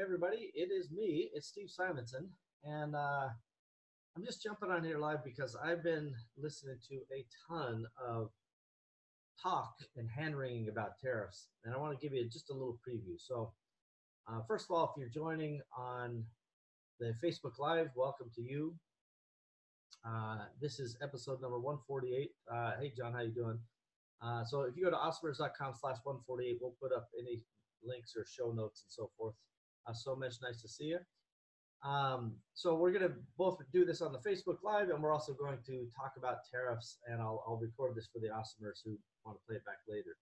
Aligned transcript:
Everybody, 0.00 0.52
it 0.54 0.70
is 0.70 0.92
me. 0.92 1.28
It's 1.34 1.48
Steve 1.48 1.70
Simonson, 1.70 2.28
and 2.62 2.94
uh, 2.94 3.28
I'm 4.16 4.24
just 4.24 4.40
jumping 4.40 4.70
on 4.70 4.84
here 4.84 4.96
live 4.96 5.24
because 5.24 5.56
I've 5.56 5.82
been 5.82 6.14
listening 6.36 6.76
to 6.88 7.00
a 7.12 7.26
ton 7.48 7.84
of 8.00 8.30
talk 9.42 9.74
and 9.96 10.08
hand 10.08 10.36
wringing 10.36 10.68
about 10.68 11.00
tariffs, 11.02 11.48
and 11.64 11.74
I 11.74 11.78
want 11.78 11.98
to 11.98 12.00
give 12.00 12.14
you 12.14 12.28
just 12.28 12.50
a 12.50 12.52
little 12.52 12.78
preview. 12.88 13.16
So, 13.18 13.50
uh, 14.30 14.42
first 14.46 14.66
of 14.70 14.76
all, 14.76 14.84
if 14.84 15.00
you're 15.00 15.08
joining 15.08 15.62
on 15.76 16.22
the 17.00 17.12
Facebook 17.20 17.58
Live, 17.58 17.88
welcome 17.96 18.30
to 18.36 18.40
you. 18.40 18.76
Uh, 20.06 20.44
this 20.60 20.78
is 20.78 20.96
episode 21.02 21.42
number 21.42 21.58
148. 21.58 22.30
Uh, 22.48 22.70
hey 22.80 22.92
John, 22.96 23.14
how 23.14 23.22
you 23.22 23.32
doing? 23.32 23.58
Uh, 24.22 24.44
so 24.44 24.60
if 24.60 24.76
you 24.76 24.84
go 24.84 24.90
to 24.90 24.96
awesomers.com 24.96 25.74
slash 25.74 25.96
148, 26.04 26.58
we'll 26.60 26.76
put 26.80 26.92
up 26.96 27.08
any 27.18 27.42
links 27.82 28.14
or 28.16 28.24
show 28.24 28.52
notes 28.52 28.84
and 28.84 28.92
so 28.92 29.10
forth. 29.18 29.34
Uh, 29.88 29.92
so 29.92 30.14
much 30.14 30.34
nice 30.42 30.60
to 30.60 30.68
see 30.68 30.84
you. 30.84 30.98
Um, 31.88 32.34
so 32.54 32.74
we're 32.74 32.90
going 32.90 33.08
to 33.08 33.14
both 33.36 33.58
do 33.72 33.84
this 33.84 34.02
on 34.02 34.12
the 34.12 34.18
Facebook 34.18 34.58
Live, 34.64 34.90
and 34.90 35.02
we're 35.02 35.12
also 35.12 35.32
going 35.32 35.58
to 35.66 35.86
talk 35.96 36.14
about 36.16 36.38
tariffs, 36.50 36.98
and 37.06 37.20
I'll, 37.20 37.44
I'll 37.46 37.56
record 37.56 37.94
this 37.94 38.08
for 38.12 38.18
the 38.18 38.28
awesomers 38.28 38.80
who 38.84 38.98
want 39.24 39.38
to 39.38 39.46
play 39.46 39.56
it 39.56 39.64
back 39.64 39.78
later. 39.88 40.16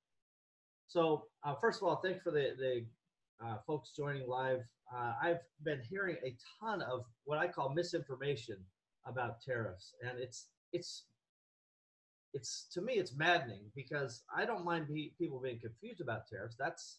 So 0.87 1.25
uh, 1.45 1.55
first 1.61 1.81
of 1.81 1.89
all, 1.89 1.97
thanks 1.97 2.23
for 2.23 2.31
the, 2.31 2.55
the 2.59 2.85
uh, 3.45 3.57
folks 3.67 3.93
joining 3.97 4.29
live. 4.29 4.61
Uh, 4.95 5.15
I've 5.21 5.41
been 5.65 5.81
hearing 5.89 6.17
a 6.25 6.37
ton 6.61 6.83
of 6.83 7.05
what 7.25 7.39
I 7.39 7.49
call 7.49 7.75
misinformation 7.75 8.59
about 9.05 9.41
tariffs, 9.41 9.95
and 10.03 10.19
it's 10.19 10.47
it's 10.73 11.05
it's 12.35 12.69
to 12.73 12.81
me 12.83 12.95
it's 12.95 13.17
maddening 13.17 13.63
because 13.75 14.23
I 14.37 14.45
don't 14.45 14.65
mind 14.65 14.87
be, 14.89 15.15
people 15.19 15.41
being 15.41 15.59
confused 15.59 16.01
about 16.01 16.29
tariffs. 16.29 16.55
That's 16.59 16.99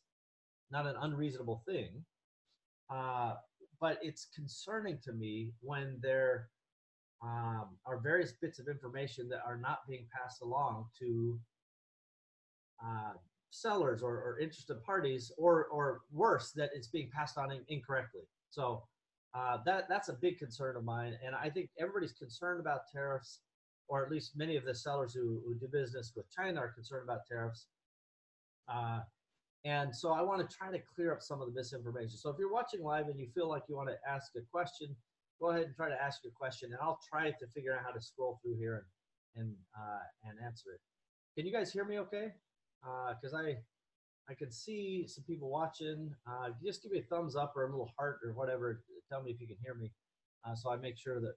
not 0.70 0.86
an 0.86 0.96
unreasonable 1.02 1.64
thing. 1.66 2.04
Uh, 2.90 3.34
but 3.80 4.00
it's 4.02 4.28
concerning 4.34 4.98
to 5.04 5.14
me 5.14 5.52
when 5.62 5.98
there 6.02 6.50
um, 7.24 7.78
are 7.86 8.00
various 8.02 8.34
bits 8.42 8.60
of 8.60 8.68
information 8.68 9.28
that 9.30 9.42
are 9.46 9.58
not 9.58 9.80
being 9.88 10.06
passed 10.16 10.42
along 10.42 10.86
to 11.00 11.40
uh, 12.84 13.14
sellers 13.50 14.04
or, 14.04 14.14
or, 14.14 14.40
interested 14.40 14.82
parties, 14.84 15.32
or 15.38 15.66
or 15.66 16.02
worse, 16.12 16.52
that 16.52 16.70
it's 16.76 16.88
being 16.88 17.10
passed 17.12 17.38
on 17.38 17.52
in, 17.52 17.62
incorrectly. 17.70 18.22
So 18.50 18.84
uh, 19.34 19.58
that 19.66 19.90
that's 19.90 20.10
a 20.10 20.14
big 20.14 20.38
concern 20.38 20.76
of 20.76 20.84
mine, 20.84 21.18
and 21.26 21.36
I 21.36 21.50
think 21.50 21.70
everybody's 21.80 22.14
concerned 22.14 22.60
about 22.60 22.82
tariffs, 22.94 23.40
or 23.88 24.06
at 24.06 24.12
least 24.12 24.34
many 24.36 24.58
of 24.58 24.66
the 24.66 24.76
sellers 24.76 25.14
who, 25.14 25.42
who 25.46 25.56
do 25.56 25.68
business 25.68 26.14
with 26.16 26.30
China 26.30 26.60
are 26.60 26.72
concerned 26.72 27.04
about 27.04 27.26
tariffs. 27.28 27.68
Uh, 28.72 29.00
and 29.66 29.96
so 29.96 30.12
I 30.12 30.22
want 30.22 30.48
to 30.48 30.56
try 30.56 30.72
to 30.72 30.80
clear 30.80 31.12
up 31.12 31.22
some 31.22 31.42
of 31.42 31.48
the 31.48 31.54
misinformation. 31.54 32.18
So 32.18 32.30
if 32.30 32.38
you're 32.40 32.52
watching 32.52 32.84
live 32.84 33.08
and 33.08 33.20
you 33.20 33.28
feel 33.34 33.50
like 33.50 33.64
you 33.68 33.76
want 33.76 33.90
to 33.90 33.98
ask 34.10 34.32
a 34.38 34.42
question, 34.52 34.96
go 35.40 35.50
ahead 35.50 35.64
and 35.64 35.76
try 35.76 35.90
to 35.90 36.02
ask 36.02 36.24
your 36.24 36.34
question, 36.34 36.70
and 36.72 36.80
I'll 36.82 37.00
try 37.10 37.32
to 37.32 37.48
figure 37.54 37.74
out 37.74 37.82
how 37.84 37.92
to 37.92 38.02
scroll 38.02 38.40
through 38.42 38.58
here 38.58 38.76
and 38.76 38.86
and 39.36 39.56
uh, 39.78 40.30
and 40.30 40.38
answer 40.44 40.72
it. 40.74 40.82
Can 41.38 41.46
you 41.46 41.54
guys 41.54 41.72
hear 41.72 41.86
me 41.86 42.00
okay? 42.00 42.32
Because 42.82 43.34
uh, 43.34 43.38
I 43.38 43.58
I 44.30 44.34
can 44.34 44.52
see 44.52 45.06
some 45.08 45.24
people 45.24 45.50
watching. 45.50 46.14
Uh, 46.28 46.50
just 46.64 46.84
give 46.84 46.92
me 46.92 47.00
a 47.00 47.04
thumbs 47.04 47.36
up 47.36 47.54
or 47.56 47.68
a 47.68 47.72
little 47.72 47.92
heart 47.98 48.20
or 48.26 48.34
whatever. 48.34 48.84
Tell 49.10 49.22
me 49.24 49.32
if 49.32 49.40
you 49.40 49.48
can 49.48 49.58
hear 49.64 49.76
me, 49.76 49.92
uh, 50.46 50.56
so 50.56 50.72
I 50.72 50.78
make 50.78 50.98
sure 50.98 51.22
that 51.22 51.36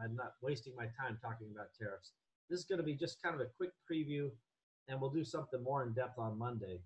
I'm 0.00 0.14
not 0.14 0.32
wasting 0.40 0.74
my 0.76 0.86
time 1.00 1.18
talking 1.20 1.48
about 1.52 1.66
tariffs. 1.78 2.12
This 2.48 2.60
is 2.60 2.66
going 2.66 2.78
to 2.78 2.84
be 2.84 2.94
just 2.94 3.22
kind 3.22 3.34
of 3.34 3.40
a 3.40 3.50
quick 3.56 3.70
preview, 3.90 4.30
and 4.88 5.00
we'll 5.00 5.10
do 5.10 5.24
something 5.24 5.62
more 5.62 5.82
in 5.82 5.92
depth 5.94 6.18
on 6.18 6.38
Monday. 6.38 6.80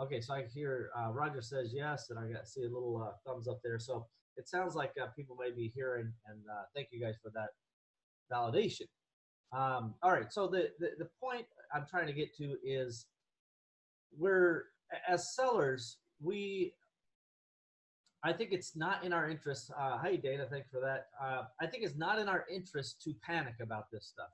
Okay, 0.00 0.20
so 0.20 0.34
I 0.34 0.44
hear 0.52 0.90
uh, 0.98 1.12
Roger 1.12 1.40
says 1.40 1.72
yes, 1.72 2.10
and 2.10 2.18
I 2.18 2.32
got 2.32 2.48
see 2.48 2.64
a 2.64 2.68
little 2.68 3.02
uh, 3.06 3.12
thumbs 3.26 3.46
up 3.46 3.60
there. 3.62 3.78
So 3.78 4.06
it 4.36 4.48
sounds 4.48 4.74
like 4.74 4.92
uh, 5.00 5.06
people 5.16 5.36
may 5.40 5.52
be 5.52 5.72
hearing, 5.74 6.12
and 6.26 6.40
uh, 6.50 6.64
thank 6.74 6.88
you 6.90 7.00
guys 7.00 7.14
for 7.22 7.30
that 7.30 7.50
validation. 8.32 8.88
Um, 9.52 9.94
all 10.02 10.10
right, 10.10 10.32
so 10.32 10.48
the, 10.48 10.70
the 10.80 10.90
the 10.98 11.08
point 11.22 11.46
I'm 11.72 11.86
trying 11.88 12.08
to 12.08 12.12
get 12.12 12.36
to 12.38 12.56
is 12.64 13.06
we're 14.18 14.64
as 15.08 15.34
sellers 15.34 15.98
we 16.20 16.74
I 18.24 18.32
think 18.32 18.52
it's 18.52 18.74
not 18.74 19.04
in 19.04 19.12
our 19.12 19.28
interest. 19.28 19.70
Uh, 19.78 19.98
hey, 20.02 20.16
Dana, 20.16 20.46
thanks 20.50 20.70
for 20.70 20.80
that. 20.80 21.08
Uh, 21.22 21.42
I 21.60 21.66
think 21.66 21.84
it's 21.84 21.96
not 21.96 22.18
in 22.18 22.26
our 22.26 22.46
interest 22.50 23.02
to 23.02 23.12
panic 23.22 23.56
about 23.60 23.90
this 23.92 24.06
stuff. 24.06 24.30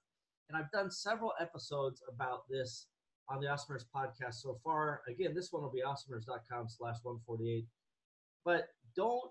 And 0.48 0.56
I've 0.56 0.70
done 0.70 0.92
several 0.92 1.32
episodes 1.40 2.00
about 2.08 2.48
this 2.48 2.86
on 3.30 3.40
the 3.40 3.46
Awesomers 3.46 3.84
podcast 3.94 4.34
so 4.34 4.58
far. 4.64 5.02
Again, 5.08 5.34
this 5.34 5.52
one 5.52 5.62
will 5.62 5.70
be 5.70 5.82
awesomers.com 5.86 6.68
slash 6.68 6.96
148. 7.02 7.64
But 8.44 8.68
don't 8.96 9.30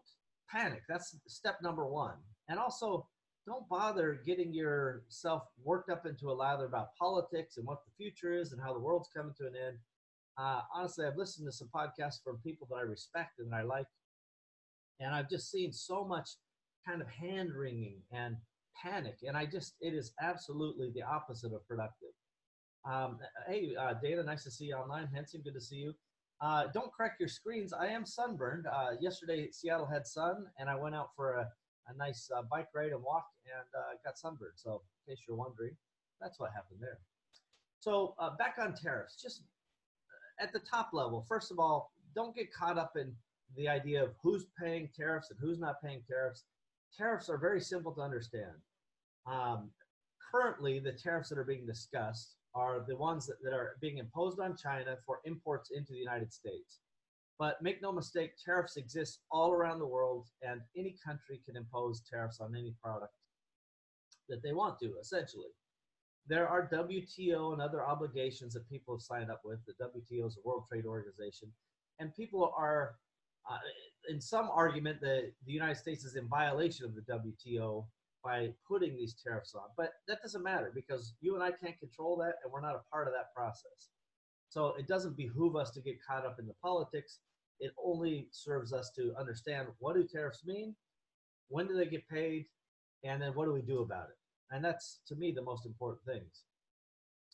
panic. 0.50 0.84
That's 0.88 1.16
step 1.28 1.58
number 1.62 1.86
one. 1.86 2.16
And 2.48 2.58
also, 2.58 3.08
don't 3.46 3.68
bother 3.68 4.22
getting 4.26 4.54
yourself 4.54 5.44
worked 5.64 5.90
up 5.90 6.06
into 6.06 6.30
a 6.30 6.34
lather 6.34 6.66
about 6.66 6.96
politics 6.98 7.58
and 7.58 7.66
what 7.66 7.80
the 7.86 7.92
future 7.98 8.34
is 8.34 8.52
and 8.54 8.62
how 8.62 8.74
the 8.74 8.80
world's 8.80 9.10
coming 9.16 9.34
to 9.38 9.48
an 9.48 9.54
end. 9.56 9.78
Uh, 10.38 10.62
honestly, 10.74 11.06
I've 11.06 11.18
listened 11.18 11.48
to 11.48 11.52
some 11.52 11.70
podcasts 11.76 12.24
from 12.24 12.38
people 12.38 12.68
that 12.70 12.78
I 12.78 12.82
respect 12.82 13.40
and 13.40 13.54
I 13.54 13.64
like, 13.64 13.88
and 15.00 15.14
I've 15.14 15.30
just 15.30 15.52
seen 15.52 15.74
so 15.74 16.06
much 16.06 16.30
kind 16.88 17.02
of 17.02 17.10
hand 17.10 17.52
wringing 17.54 17.98
and 18.12 18.38
panic, 18.82 19.18
and 19.28 19.36
I 19.36 19.46
just 19.46 19.74
it 19.82 19.94
is 19.94 20.14
absolutely 20.22 20.92
the 20.94 21.04
opposite 21.04 21.52
of 21.52 21.68
productive. 21.68 22.14
Um, 22.86 23.18
hey, 23.48 23.76
uh, 23.80 23.94
Dana, 24.02 24.24
nice 24.24 24.44
to 24.44 24.52
see 24.52 24.66
you 24.66 24.76
online. 24.76 25.08
Henson, 25.14 25.42
good 25.44 25.54
to 25.54 25.62
see 25.62 25.78
you. 25.78 25.94
Uh, 26.42 26.68
don't 26.74 26.92
crack 26.92 27.18
your 27.20 27.28
screens. 27.28 27.74
I 27.74 27.88
am 27.88 28.06
sunburned. 28.06 28.66
Uh, 28.68 28.92
yesterday, 29.02 29.50
Seattle 29.52 29.86
had 29.86 30.08
sun, 30.08 30.46
and 30.58 30.70
I 30.70 30.76
went 30.76 30.96
out 30.96 31.10
for 31.16 31.34
a, 31.34 31.50
a 31.88 31.98
nice 31.98 32.30
uh, 32.36 32.44
bike 32.50 32.68
ride 32.74 32.92
and 32.92 33.04
walk 33.04 33.26
and 33.46 33.68
uh, 33.78 33.98
got 34.06 34.18
sunburned. 34.18 34.54
So, 34.56 34.82
in 35.08 35.14
case 35.14 35.24
you're 35.28 35.38
wondering, 35.38 35.76
that's 36.22 36.40
what 36.40 36.52
happened 36.54 36.80
there. 36.82 37.00
So, 37.82 38.16
uh, 38.20 38.32
back 38.38 38.56
on 38.60 38.74
tariffs, 38.74 39.22
just 39.22 39.44
at 40.40 40.54
the 40.54 40.60
top 40.60 40.90
level, 40.94 41.26
first 41.28 41.52
of 41.52 41.60
all, 41.60 41.92
don't 42.16 42.36
get 42.36 42.54
caught 42.54 42.78
up 42.78 42.94
in 42.96 43.14
the 43.58 43.68
idea 43.68 44.02
of 44.02 44.12
who's 44.24 44.46
paying 44.62 44.90
tariffs 44.96 45.30
and 45.32 45.40
who's 45.42 45.60
not 45.60 45.82
paying 45.84 46.02
tariffs. 46.08 46.46
Tariffs 46.98 47.30
are 47.30 47.38
very 47.38 47.60
simple 47.60 47.92
to 47.94 48.02
understand. 48.02 48.54
Um, 49.28 49.70
currently, 50.32 50.80
the 50.80 50.94
tariffs 50.94 51.30
that 51.30 51.38
are 51.38 51.44
being 51.44 51.66
discussed 51.66 52.36
are 52.56 52.84
the 52.88 52.96
ones 52.96 53.28
that, 53.28 53.38
that 53.44 53.54
are 53.54 53.76
being 53.82 53.98
imposed 53.98 54.40
on 54.40 54.56
China 54.58 54.98
for 55.06 55.20
imports 55.26 55.72
into 55.72 55.94
the 55.94 56.00
United 56.00 56.34
States. 56.34 56.80
But 57.38 57.62
make 57.62 57.82
no 57.82 57.92
mistake, 57.92 58.32
tariffs 58.44 58.76
exist 58.76 59.22
all 59.32 59.52
around 59.52 59.80
the 59.80 59.88
world, 59.88 60.28
and 60.42 60.60
any 60.76 60.98
country 61.06 61.42
can 61.46 61.56
impose 61.56 62.02
tariffs 62.02 62.42
on 62.42 62.56
any 62.56 62.76
product 62.84 63.14
that 64.28 64.44
they 64.44 64.52
want 64.52 64.78
to, 64.80 64.94
essentially. 65.00 65.50
There 66.28 66.48
are 66.48 66.70
WTO 66.70 67.54
and 67.54 67.62
other 67.62 67.84
obligations 67.84 68.54
that 68.54 68.70
people 68.70 68.96
have 68.96 69.02
signed 69.02 69.32
up 69.32 69.42
with. 69.46 69.60
The 69.66 69.74
WTO 69.84 70.28
is 70.28 70.38
a 70.38 70.48
World 70.48 70.66
Trade 70.70 70.86
Organization, 70.86 71.50
and 72.00 72.14
people 72.14 72.54
are, 72.58 72.96
uh, 73.50 73.58
in 74.10 74.20
some 74.20 74.50
argument, 74.54 75.00
that 75.02 75.32
the 75.46 75.52
United 75.54 75.78
States 75.78 76.04
is 76.04 76.16
in 76.16 76.28
violation 76.28 76.86
of 76.86 76.94
the 76.94 77.02
WTO 77.02 77.86
by 78.24 78.50
putting 78.68 78.96
these 78.96 79.16
tariffs 79.24 79.56
on. 79.56 79.64
But 79.78 79.92
that 80.08 80.22
doesn't 80.22 80.44
matter 80.44 80.72
because 80.74 81.14
you 81.22 81.36
and 81.36 81.44
I 81.44 81.52
can't 81.52 81.80
control 81.80 82.18
that 82.18 82.36
and 82.44 82.52
we're 82.52 82.62
not 82.62 82.76
a 82.76 82.90
part 82.92 83.08
of 83.08 83.14
that 83.14 83.34
process. 83.36 83.90
So 84.50 84.74
it 84.78 84.88
doesn't 84.88 85.16
behoove 85.16 85.56
us 85.56 85.72
to 85.72 85.82
get 85.82 86.04
caught 86.06 86.26
up 86.26 86.38
in 86.40 86.48
the 86.48 86.56
politics. 86.62 87.20
It 87.60 87.72
only 87.84 88.28
serves 88.32 88.74
us 88.74 88.92
to 88.96 89.14
understand 89.20 89.68
what 89.80 89.96
do 89.96 90.04
tariffs 90.04 90.44
mean, 90.46 90.76
when 91.50 91.68
do 91.68 91.76
they 91.76 91.86
get 91.86 92.08
paid, 92.10 92.46
and 93.04 93.22
then 93.22 93.32
what 93.34 93.46
do 93.46 93.54
we 93.54 93.62
do 93.62 93.82
about 93.82 94.10
it? 94.10 94.18
And 94.52 94.64
that's 94.64 95.00
to 95.08 95.16
me 95.16 95.32
the 95.32 95.42
most 95.42 95.66
important 95.66 96.04
things. 96.06 96.44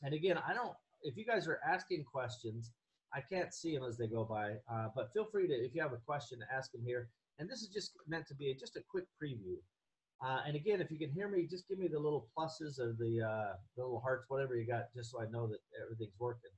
And 0.03 0.13
again, 0.13 0.37
I 0.47 0.53
don't, 0.53 0.73
if 1.03 1.15
you 1.15 1.25
guys 1.25 1.47
are 1.47 1.59
asking 1.67 2.03
questions, 2.03 2.71
I 3.13 3.21
can't 3.21 3.53
see 3.53 3.73
them 3.73 3.85
as 3.87 3.97
they 3.97 4.07
go 4.07 4.25
by, 4.25 4.55
uh, 4.71 4.89
but 4.93 5.13
feel 5.13 5.25
free 5.25 5.47
to, 5.47 5.53
if 5.53 5.73
you 5.73 5.81
have 5.81 5.93
a 5.93 5.97
question, 6.05 6.39
to 6.39 6.45
ask 6.53 6.71
them 6.71 6.81
here. 6.85 7.07
And 7.39 7.49
this 7.49 7.61
is 7.61 7.69
just 7.69 7.91
meant 8.07 8.27
to 8.27 8.35
be 8.35 8.51
a, 8.51 8.55
just 8.55 8.75
a 8.75 8.81
quick 8.89 9.05
preview. 9.21 9.55
Uh, 10.23 10.39
and 10.47 10.55
again, 10.55 10.81
if 10.81 10.89
you 10.89 10.97
can 10.97 11.11
hear 11.11 11.27
me, 11.27 11.47
just 11.49 11.67
give 11.67 11.77
me 11.77 11.87
the 11.87 11.99
little 11.99 12.27
pluses 12.37 12.79
or 12.79 12.95
the, 12.97 13.21
uh, 13.21 13.53
the 13.75 13.83
little 13.83 13.99
hearts, 13.99 14.25
whatever 14.27 14.55
you 14.55 14.65
got, 14.65 14.93
just 14.95 15.11
so 15.11 15.21
I 15.21 15.25
know 15.29 15.47
that 15.47 15.59
everything's 15.83 16.15
working. 16.19 16.51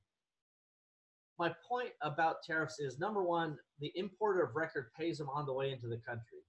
My 1.38 1.54
point 1.68 1.90
about 2.02 2.42
tariffs 2.42 2.80
is 2.80 2.98
number 2.98 3.22
one, 3.22 3.56
the 3.80 3.92
importer 3.94 4.42
of 4.42 4.56
record 4.56 4.90
pays 4.98 5.18
them 5.18 5.28
on 5.28 5.46
the 5.46 5.52
way 5.52 5.72
into 5.72 5.86
the 5.86 5.98
country. 5.98 6.42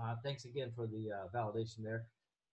Uh, 0.00 0.14
thanks 0.22 0.44
again 0.44 0.70
for 0.74 0.86
the 0.86 1.10
uh, 1.10 1.36
validation 1.36 1.82
there. 1.82 2.06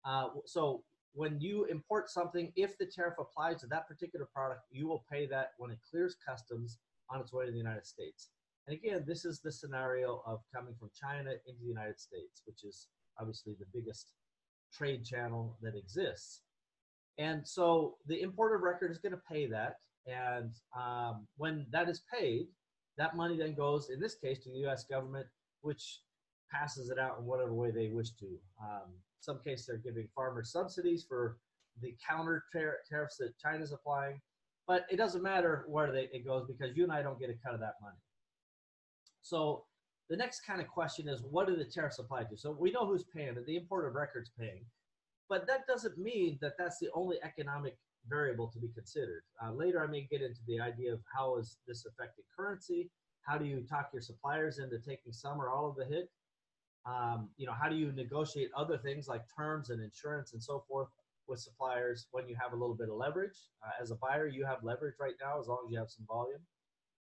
Uh, 0.04 0.28
so 0.46 0.82
when 1.12 1.40
you 1.40 1.64
import 1.66 2.10
something, 2.10 2.52
if 2.56 2.76
the 2.78 2.86
tariff 2.86 3.14
applies 3.20 3.60
to 3.60 3.66
that 3.68 3.86
particular 3.86 4.28
product, 4.34 4.62
you 4.70 4.88
will 4.88 5.04
pay 5.10 5.26
that 5.26 5.50
when 5.58 5.70
it 5.70 5.78
clears 5.88 6.16
customs 6.26 6.78
on 7.10 7.20
its 7.20 7.32
way 7.32 7.46
to 7.46 7.52
the 7.52 7.58
United 7.58 7.86
States. 7.86 8.30
And 8.66 8.76
again, 8.76 9.04
this 9.06 9.24
is 9.24 9.40
the 9.40 9.52
scenario 9.52 10.22
of 10.26 10.40
coming 10.54 10.74
from 10.78 10.90
China 10.98 11.30
into 11.46 11.60
the 11.60 11.68
United 11.68 12.00
States, 12.00 12.42
which 12.46 12.64
is 12.64 12.88
obviously 13.20 13.54
the 13.58 13.66
biggest 13.72 14.10
trade 14.72 15.04
channel 15.04 15.56
that 15.62 15.74
exists. 15.76 16.42
And 17.18 17.46
so 17.46 17.96
the 18.06 18.20
importer 18.20 18.56
of 18.56 18.62
record 18.62 18.90
is 18.90 18.98
going 18.98 19.12
to 19.12 19.22
pay 19.30 19.46
that. 19.46 19.76
And 20.06 20.52
um, 20.76 21.26
when 21.36 21.66
that 21.70 21.88
is 21.88 22.02
paid, 22.12 22.48
That 22.96 23.16
money 23.16 23.36
then 23.36 23.54
goes, 23.54 23.90
in 23.90 24.00
this 24.00 24.14
case, 24.14 24.38
to 24.44 24.50
the 24.50 24.58
U.S. 24.58 24.84
government, 24.84 25.26
which 25.62 26.00
passes 26.50 26.90
it 26.90 26.98
out 26.98 27.18
in 27.18 27.24
whatever 27.26 27.52
way 27.52 27.70
they 27.70 27.88
wish 27.88 28.10
to. 28.20 28.26
Um, 28.62 28.92
some 29.20 29.40
cases 29.44 29.66
they're 29.66 29.78
giving 29.78 30.08
farmers 30.14 30.52
subsidies 30.52 31.04
for 31.08 31.38
the 31.80 31.96
counter 32.08 32.44
tar- 32.52 32.78
tariffs 32.88 33.16
that 33.16 33.36
China's 33.38 33.72
applying, 33.72 34.20
but 34.68 34.86
it 34.90 34.96
doesn't 34.96 35.22
matter 35.22 35.64
where 35.66 35.90
they, 35.90 36.08
it 36.12 36.24
goes 36.24 36.46
because 36.46 36.76
you 36.76 36.84
and 36.84 36.92
I 36.92 37.02
don't 37.02 37.18
get 37.18 37.30
a 37.30 37.34
cut 37.44 37.54
of 37.54 37.60
that 37.60 37.74
money. 37.82 37.98
So 39.22 39.64
the 40.08 40.16
next 40.16 40.40
kind 40.46 40.60
of 40.60 40.68
question 40.68 41.08
is, 41.08 41.22
what 41.22 41.46
do 41.46 41.56
the 41.56 41.64
tariffs 41.64 41.98
apply 41.98 42.24
to? 42.24 42.36
So 42.36 42.56
we 42.58 42.70
know 42.70 42.86
who's 42.86 43.04
paying. 43.04 43.34
The 43.46 43.56
importer 43.56 43.88
of 43.88 43.94
record's 43.94 44.30
paying, 44.38 44.64
but 45.28 45.46
that 45.46 45.66
doesn't 45.66 45.98
mean 45.98 46.38
that 46.40 46.52
that's 46.58 46.78
the 46.78 46.88
only 46.94 47.16
economic 47.22 47.76
variable 48.08 48.48
to 48.48 48.58
be 48.58 48.68
considered. 48.68 49.22
Uh, 49.42 49.52
later, 49.52 49.82
I 49.82 49.90
may 49.90 50.06
get 50.10 50.20
into 50.20 50.40
the 50.46 50.60
idea 50.60 50.92
of 50.92 51.00
how 51.16 51.38
is 51.38 51.56
this 51.66 51.86
affecting 51.86 52.24
currency. 52.36 52.90
How 53.22 53.38
do 53.38 53.46
you 53.46 53.62
talk 53.62 53.88
your 53.92 54.02
suppliers 54.02 54.58
into 54.58 54.78
taking 54.78 55.12
some 55.12 55.40
or 55.40 55.48
all 55.48 55.70
of 55.70 55.76
the 55.76 55.86
hit? 55.86 56.10
Um, 56.86 57.30
you 57.38 57.46
know, 57.46 57.54
how 57.58 57.70
do 57.70 57.76
you 57.76 57.92
negotiate 57.92 58.50
other 58.54 58.76
things 58.76 59.08
like 59.08 59.22
terms 59.34 59.70
and 59.70 59.82
insurance 59.82 60.34
and 60.34 60.42
so 60.42 60.64
forth 60.68 60.88
with 61.26 61.40
suppliers 61.40 62.06
when 62.10 62.28
you 62.28 62.36
have 62.38 62.52
a 62.52 62.56
little 62.56 62.74
bit 62.74 62.90
of 62.90 62.96
leverage? 62.96 63.38
Uh, 63.64 63.70
as 63.80 63.90
a 63.90 63.96
buyer, 63.96 64.28
you 64.28 64.44
have 64.44 64.62
leverage 64.62 64.96
right 65.00 65.14
now 65.18 65.40
as 65.40 65.46
long 65.46 65.60
as 65.66 65.72
you 65.72 65.78
have 65.78 65.88
some 65.88 66.04
volume. 66.06 66.40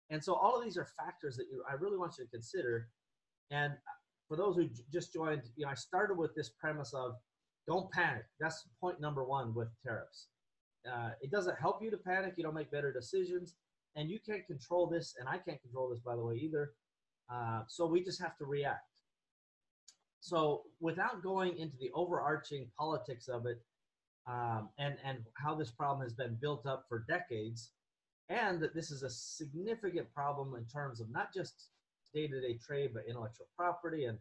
And 0.09 0.23
so 0.23 0.33
all 0.33 0.57
of 0.57 0.63
these 0.63 0.77
are 0.77 0.87
factors 0.97 1.37
that 1.37 1.45
you, 1.51 1.63
I 1.69 1.73
really 1.73 1.97
want 1.97 2.15
you 2.17 2.25
to 2.25 2.31
consider. 2.31 2.87
And 3.51 3.73
for 4.27 4.35
those 4.37 4.55
who 4.55 4.69
just 4.91 5.13
joined, 5.13 5.43
you 5.55 5.65
know, 5.65 5.71
I 5.71 5.75
started 5.75 6.17
with 6.17 6.35
this 6.35 6.49
premise 6.49 6.93
of 6.93 7.15
don't 7.67 7.91
panic. 7.91 8.23
That's 8.39 8.65
point 8.81 8.99
number 8.99 9.23
one 9.23 9.53
with 9.53 9.67
tariffs. 9.85 10.27
Uh, 10.89 11.11
it 11.21 11.29
doesn't 11.29 11.59
help 11.59 11.83
you 11.83 11.91
to 11.91 11.97
panic. 11.97 12.33
You 12.37 12.43
don't 12.43 12.55
make 12.55 12.71
better 12.71 12.91
decisions, 12.91 13.55
and 13.95 14.09
you 14.09 14.19
can't 14.19 14.45
control 14.47 14.87
this, 14.87 15.15
and 15.19 15.27
I 15.27 15.37
can't 15.37 15.61
control 15.61 15.89
this, 15.89 15.99
by 15.99 16.15
the 16.15 16.23
way, 16.23 16.35
either. 16.35 16.71
Uh, 17.31 17.61
so 17.67 17.85
we 17.85 18.03
just 18.03 18.19
have 18.21 18.37
to 18.37 18.45
react. 18.45 18.85
So 20.19 20.63
without 20.79 21.21
going 21.21 21.57
into 21.57 21.77
the 21.77 21.91
overarching 21.93 22.67
politics 22.77 23.27
of 23.27 23.45
it, 23.45 23.61
um, 24.27 24.69
and 24.77 24.95
and 25.03 25.19
how 25.35 25.55
this 25.55 25.71
problem 25.71 26.03
has 26.03 26.13
been 26.13 26.37
built 26.41 26.65
up 26.65 26.85
for 26.87 27.05
decades, 27.07 27.71
and 28.29 28.61
that 28.61 28.75
this 28.75 28.91
is 28.91 29.03
a 29.03 29.09
significant 29.09 30.11
problem 30.13 30.55
in 30.55 30.65
terms 30.65 31.01
of 31.01 31.09
not 31.09 31.33
just 31.33 31.69
day-to-day 32.13 32.59
trade, 32.65 32.91
but 32.93 33.03
intellectual 33.07 33.47
property 33.57 34.05
and 34.05 34.17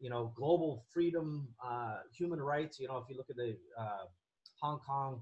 you 0.00 0.10
know 0.10 0.32
global 0.36 0.84
freedom, 0.92 1.48
uh, 1.64 1.98
human 2.12 2.40
rights. 2.40 2.78
You 2.78 2.88
know, 2.88 2.98
if 2.98 3.04
you 3.08 3.16
look 3.16 3.30
at 3.30 3.36
the 3.36 3.56
uh, 3.78 4.06
Hong 4.60 4.78
Kong 4.78 5.20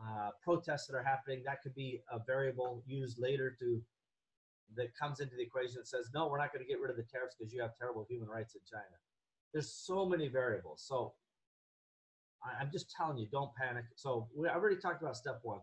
uh, 0.00 0.30
protests 0.42 0.86
that 0.86 0.96
are 0.96 1.02
happening, 1.02 1.42
that 1.44 1.62
could 1.62 1.74
be 1.74 2.02
a 2.10 2.18
variable 2.24 2.82
used 2.86 3.18
later 3.18 3.56
to 3.58 3.82
that 4.76 4.94
comes 4.96 5.20
into 5.20 5.36
the 5.36 5.42
equation 5.42 5.76
that 5.76 5.86
says, 5.86 6.10
no, 6.12 6.26
we're 6.26 6.38
not 6.38 6.52
going 6.52 6.64
to 6.64 6.68
get 6.68 6.80
rid 6.80 6.90
of 6.90 6.96
the 6.96 7.04
tariffs 7.04 7.36
because 7.38 7.52
you 7.52 7.62
have 7.62 7.76
terrible 7.78 8.04
human 8.08 8.28
rights 8.28 8.54
in 8.56 8.60
China. 8.68 8.96
There's 9.52 9.70
so 9.70 10.04
many 10.04 10.28
variables. 10.28 10.84
So 10.86 11.14
I, 12.44 12.60
I'm 12.60 12.70
just 12.72 12.90
telling 12.90 13.16
you, 13.16 13.26
don't 13.30 13.54
panic. 13.54 13.84
So 13.94 14.28
we 14.36 14.48
I 14.48 14.54
already 14.54 14.76
talked 14.76 15.02
about 15.02 15.16
step 15.16 15.38
one. 15.42 15.60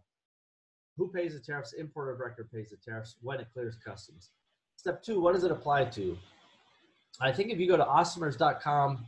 Who 0.97 1.11
pays 1.11 1.33
the 1.33 1.39
tariffs? 1.39 1.73
Importer 1.73 2.11
of 2.11 2.19
record 2.19 2.51
pays 2.51 2.69
the 2.69 2.77
tariffs 2.77 3.15
when 3.21 3.39
it 3.39 3.47
clears 3.53 3.75
customs. 3.75 4.31
Step 4.75 5.01
two, 5.03 5.19
what 5.19 5.33
does 5.33 5.43
it 5.43 5.51
apply 5.51 5.85
to? 5.85 6.17
I 7.21 7.31
think 7.31 7.51
if 7.51 7.59
you 7.59 7.67
go 7.67 7.77
to 7.77 7.83
awesomers.com, 7.83 9.05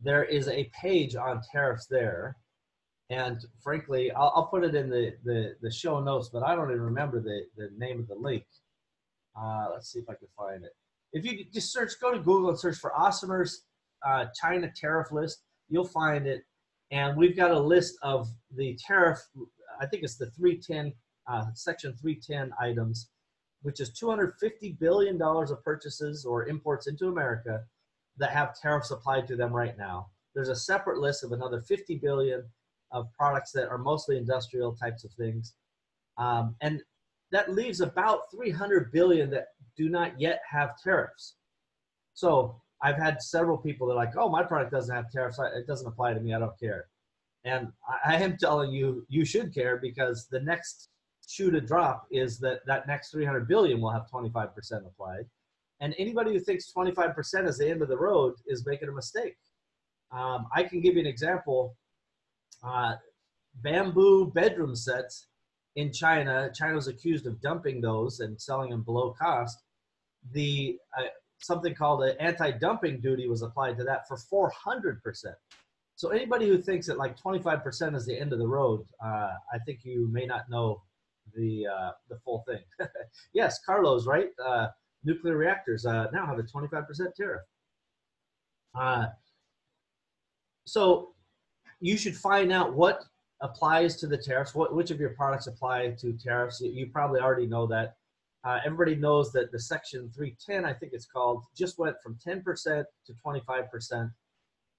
there 0.00 0.24
is 0.24 0.48
a 0.48 0.70
page 0.80 1.16
on 1.16 1.40
tariffs 1.52 1.86
there. 1.86 2.36
And 3.10 3.44
frankly, 3.62 4.10
I'll, 4.12 4.32
I'll 4.34 4.46
put 4.46 4.64
it 4.64 4.74
in 4.74 4.88
the, 4.88 5.14
the, 5.24 5.56
the 5.60 5.70
show 5.70 6.00
notes, 6.00 6.30
but 6.32 6.42
I 6.42 6.54
don't 6.54 6.70
even 6.70 6.82
remember 6.82 7.20
the, 7.20 7.42
the 7.56 7.70
name 7.76 8.00
of 8.00 8.08
the 8.08 8.14
link. 8.14 8.44
Uh, 9.38 9.68
let's 9.72 9.92
see 9.92 9.98
if 9.98 10.08
I 10.08 10.14
can 10.14 10.28
find 10.36 10.64
it. 10.64 10.72
If 11.12 11.24
you 11.24 11.44
just 11.52 11.72
search, 11.72 11.92
go 12.00 12.12
to 12.12 12.18
Google 12.18 12.50
and 12.50 12.58
search 12.58 12.76
for 12.76 12.92
Awesomers 12.98 13.52
uh, 14.06 14.26
China 14.40 14.70
tariff 14.74 15.12
list, 15.12 15.42
you'll 15.68 15.86
find 15.86 16.26
it. 16.26 16.42
And 16.90 17.16
we've 17.16 17.36
got 17.36 17.50
a 17.50 17.58
list 17.58 17.94
of 18.02 18.28
the 18.54 18.78
tariff, 18.86 19.18
I 19.80 19.86
think 19.86 20.02
it's 20.02 20.16
the 20.16 20.30
310, 20.30 20.92
uh, 21.28 21.46
section 21.54 21.94
310 21.94 22.52
items, 22.60 23.10
which 23.62 23.80
is 23.80 23.90
$250 23.90 24.78
billion 24.78 25.20
of 25.20 25.64
purchases 25.64 26.24
or 26.24 26.46
imports 26.46 26.86
into 26.86 27.08
America 27.08 27.62
that 28.18 28.30
have 28.30 28.58
tariffs 28.58 28.90
applied 28.90 29.26
to 29.28 29.36
them 29.36 29.52
right 29.52 29.76
now. 29.76 30.06
There's 30.34 30.48
a 30.48 30.56
separate 30.56 30.98
list 30.98 31.24
of 31.24 31.32
another 31.32 31.60
50 31.60 31.96
billion 31.96 32.44
of 32.92 33.12
products 33.12 33.52
that 33.52 33.68
are 33.68 33.78
mostly 33.78 34.16
industrial 34.16 34.74
types 34.74 35.04
of 35.04 35.12
things. 35.12 35.54
Um, 36.16 36.54
and 36.60 36.80
that 37.32 37.52
leaves 37.52 37.80
about 37.80 38.30
300 38.30 38.92
billion 38.92 39.30
that 39.30 39.48
do 39.76 39.88
not 39.88 40.20
yet 40.20 40.40
have 40.48 40.80
tariffs. 40.80 41.34
So 42.14 42.60
I've 42.82 42.96
had 42.96 43.20
several 43.20 43.58
people 43.58 43.88
that 43.88 43.94
are 43.94 43.96
like, 43.96 44.16
oh, 44.16 44.28
my 44.28 44.42
product 44.42 44.70
doesn't 44.70 44.94
have 44.94 45.10
tariffs. 45.10 45.38
It 45.38 45.66
doesn't 45.66 45.86
apply 45.86 46.14
to 46.14 46.20
me. 46.20 46.34
I 46.34 46.38
don't 46.38 46.58
care. 46.58 46.86
And 47.44 47.68
I 48.04 48.16
am 48.16 48.36
telling 48.38 48.72
you, 48.72 49.04
you 49.08 49.24
should 49.24 49.54
care 49.54 49.76
because 49.76 50.26
the 50.30 50.40
next 50.40 50.88
shoe 51.28 51.50
to 51.50 51.60
drop 51.60 52.06
is 52.10 52.38
that 52.40 52.60
that 52.66 52.86
next 52.86 53.10
300 53.10 53.46
billion 53.46 53.80
will 53.80 53.90
have 53.90 54.06
25% 54.12 54.50
applied. 54.86 55.26
And 55.80 55.94
anybody 55.98 56.32
who 56.32 56.40
thinks 56.40 56.72
25% 56.74 57.48
is 57.48 57.58
the 57.58 57.68
end 57.68 57.82
of 57.82 57.88
the 57.88 57.98
road 57.98 58.34
is 58.46 58.66
making 58.66 58.88
a 58.88 58.92
mistake. 58.92 59.36
Um, 60.12 60.46
I 60.54 60.62
can 60.62 60.80
give 60.80 60.94
you 60.94 61.00
an 61.00 61.06
example. 61.06 61.76
Uh, 62.62 62.94
bamboo 63.62 64.30
bedroom 64.30 64.74
sets 64.74 65.26
in 65.76 65.92
China, 65.92 66.50
China 66.54 66.74
was 66.74 66.88
accused 66.88 67.26
of 67.26 67.40
dumping 67.40 67.80
those 67.80 68.20
and 68.20 68.40
selling 68.40 68.70
them 68.70 68.82
below 68.82 69.14
cost. 69.20 69.58
The 70.32 70.78
uh, 70.96 71.06
something 71.40 71.74
called 71.74 72.04
an 72.04 72.16
anti-dumping 72.20 73.00
duty 73.00 73.28
was 73.28 73.42
applied 73.42 73.76
to 73.78 73.84
that 73.84 74.06
for 74.08 74.16
400%. 74.16 75.00
So 75.96 76.08
anybody 76.08 76.48
who 76.48 76.60
thinks 76.60 76.86
that 76.88 76.98
like 76.98 77.18
25% 77.18 77.94
is 77.94 78.04
the 78.04 78.18
end 78.18 78.32
of 78.32 78.38
the 78.38 78.46
road, 78.46 78.84
uh, 79.04 79.32
I 79.52 79.58
think 79.64 79.80
you 79.84 80.08
may 80.10 80.26
not 80.26 80.50
know 80.50 80.82
the 81.34 81.66
uh, 81.66 81.90
the 82.08 82.18
full 82.24 82.44
thing. 82.46 82.62
yes, 83.32 83.60
Carlos, 83.64 84.06
right? 84.06 84.28
Uh, 84.44 84.68
nuclear 85.04 85.36
reactors 85.36 85.86
uh, 85.86 86.06
now 86.12 86.26
have 86.26 86.38
a 86.38 86.42
25% 86.42 86.86
tariff. 87.14 87.42
Uh, 88.74 89.06
so 90.64 91.14
you 91.80 91.96
should 91.96 92.16
find 92.16 92.52
out 92.52 92.74
what 92.74 93.04
applies 93.42 93.96
to 93.96 94.06
the 94.06 94.16
tariffs, 94.16 94.54
what, 94.54 94.74
which 94.74 94.90
of 94.90 94.98
your 94.98 95.10
products 95.10 95.46
apply 95.46 95.90
to 96.00 96.12
tariffs. 96.14 96.60
You, 96.60 96.86
probably 96.86 97.20
already 97.20 97.46
know 97.46 97.66
that. 97.66 97.96
Uh, 98.42 98.58
everybody 98.64 98.94
knows 98.94 99.32
that 99.32 99.52
the 99.52 99.58
section 99.58 100.10
310, 100.14 100.64
I 100.64 100.72
think 100.72 100.92
it's 100.92 101.06
called, 101.06 101.44
just 101.56 101.78
went 101.78 101.96
from 102.02 102.18
10% 102.26 102.42
to 103.06 103.12
25%. 103.24 104.10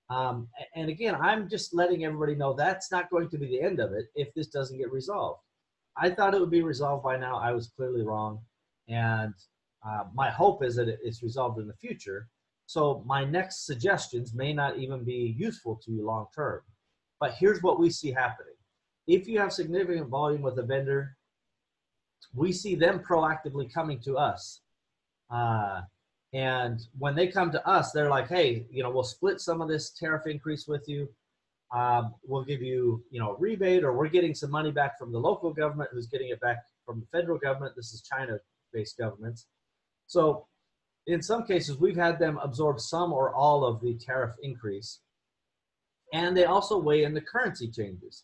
Um, 0.10 0.48
and 0.76 0.90
again, 0.90 1.16
I'm 1.16 1.50
just 1.50 1.74
letting 1.74 2.06
everybody 2.06 2.36
know 2.36 2.54
that's 2.54 2.92
not 2.92 3.10
going 3.10 3.30
to 3.30 3.38
be 3.38 3.48
the 3.48 3.62
end 3.62 3.80
of 3.80 3.94
it 3.94 4.06
if 4.16 4.34
this 4.34 4.48
doesn't 4.48 4.78
get 4.78 4.92
resolved. 4.92 5.42
I 5.98 6.10
thought 6.10 6.34
it 6.34 6.40
would 6.40 6.52
be 6.52 6.62
resolved 6.62 7.04
by 7.04 7.18
now. 7.18 7.38
I 7.38 7.52
was 7.52 7.72
clearly 7.76 8.04
wrong. 8.04 8.40
And 8.88 9.34
uh, 9.88 10.04
my 10.14 10.30
hope 10.30 10.64
is 10.64 10.76
that 10.76 10.90
it's 11.04 11.24
resolved 11.24 11.60
in 11.60 11.68
the 11.68 11.74
future. 11.74 12.28
So 12.68 13.04
my 13.06 13.24
next 13.24 13.66
suggestions 13.66 14.34
may 14.34 14.54
not 14.54 14.78
even 14.78 15.04
be 15.04 15.36
useful 15.38 15.80
to 15.86 15.92
you 15.92 16.06
long 16.06 16.28
term. 16.36 16.62
But 17.20 17.36
here's 17.40 17.62
what 17.62 17.80
we 17.80 17.90
see 17.90 18.12
happening. 18.12 18.54
If 19.08 19.28
you 19.28 19.40
have 19.40 19.54
significant 19.54 20.10
volume 20.10 20.42
with 20.42 20.58
a 20.58 20.64
vendor, 20.64 21.16
we 22.34 22.52
see 22.52 22.76
them 22.76 23.00
proactively 23.00 23.72
coming 23.72 24.00
to 24.02 24.18
us. 24.18 24.62
Uh, 25.30 25.82
and 26.34 26.86
when 26.98 27.16
they 27.16 27.28
come 27.28 27.52
to 27.52 27.68
us, 27.68 27.92
they're 27.92 28.10
like, 28.10 28.28
hey, 28.28 28.66
you 28.70 28.84
know, 28.84 28.90
we'll 28.90 29.04
split 29.04 29.40
some 29.40 29.62
of 29.62 29.68
this 29.70 29.92
tariff 29.92 30.28
increase 30.28 30.68
with 30.68 30.88
you. 30.88 31.08
Um, 31.74 32.14
we'll 32.26 32.44
give 32.44 32.62
you, 32.62 33.04
you 33.10 33.20
know, 33.20 33.32
a 33.32 33.38
rebate, 33.38 33.84
or 33.84 33.94
we're 33.94 34.10
getting 34.10 34.36
some 34.36 34.52
money 34.52 34.72
back 34.72 34.98
from 35.00 35.12
the 35.12 35.20
local 35.20 35.54
government 35.54 35.90
who's 35.94 36.08
getting 36.08 36.30
it 36.30 36.40
back 36.42 36.58
from 36.86 37.00
the 37.00 37.18
federal 37.18 37.38
government. 37.38 37.74
This 37.76 37.94
is 37.94 38.02
China-based 38.02 38.98
governments. 38.98 39.48
So 40.08 40.48
in 41.08 41.22
some 41.22 41.46
cases, 41.46 41.78
we've 41.78 41.96
had 41.96 42.20
them 42.20 42.40
absorb 42.42 42.80
some 42.80 43.14
or 43.14 43.34
all 43.34 43.66
of 43.66 43.82
the 43.82 43.96
tariff 43.96 44.36
increase. 44.42 45.00
And 46.14 46.36
they 46.36 46.46
also 46.46 46.78
weigh 46.78 47.04
in 47.04 47.14
the 47.14 47.22
currency 47.22 47.70
changes. 47.70 48.24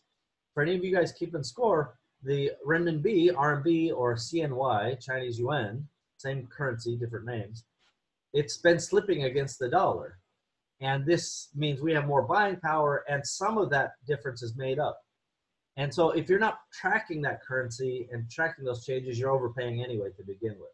For 0.54 0.62
any 0.62 0.74
of 0.74 0.84
you 0.84 0.94
guys 0.94 1.12
keeping 1.12 1.42
score, 1.42 1.96
the 2.22 2.52
renminbi, 2.66 3.32
RMB, 3.32 3.94
or 3.96 4.14
CNY, 4.14 5.00
Chinese 5.00 5.38
yuan, 5.38 5.88
same 6.18 6.46
currency, 6.46 6.96
different 6.96 7.26
names, 7.26 7.64
it's 8.32 8.58
been 8.58 8.78
slipping 8.78 9.24
against 9.24 9.58
the 9.58 9.68
dollar. 9.68 10.18
And 10.80 11.06
this 11.06 11.48
means 11.54 11.80
we 11.80 11.92
have 11.92 12.06
more 12.06 12.22
buying 12.22 12.56
power, 12.56 13.04
and 13.08 13.24
some 13.24 13.56
of 13.56 13.70
that 13.70 13.92
difference 14.06 14.42
is 14.42 14.56
made 14.56 14.78
up. 14.78 14.98
And 15.76 15.92
so 15.92 16.10
if 16.10 16.28
you're 16.28 16.38
not 16.38 16.58
tracking 16.72 17.22
that 17.22 17.42
currency 17.42 18.08
and 18.10 18.30
tracking 18.30 18.64
those 18.64 18.84
changes, 18.84 19.18
you're 19.18 19.30
overpaying 19.30 19.82
anyway 19.82 20.10
to 20.16 20.24
begin 20.24 20.54
with. 20.58 20.72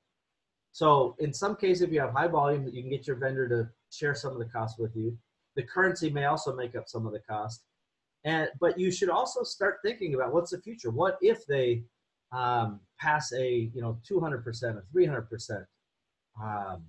So 0.73 1.15
in 1.19 1.33
some 1.33 1.57
cases, 1.57 1.83
if 1.83 1.93
you 1.93 2.01
have 2.01 2.13
high 2.13 2.27
volume, 2.27 2.69
you 2.73 2.83
can 2.83 2.91
get 2.91 3.07
your 3.07 3.17
vendor 3.17 3.49
to 3.49 3.69
share 3.91 4.15
some 4.15 4.33
of 4.33 4.39
the 4.39 4.47
cost 4.47 4.79
with 4.79 4.97
you. 4.97 5.17
The 5.57 5.63
currency 5.63 6.11
may 6.11 6.25
also 6.25 6.55
make 6.55 6.75
up 6.75 6.89
some 6.89 7.07
of 7.07 7.13
the 7.13 7.21
cost. 7.21 7.63
And, 8.25 8.49
but 8.61 8.79
you 8.79 8.91
should 8.91 9.11
also 9.11 9.43
start 9.43 9.79
thinking 9.85 10.15
about 10.15 10.33
what's 10.33 10.51
the 10.51 10.61
future. 10.61 10.91
What 10.91 11.19
if 11.21 11.47
they 11.47 11.85
um, 12.33 12.81
pass 12.99 13.33
a 13.33 13.71
you 13.75 13.81
know 13.81 13.99
200% 14.09 14.45
or 14.45 14.85
300%. 14.95 15.67
Um, 16.43 16.85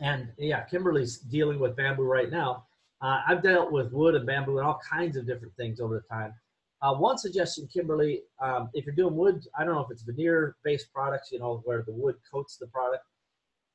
and 0.00 0.28
yeah, 0.38 0.64
Kimberly's 0.64 1.18
dealing 1.18 1.58
with 1.58 1.76
bamboo 1.76 2.04
right 2.04 2.30
now. 2.30 2.64
Uh, 3.02 3.20
I've 3.26 3.42
dealt 3.42 3.72
with 3.72 3.92
wood 3.92 4.14
and 4.14 4.26
bamboo 4.26 4.58
and 4.58 4.66
all 4.66 4.80
kinds 4.90 5.16
of 5.16 5.26
different 5.26 5.54
things 5.56 5.80
over 5.80 5.94
the 5.94 6.14
time. 6.14 6.34
Uh, 6.82 6.94
one 6.94 7.18
suggestion, 7.18 7.68
Kimberly, 7.72 8.22
um, 8.42 8.70
if 8.72 8.86
you're 8.86 8.94
doing 8.94 9.14
wood, 9.14 9.46
I 9.58 9.64
don't 9.64 9.74
know 9.74 9.82
if 9.82 9.90
it's 9.90 10.02
veneer-based 10.02 10.92
products, 10.92 11.30
you 11.30 11.38
know, 11.38 11.60
where 11.64 11.82
the 11.82 11.92
wood 11.92 12.16
coats 12.32 12.56
the 12.56 12.66
product, 12.68 13.04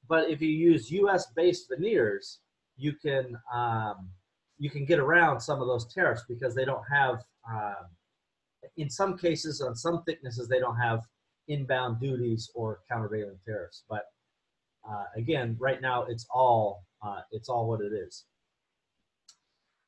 but 0.07 0.29
if 0.29 0.41
you 0.41 0.49
use 0.49 0.91
U.S.-based 0.91 1.69
veneers, 1.69 2.39
you 2.77 2.93
can 2.93 3.37
um, 3.53 4.09
you 4.57 4.69
can 4.69 4.85
get 4.85 4.99
around 4.99 5.39
some 5.39 5.61
of 5.61 5.67
those 5.67 5.91
tariffs 5.93 6.23
because 6.27 6.55
they 6.55 6.65
don't 6.65 6.83
have, 6.89 7.23
um, 7.49 7.85
in 8.77 8.89
some 8.89 9.17
cases, 9.17 9.61
on 9.61 9.75
some 9.75 10.03
thicknesses, 10.03 10.47
they 10.47 10.59
don't 10.59 10.77
have 10.77 11.01
inbound 11.47 11.99
duties 11.99 12.49
or 12.55 12.79
countervailing 12.89 13.37
tariffs. 13.45 13.83
But 13.89 14.05
uh, 14.89 15.05
again, 15.15 15.55
right 15.59 15.81
now, 15.81 16.03
it's 16.03 16.25
all 16.29 16.83
uh, 17.01 17.21
it's 17.31 17.49
all 17.49 17.67
what 17.67 17.81
it 17.81 17.93
is. 17.93 18.25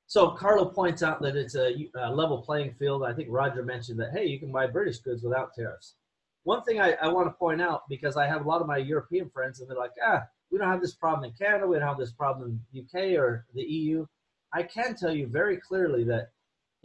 So 0.08 0.30
Carlo 0.32 0.66
points 0.66 1.04
out 1.04 1.22
that 1.22 1.36
it's 1.36 1.56
a, 1.56 1.90
a, 1.96 2.14
level 2.14 2.42
playing 2.42 2.74
field. 2.80 3.04
I 3.04 3.14
think 3.14 3.28
Roger 3.30 3.62
mentioned 3.62 4.00
that, 4.00 4.12
hey, 4.14 4.26
you 4.26 4.40
can 4.40 4.54
buy 4.54 4.66
British 4.66 5.00
goods 5.00 5.22
without 5.22 5.54
tariffs. 5.54 5.96
One 6.44 6.64
thing 6.64 6.80
I, 6.80 6.94
I 7.02 7.10
want 7.10 7.28
to 7.28 7.34
point 7.34 7.62
out, 7.62 7.82
because 7.90 8.16
I 8.16 8.26
have 8.26 8.46
a 8.46 8.48
lot 8.48 8.62
of 8.62 8.68
my 8.68 8.78
European 8.78 9.30
friends, 9.30 9.60
and 9.60 9.70
they're 9.70 9.78
like, 9.78 9.92
ah, 10.06 10.24
we 10.50 10.58
don't 10.58 10.70
have 10.70 10.80
this 10.80 10.96
problem 10.96 11.26
in 11.26 11.34
Canada, 11.34 11.68
we 11.68 11.78
don't 11.78 11.88
have 11.88 11.98
this 11.98 12.14
problem 12.14 12.62
in 12.74 12.82
UK 12.82 13.20
or 13.20 13.46
the 13.54 13.64
EU. 13.64 14.06
I 14.54 14.64
can 14.64 14.96
tell 14.96 15.14
you 15.14 15.28
very 15.28 15.58
clearly 15.58 16.06
that 16.06 16.30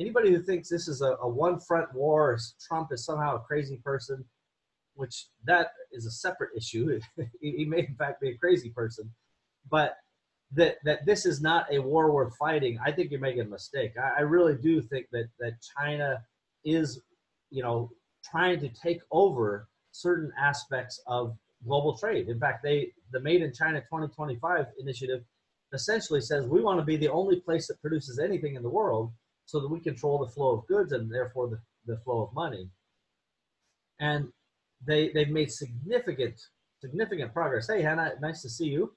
anybody 0.00 0.32
who 0.32 0.42
thinks 0.42 0.68
this 0.68 0.88
is 0.88 1.00
a, 1.00 1.14
a 1.22 1.28
one 1.28 1.60
front 1.60 1.94
war, 1.94 2.36
Trump 2.66 2.88
is 2.92 3.04
somehow 3.04 3.36
a 3.36 3.40
crazy 3.40 3.76
person, 3.84 4.24
which 4.94 5.26
that 5.44 5.68
is 5.92 6.06
a 6.06 6.10
separate 6.10 6.50
issue. 6.56 7.00
he 7.40 7.64
may 7.64 7.80
in 7.80 7.94
fact 7.96 8.20
be 8.20 8.30
a 8.30 8.38
crazy 8.38 8.70
person, 8.70 9.10
but 9.70 9.96
that 10.54 10.76
that 10.84 11.06
this 11.06 11.24
is 11.26 11.40
not 11.40 11.66
a 11.72 11.78
war 11.80 12.12
worth 12.12 12.36
fighting, 12.36 12.78
I 12.84 12.92
think 12.92 13.10
you're 13.10 13.20
making 13.20 13.42
a 13.42 13.44
mistake. 13.44 13.92
I, 13.98 14.18
I 14.18 14.20
really 14.20 14.54
do 14.54 14.82
think 14.82 15.06
that 15.12 15.28
that 15.40 15.54
China 15.76 16.22
is, 16.64 17.00
you 17.50 17.62
know, 17.62 17.90
trying 18.30 18.60
to 18.60 18.68
take 18.68 19.00
over 19.10 19.68
certain 19.92 20.32
aspects 20.38 21.00
of 21.06 21.36
global 21.64 21.96
trade. 21.96 22.28
In 22.28 22.38
fact, 22.38 22.62
they 22.62 22.92
the 23.12 23.20
Made 23.20 23.42
in 23.42 23.52
China 23.52 23.80
2025 23.80 24.66
initiative 24.78 25.22
essentially 25.72 26.20
says 26.20 26.46
we 26.46 26.62
want 26.62 26.78
to 26.78 26.84
be 26.84 26.96
the 26.96 27.08
only 27.08 27.40
place 27.40 27.66
that 27.68 27.80
produces 27.80 28.18
anything 28.18 28.56
in 28.56 28.62
the 28.62 28.68
world 28.68 29.12
so 29.46 29.60
that 29.60 29.68
we 29.68 29.80
control 29.80 30.18
the 30.18 30.30
flow 30.30 30.58
of 30.58 30.66
goods 30.66 30.92
and 30.92 31.10
therefore 31.10 31.48
the, 31.48 31.58
the 31.86 31.98
flow 32.00 32.22
of 32.22 32.34
money. 32.34 32.68
And 33.98 34.28
they 34.86 35.10
they've 35.10 35.30
made 35.30 35.50
significant 35.50 36.40
significant 36.80 37.32
progress. 37.32 37.68
Hey 37.68 37.82
Hannah, 37.82 38.12
nice 38.20 38.42
to 38.42 38.48
see 38.48 38.66
you. 38.66 38.92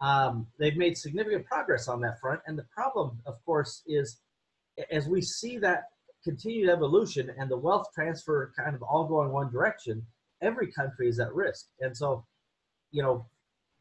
Um, 0.00 0.48
they've 0.58 0.76
made 0.76 0.98
significant 0.98 1.46
progress 1.46 1.86
on 1.86 2.00
that 2.00 2.18
front. 2.20 2.40
And 2.46 2.58
the 2.58 2.66
problem, 2.74 3.20
of 3.24 3.42
course, 3.44 3.82
is 3.86 4.18
as 4.90 5.06
we 5.06 5.22
see 5.22 5.58
that 5.58 5.84
continued 6.24 6.68
evolution 6.68 7.30
and 7.38 7.48
the 7.48 7.56
wealth 7.56 7.86
transfer 7.94 8.52
kind 8.56 8.74
of 8.74 8.82
all 8.82 9.04
going 9.04 9.30
one 9.30 9.50
direction, 9.50 10.04
every 10.40 10.72
country 10.72 11.08
is 11.08 11.20
at 11.20 11.32
risk. 11.32 11.66
And 11.80 11.96
so, 11.96 12.24
you 12.90 13.02
know, 13.02 13.24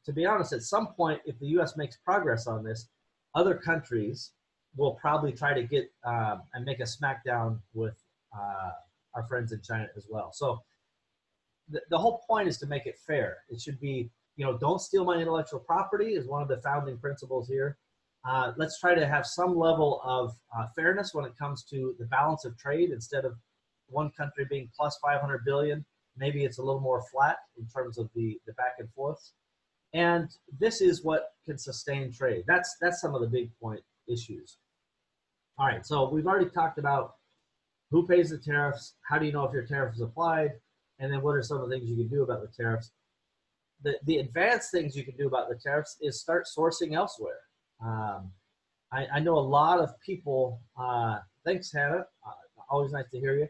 to 0.05 0.13
be 0.13 0.25
honest, 0.25 0.53
at 0.53 0.61
some 0.61 0.87
point, 0.87 1.21
if 1.25 1.37
the 1.39 1.47
U.S. 1.47 1.75
makes 1.75 1.97
progress 1.97 2.47
on 2.47 2.63
this, 2.63 2.87
other 3.33 3.55
countries 3.55 4.31
will 4.75 4.93
probably 4.93 5.31
try 5.31 5.53
to 5.53 5.63
get 5.63 5.91
um, 6.05 6.43
and 6.53 6.65
make 6.65 6.79
a 6.79 6.83
smackdown 6.83 7.59
with 7.73 7.95
uh, 8.35 8.71
our 9.15 9.23
friends 9.27 9.51
in 9.51 9.61
China 9.61 9.87
as 9.97 10.07
well. 10.09 10.31
So 10.33 10.61
the, 11.89 11.97
whole 11.97 12.21
point 12.27 12.47
is 12.47 12.57
to 12.59 12.65
make 12.65 12.85
it 12.85 12.97
fair. 12.97 13.37
It 13.49 13.61
should 13.61 13.79
be 13.79 14.09
you 14.35 14.45
know, 14.45 14.57
don't 14.57 14.81
steal 14.81 15.05
my 15.05 15.17
intellectual 15.17 15.59
property 15.59 16.13
is 16.13 16.27
one 16.27 16.41
of 16.41 16.47
the 16.47 16.57
founding 16.61 16.97
principles 16.97 17.47
here. 17.47 17.77
Uh, 18.27 18.53
let's 18.57 18.79
try 18.79 18.93
to 18.95 19.07
have 19.07 19.25
some 19.25 19.57
level 19.57 20.01
of 20.03 20.35
uh, 20.57 20.67
fairness 20.75 21.13
when 21.13 21.25
it 21.25 21.37
comes 21.37 21.63
to 21.63 21.95
the 21.99 22.05
balance 22.05 22.45
of 22.45 22.57
trade 22.57 22.91
instead 22.91 23.25
of 23.25 23.35
one 23.87 24.11
country 24.11 24.45
being 24.49 24.69
plus 24.75 24.97
500 25.03 25.43
billion. 25.43 25.85
Maybe 26.17 26.43
it's 26.45 26.59
a 26.59 26.63
little 26.63 26.81
more 26.81 27.03
flat 27.11 27.37
in 27.57 27.67
terms 27.67 27.97
of 27.97 28.09
the, 28.15 28.39
the 28.45 28.53
back 28.53 28.75
and 28.79 28.89
forths. 28.95 29.33
And 29.93 30.29
this 30.59 30.81
is 30.81 31.03
what 31.03 31.29
can 31.45 31.57
sustain 31.57 32.11
trade. 32.13 32.43
That's, 32.47 32.77
that's 32.79 33.01
some 33.01 33.15
of 33.15 33.21
the 33.21 33.27
big 33.27 33.51
point 33.59 33.81
issues. 34.07 34.57
All 35.57 35.67
right, 35.67 35.85
so 35.85 36.09
we've 36.09 36.27
already 36.27 36.49
talked 36.49 36.77
about 36.77 37.15
who 37.89 38.07
pays 38.07 38.29
the 38.29 38.37
tariffs, 38.37 38.95
how 39.07 39.19
do 39.19 39.25
you 39.25 39.33
know 39.33 39.43
if 39.43 39.53
your 39.53 39.65
tariff 39.65 39.93
is 39.95 40.01
applied, 40.01 40.51
and 41.01 41.11
then 41.11 41.21
what 41.21 41.35
are 41.35 41.43
some 41.43 41.57
of 41.57 41.67
the 41.67 41.75
things 41.75 41.89
you 41.89 41.97
can 41.97 42.07
do 42.07 42.23
about 42.23 42.41
the 42.41 42.63
tariffs 42.63 42.91
the, 43.83 43.97
the 44.05 44.17
advanced 44.17 44.71
things 44.71 44.95
you 44.95 45.03
can 45.03 45.15
do 45.15 45.27
about 45.27 45.49
the 45.49 45.55
tariffs 45.55 45.97
is 46.01 46.19
start 46.19 46.45
sourcing 46.45 46.93
elsewhere. 46.93 47.39
Um, 47.83 48.31
I, 48.91 49.07
I, 49.15 49.19
know 49.19 49.37
a 49.37 49.39
lot 49.39 49.79
of 49.79 49.99
people, 50.01 50.61
uh, 50.79 51.19
thanks 51.45 51.71
Hannah, 51.71 52.05
uh, 52.25 52.31
always 52.69 52.91
nice 52.91 53.09
to 53.11 53.19
hear 53.19 53.37
you. 53.37 53.47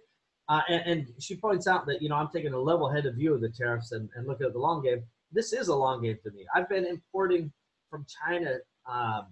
Uh, 0.48 0.62
and, 0.70 0.82
and, 0.86 1.08
she 1.20 1.36
points 1.36 1.68
out 1.68 1.86
that, 1.88 2.02
you 2.02 2.10
know, 2.10 2.16
I'm 2.16 2.30
taking 2.30 2.54
a 2.54 2.60
level-headed 2.60 3.16
view 3.16 3.34
of 3.34 3.42
the 3.42 3.50
tariffs 3.50 3.92
and, 3.92 4.10
and 4.16 4.28
looking 4.28 4.48
at 4.48 4.54
the 4.54 4.60
long 4.60 4.84
game. 4.84 5.04
This 5.32 5.54
is 5.54 5.68
a 5.68 5.76
long 5.76 6.02
game 6.02 6.18
to 6.24 6.32
me. 6.32 6.46
I've 6.56 6.70
been 6.70 6.86
importing 6.86 7.52
from 7.90 8.06
China, 8.26 8.58
um, 8.90 9.28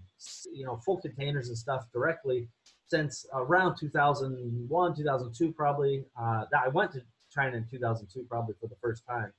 you 0.53 0.65
know, 0.65 0.77
full 0.85 0.97
containers 0.97 1.49
and 1.49 1.57
stuff 1.57 1.85
directly 1.93 2.47
since 2.87 3.25
around 3.33 3.77
2001, 3.79 4.95
2002 4.95 5.51
probably. 5.53 6.05
Uh, 6.19 6.45
I 6.57 6.67
went 6.69 6.91
to 6.93 7.01
China 7.33 7.57
in 7.57 7.65
2002 7.69 8.25
probably 8.29 8.55
for 8.59 8.67
the 8.67 8.75
first 8.81 9.03
time. 9.07 9.31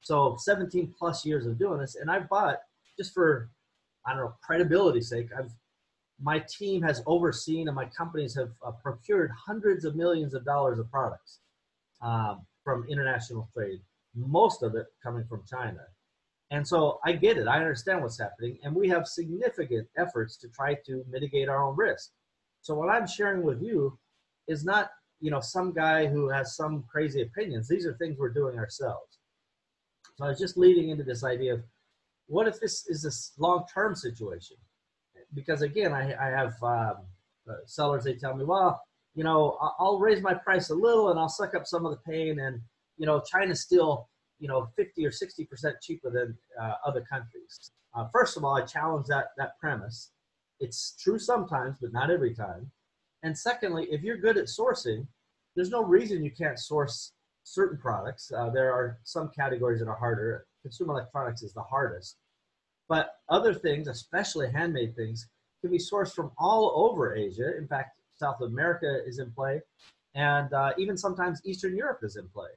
So 0.00 0.36
17 0.38 0.94
plus 0.98 1.24
years 1.24 1.46
of 1.46 1.58
doing 1.58 1.80
this, 1.80 1.96
and 1.96 2.10
I've 2.10 2.28
bought 2.28 2.58
just 2.96 3.14
for 3.14 3.50
I 4.06 4.10
don't 4.14 4.24
know 4.24 4.34
credibility 4.42 5.00
sake. 5.00 5.28
I've 5.36 5.50
my 6.20 6.38
team 6.38 6.82
has 6.82 7.02
overseen 7.06 7.68
and 7.68 7.74
my 7.74 7.86
companies 7.86 8.34
have 8.36 8.50
uh, 8.64 8.70
procured 8.70 9.30
hundreds 9.46 9.84
of 9.84 9.96
millions 9.96 10.34
of 10.34 10.44
dollars 10.44 10.78
of 10.78 10.90
products 10.90 11.40
um, 12.02 12.46
from 12.62 12.86
international 12.88 13.48
trade, 13.52 13.80
most 14.14 14.62
of 14.62 14.74
it 14.74 14.86
coming 15.02 15.24
from 15.28 15.42
China. 15.48 15.80
And 16.50 16.66
so 16.66 17.00
I 17.04 17.12
get 17.12 17.36
it. 17.36 17.48
I 17.48 17.58
understand 17.58 18.02
what's 18.02 18.18
happening. 18.18 18.58
And 18.62 18.74
we 18.74 18.88
have 18.88 19.08
significant 19.08 19.88
efforts 19.96 20.36
to 20.38 20.48
try 20.48 20.74
to 20.86 21.04
mitigate 21.10 21.48
our 21.48 21.64
own 21.64 21.74
risk. 21.76 22.10
So 22.62 22.74
what 22.74 22.90
I'm 22.90 23.06
sharing 23.06 23.42
with 23.42 23.60
you 23.62 23.98
is 24.46 24.64
not, 24.64 24.90
you 25.20 25.30
know, 25.30 25.40
some 25.40 25.72
guy 25.72 26.06
who 26.06 26.28
has 26.28 26.56
some 26.56 26.84
crazy 26.88 27.22
opinions. 27.22 27.68
These 27.68 27.86
are 27.86 27.94
things 27.94 28.18
we're 28.18 28.28
doing 28.28 28.58
ourselves. 28.58 29.18
So 30.16 30.24
I 30.24 30.28
was 30.28 30.38
just 30.38 30.56
leading 30.56 30.90
into 30.90 31.04
this 31.04 31.24
idea 31.24 31.54
of 31.54 31.62
what 32.26 32.48
if 32.48 32.60
this 32.60 32.86
is 32.88 33.02
this 33.02 33.32
long-term 33.38 33.94
situation? 33.94 34.56
Because 35.34 35.62
again, 35.62 35.92
I, 35.92 36.14
I 36.14 36.30
have 36.30 36.54
um, 36.62 36.96
uh, 37.48 37.54
sellers, 37.66 38.04
they 38.04 38.14
tell 38.14 38.34
me, 38.34 38.44
well, 38.44 38.80
you 39.14 39.24
know, 39.24 39.58
I'll 39.78 39.98
raise 39.98 40.22
my 40.22 40.34
price 40.34 40.70
a 40.70 40.74
little 40.74 41.10
and 41.10 41.18
I'll 41.18 41.28
suck 41.28 41.54
up 41.54 41.66
some 41.66 41.86
of 41.86 41.92
the 41.92 42.10
pain. 42.10 42.40
And, 42.40 42.60
you 42.96 43.06
know, 43.06 43.22
China's 43.30 43.60
still, 43.60 44.08
you 44.38 44.48
know, 44.48 44.68
50 44.76 45.06
or 45.06 45.10
60% 45.10 45.46
cheaper 45.82 46.10
than 46.10 46.36
uh, 46.60 46.74
other 46.84 47.00
countries. 47.00 47.70
Uh, 47.94 48.06
first 48.12 48.36
of 48.36 48.44
all, 48.44 48.56
I 48.56 48.62
challenge 48.62 49.06
that, 49.06 49.28
that 49.38 49.58
premise. 49.60 50.10
It's 50.58 50.96
true 51.00 51.18
sometimes, 51.18 51.76
but 51.80 51.92
not 51.92 52.10
every 52.10 52.34
time. 52.34 52.70
And 53.24 53.36
secondly, 53.36 53.88
if 53.90 54.02
you're 54.02 54.18
good 54.18 54.36
at 54.36 54.44
sourcing, 54.44 55.06
there's 55.56 55.70
no 55.70 55.82
reason 55.82 56.22
you 56.22 56.30
can't 56.30 56.58
source 56.58 57.14
certain 57.42 57.78
products. 57.78 58.30
Uh, 58.30 58.50
there 58.50 58.70
are 58.70 58.98
some 59.02 59.30
categories 59.34 59.80
that 59.80 59.88
are 59.88 59.96
harder. 59.96 60.46
Consumer 60.60 60.92
electronics 60.92 61.42
is 61.42 61.54
the 61.54 61.62
hardest. 61.62 62.18
But 62.86 63.14
other 63.30 63.54
things, 63.54 63.88
especially 63.88 64.52
handmade 64.52 64.94
things, 64.94 65.26
can 65.62 65.70
be 65.70 65.78
sourced 65.78 66.14
from 66.14 66.32
all 66.36 66.72
over 66.76 67.16
Asia. 67.16 67.56
In 67.56 67.66
fact, 67.66 67.98
South 68.14 68.42
America 68.42 69.00
is 69.06 69.18
in 69.18 69.30
play, 69.32 69.62
and 70.14 70.52
uh, 70.52 70.72
even 70.76 70.96
sometimes 70.96 71.40
Eastern 71.46 71.74
Europe 71.74 72.00
is 72.02 72.16
in 72.16 72.28
play. 72.28 72.50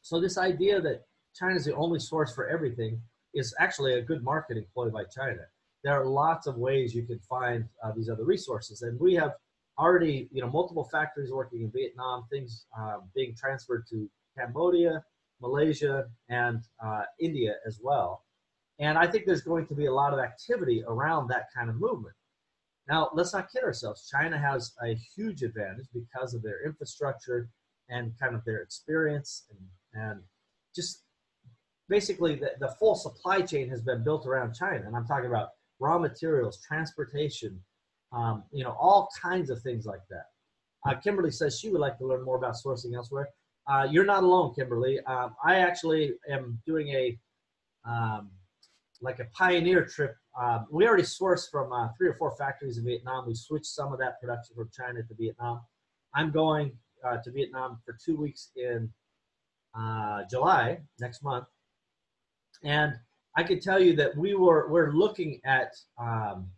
So 0.00 0.18
this 0.18 0.38
idea 0.38 0.80
that 0.80 1.04
China 1.34 1.56
is 1.56 1.66
the 1.66 1.76
only 1.76 1.98
source 1.98 2.34
for 2.34 2.48
everything 2.48 3.02
is 3.34 3.54
actually 3.60 3.94
a 3.94 4.02
good 4.02 4.24
marketing 4.24 4.64
ploy 4.72 4.88
by 4.88 5.04
China. 5.04 5.42
There 5.84 5.92
are 5.92 6.06
lots 6.06 6.46
of 6.46 6.56
ways 6.56 6.94
you 6.94 7.02
can 7.02 7.18
find 7.20 7.66
uh, 7.84 7.92
these 7.94 8.08
other 8.08 8.24
resources, 8.24 8.80
and 8.80 8.98
we 8.98 9.12
have 9.14 9.34
already, 9.78 10.28
you 10.32 10.42
know, 10.42 10.50
multiple 10.50 10.88
factories 10.90 11.30
working 11.30 11.62
in 11.62 11.70
Vietnam, 11.70 12.24
things 12.30 12.66
um, 12.76 13.02
being 13.14 13.34
transferred 13.36 13.86
to 13.90 14.08
Cambodia, 14.36 15.04
Malaysia, 15.40 16.06
and 16.28 16.62
uh, 16.84 17.02
India 17.20 17.54
as 17.66 17.78
well. 17.82 18.24
And 18.80 18.96
I 18.96 19.06
think 19.06 19.24
there's 19.26 19.42
going 19.42 19.66
to 19.66 19.74
be 19.74 19.86
a 19.86 19.92
lot 19.92 20.12
of 20.12 20.18
activity 20.18 20.84
around 20.86 21.28
that 21.28 21.46
kind 21.56 21.68
of 21.68 21.76
movement. 21.76 22.14
Now, 22.88 23.10
let's 23.12 23.32
not 23.32 23.50
kid 23.52 23.64
ourselves. 23.64 24.08
China 24.10 24.38
has 24.38 24.72
a 24.82 24.94
huge 24.94 25.42
advantage 25.42 25.86
because 25.92 26.32
of 26.34 26.42
their 26.42 26.64
infrastructure 26.64 27.48
and 27.88 28.12
kind 28.18 28.34
of 28.34 28.44
their 28.44 28.62
experience 28.62 29.44
and, 29.50 30.02
and 30.04 30.20
just 30.74 31.02
basically 31.88 32.34
the, 32.34 32.52
the 32.60 32.74
full 32.78 32.94
supply 32.94 33.40
chain 33.42 33.68
has 33.68 33.82
been 33.82 34.02
built 34.04 34.26
around 34.26 34.54
China. 34.54 34.84
And 34.86 34.96
I'm 34.96 35.06
talking 35.06 35.26
about 35.26 35.50
raw 35.80 35.98
materials, 35.98 36.60
transportation, 36.66 37.60
um, 38.12 38.44
you 38.52 38.64
know, 38.64 38.76
all 38.80 39.08
kinds 39.20 39.50
of 39.50 39.60
things 39.62 39.86
like 39.86 40.00
that. 40.10 40.26
Uh, 40.86 40.94
Kimberly 40.94 41.30
says 41.30 41.58
she 41.58 41.70
would 41.70 41.80
like 41.80 41.98
to 41.98 42.06
learn 42.06 42.24
more 42.24 42.36
about 42.36 42.54
sourcing 42.54 42.94
elsewhere. 42.94 43.28
uh, 43.68 43.86
you're 43.90 44.04
not 44.04 44.22
alone, 44.22 44.54
Kimberly. 44.54 44.98
Um, 45.00 45.34
I 45.44 45.56
actually 45.56 46.14
am 46.30 46.58
doing 46.66 46.88
a 46.88 47.18
um, 47.84 48.30
like 49.00 49.20
a 49.20 49.26
pioneer 49.26 49.84
trip. 49.84 50.16
Um, 50.40 50.66
we 50.70 50.86
already 50.86 51.04
sourced 51.04 51.50
from 51.50 51.72
uh, 51.72 51.88
three 51.96 52.08
or 52.08 52.14
four 52.14 52.34
factories 52.36 52.78
in 52.78 52.84
Vietnam. 52.84 53.26
We 53.26 53.34
switched 53.34 53.66
some 53.66 53.92
of 53.92 53.98
that 54.00 54.20
production 54.20 54.56
from 54.56 54.70
China 54.72 55.02
to 55.02 55.14
Vietnam. 55.14 55.60
I'm 56.14 56.30
going 56.32 56.72
uh, 57.04 57.18
to 57.18 57.30
Vietnam 57.30 57.78
for 57.84 57.96
two 58.04 58.16
weeks 58.16 58.50
in 58.56 58.90
uh, 59.78 60.22
July 60.30 60.80
next 60.98 61.22
month, 61.22 61.46
and 62.64 62.94
I 63.36 63.42
can 63.42 63.60
tell 63.60 63.80
you 63.80 63.94
that 63.96 64.16
we 64.16 64.34
were 64.34 64.68
we're 64.68 64.92
looking 64.92 65.40
at 65.44 65.76
um, 66.00 66.48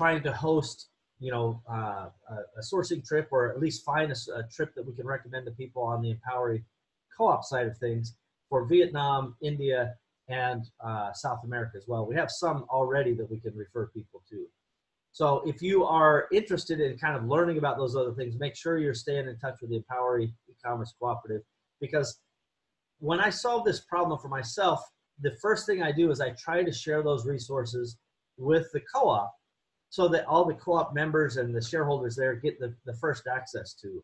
trying 0.00 0.22
to 0.22 0.32
host 0.32 0.88
you 1.18 1.30
know 1.30 1.60
uh, 1.70 2.08
a, 2.30 2.36
a, 2.56 2.62
sourcing 2.62 3.06
trip 3.06 3.28
or 3.30 3.50
at 3.50 3.60
least 3.60 3.84
find 3.84 4.10
a, 4.10 4.16
a, 4.34 4.42
trip 4.44 4.74
that 4.74 4.86
we 4.86 4.94
can 4.94 5.06
recommend 5.06 5.44
to 5.44 5.52
people 5.52 5.82
on 5.82 6.00
the 6.00 6.14
Empowery 6.14 6.62
co-op 7.14 7.44
side 7.44 7.66
of 7.66 7.76
things 7.76 8.14
for 8.48 8.64
Vietnam, 8.64 9.36
India, 9.42 9.94
and 10.28 10.62
uh, 10.82 11.12
South 11.12 11.40
America 11.44 11.72
as 11.76 11.84
well. 11.86 12.06
We 12.06 12.14
have 12.14 12.30
some 12.30 12.64
already 12.70 13.12
that 13.12 13.30
we 13.30 13.40
can 13.40 13.54
refer 13.54 13.88
people 13.88 14.22
to. 14.30 14.46
So 15.12 15.42
if 15.44 15.60
you 15.60 15.84
are 15.84 16.28
interested 16.32 16.80
in 16.80 16.96
kind 16.96 17.14
of 17.14 17.26
learning 17.26 17.58
about 17.58 17.76
those 17.76 17.94
other 17.94 18.12
things, 18.12 18.36
make 18.38 18.56
sure 18.56 18.78
you're 18.78 18.94
staying 18.94 19.28
in 19.28 19.36
touch 19.38 19.56
with 19.60 19.68
the 19.68 19.82
Empowery 19.82 20.32
e-commerce 20.48 20.94
cooperative 20.98 21.42
because 21.78 22.20
when 23.00 23.20
I 23.20 23.28
solve 23.28 23.66
this 23.66 23.80
problem 23.80 24.18
for 24.18 24.28
myself, 24.28 24.80
the 25.20 25.36
first 25.42 25.66
thing 25.66 25.82
I 25.82 25.92
do 25.92 26.10
is 26.10 26.22
I 26.22 26.30
try 26.30 26.62
to 26.62 26.72
share 26.72 27.02
those 27.02 27.26
resources 27.26 27.98
with 28.38 28.66
the 28.72 28.80
co-op 28.94 29.34
so 29.90 30.08
that 30.08 30.24
all 30.26 30.44
the 30.44 30.54
co-op 30.54 30.94
members 30.94 31.36
and 31.36 31.54
the 31.54 31.60
shareholders 31.60 32.16
there 32.16 32.34
get 32.36 32.58
the, 32.58 32.74
the 32.86 32.94
first 32.94 33.24
access 33.26 33.74
to. 33.74 34.02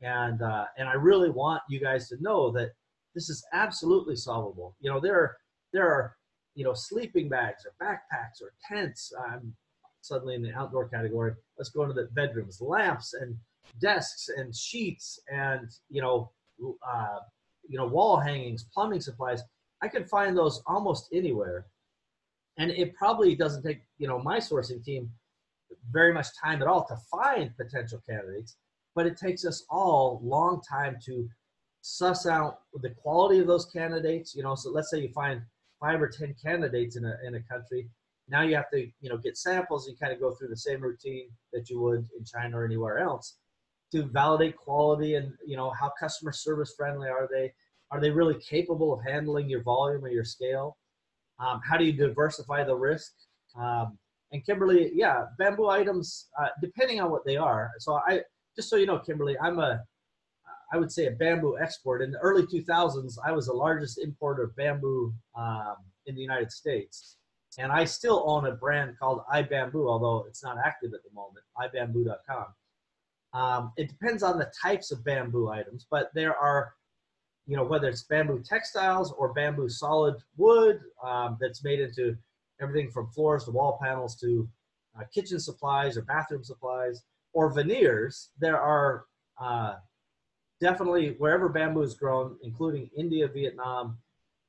And, 0.00 0.40
uh, 0.40 0.66
and 0.78 0.88
I 0.88 0.94
really 0.94 1.30
want 1.30 1.62
you 1.68 1.80
guys 1.80 2.08
to 2.08 2.16
know 2.22 2.50
that 2.52 2.70
this 3.14 3.28
is 3.28 3.44
absolutely 3.52 4.14
solvable. 4.14 4.76
You 4.80 4.90
know, 4.90 5.00
there 5.00 5.16
are, 5.16 5.36
there 5.72 5.88
are, 5.88 6.16
you 6.54 6.64
know, 6.64 6.74
sleeping 6.74 7.28
bags 7.28 7.66
or 7.66 7.72
backpacks 7.84 8.40
or 8.40 8.52
tents. 8.66 9.12
I'm 9.28 9.54
suddenly 10.00 10.36
in 10.36 10.42
the 10.42 10.54
outdoor 10.54 10.88
category. 10.88 11.34
Let's 11.58 11.70
go 11.70 11.82
into 11.82 11.94
the 11.94 12.08
bedrooms, 12.12 12.60
lamps 12.60 13.14
and 13.14 13.36
desks 13.80 14.28
and 14.36 14.54
sheets 14.54 15.18
and, 15.28 15.68
you 15.90 16.02
know, 16.02 16.30
uh, 16.86 17.18
you 17.68 17.76
know, 17.76 17.86
wall 17.86 18.16
hangings, 18.18 18.64
plumbing 18.72 19.00
supplies. 19.00 19.42
I 19.82 19.88
can 19.88 20.04
find 20.04 20.36
those 20.36 20.62
almost 20.66 21.08
anywhere. 21.12 21.66
And 22.58 22.70
it 22.70 22.94
probably 22.94 23.34
doesn't 23.34 23.62
take, 23.62 23.82
you 23.98 24.08
know, 24.08 24.18
my 24.18 24.38
sourcing 24.38 24.82
team 24.82 25.10
very 25.90 26.12
much 26.12 26.28
time 26.42 26.62
at 26.62 26.68
all 26.68 26.86
to 26.86 26.96
find 27.10 27.56
potential 27.56 28.02
candidates, 28.08 28.56
but 28.94 29.06
it 29.06 29.16
takes 29.16 29.44
us 29.44 29.64
all 29.68 30.20
long 30.22 30.60
time 30.68 30.96
to 31.04 31.28
suss 31.82 32.26
out 32.26 32.60
the 32.82 32.90
quality 32.90 33.38
of 33.38 33.46
those 33.46 33.66
candidates. 33.66 34.34
You 34.34 34.42
know, 34.42 34.54
so 34.54 34.70
let's 34.70 34.90
say 34.90 35.00
you 35.00 35.10
find 35.12 35.42
five 35.80 36.00
or 36.00 36.08
ten 36.08 36.34
candidates 36.42 36.96
in 36.96 37.04
a 37.04 37.16
in 37.26 37.34
a 37.34 37.42
country. 37.42 37.88
Now 38.28 38.42
you 38.42 38.56
have 38.56 38.70
to, 38.70 38.80
you 39.00 39.08
know, 39.10 39.18
get 39.18 39.36
samples. 39.36 39.86
You 39.86 39.94
kind 39.96 40.12
of 40.12 40.20
go 40.20 40.32
through 40.32 40.48
the 40.48 40.56
same 40.56 40.80
routine 40.80 41.28
that 41.52 41.70
you 41.70 41.80
would 41.80 42.08
in 42.18 42.24
China 42.24 42.58
or 42.58 42.64
anywhere 42.64 42.98
else 42.98 43.36
to 43.92 44.04
validate 44.04 44.56
quality 44.56 45.14
and 45.14 45.32
you 45.44 45.56
know 45.56 45.70
how 45.70 45.90
customer 45.98 46.32
service 46.32 46.74
friendly 46.76 47.08
are 47.08 47.28
they 47.32 47.52
are 47.90 48.00
they 48.00 48.10
really 48.10 48.34
capable 48.40 48.92
of 48.92 49.00
handling 49.04 49.48
your 49.48 49.62
volume 49.62 50.04
or 50.04 50.08
your 50.08 50.24
scale 50.24 50.76
um, 51.38 51.60
how 51.64 51.76
do 51.76 51.84
you 51.84 51.92
diversify 51.92 52.64
the 52.64 52.74
risk? 52.74 53.12
Um, 53.58 53.98
and 54.32 54.44
kimberly 54.44 54.90
yeah 54.92 55.26
bamboo 55.38 55.68
items 55.68 56.28
uh, 56.40 56.48
depending 56.60 57.00
on 57.00 57.10
what 57.10 57.24
they 57.24 57.36
are. 57.36 57.70
So 57.78 58.00
i 58.06 58.20
just 58.56 58.68
so 58.68 58.76
you 58.76 58.86
know 58.86 58.98
kimberly 58.98 59.36
i'm 59.38 59.58
a 59.58 59.82
i 60.72 60.76
would 60.76 60.90
say 60.90 61.06
a 61.06 61.12
bamboo 61.12 61.58
export. 61.58 62.02
In 62.02 62.10
the 62.10 62.18
early 62.18 62.42
2000s 62.46 63.18
i 63.24 63.32
was 63.32 63.46
the 63.46 63.52
largest 63.52 63.98
importer 63.98 64.44
of 64.44 64.56
bamboo 64.56 65.14
um, 65.36 65.76
in 66.06 66.14
the 66.14 66.20
united 66.20 66.50
states. 66.50 67.16
And 67.58 67.72
i 67.72 67.84
still 67.84 68.24
own 68.26 68.46
a 68.46 68.52
brand 68.52 68.98
called 68.98 69.22
ibamboo 69.32 69.88
although 69.88 70.24
it's 70.28 70.42
not 70.42 70.56
active 70.64 70.92
at 70.92 71.00
the 71.04 71.14
moment 71.14 71.44
ibamboo.com 71.58 72.46
um, 73.36 73.72
it 73.76 73.88
depends 73.88 74.22
on 74.22 74.38
the 74.38 74.50
types 74.60 74.90
of 74.90 75.04
bamboo 75.04 75.50
items, 75.50 75.86
but 75.90 76.10
there 76.14 76.34
are, 76.34 76.72
you 77.46 77.56
know, 77.56 77.64
whether 77.64 77.88
it's 77.88 78.02
bamboo 78.02 78.42
textiles 78.42 79.12
or 79.12 79.32
bamboo 79.32 79.68
solid 79.68 80.16
wood 80.36 80.80
um, 81.04 81.36
that's 81.40 81.62
made 81.62 81.80
into 81.80 82.16
everything 82.60 82.90
from 82.90 83.08
floors 83.10 83.44
to 83.44 83.50
wall 83.50 83.78
panels 83.80 84.16
to 84.16 84.48
uh, 84.98 85.04
kitchen 85.14 85.38
supplies 85.38 85.96
or 85.96 86.02
bathroom 86.02 86.42
supplies 86.42 87.04
or 87.32 87.52
veneers, 87.52 88.30
there 88.40 88.58
are 88.60 89.04
uh, 89.40 89.74
definitely 90.60 91.14
wherever 91.18 91.48
bamboo 91.48 91.82
is 91.82 91.94
grown, 91.94 92.36
including 92.42 92.90
India, 92.96 93.28
Vietnam, 93.28 93.98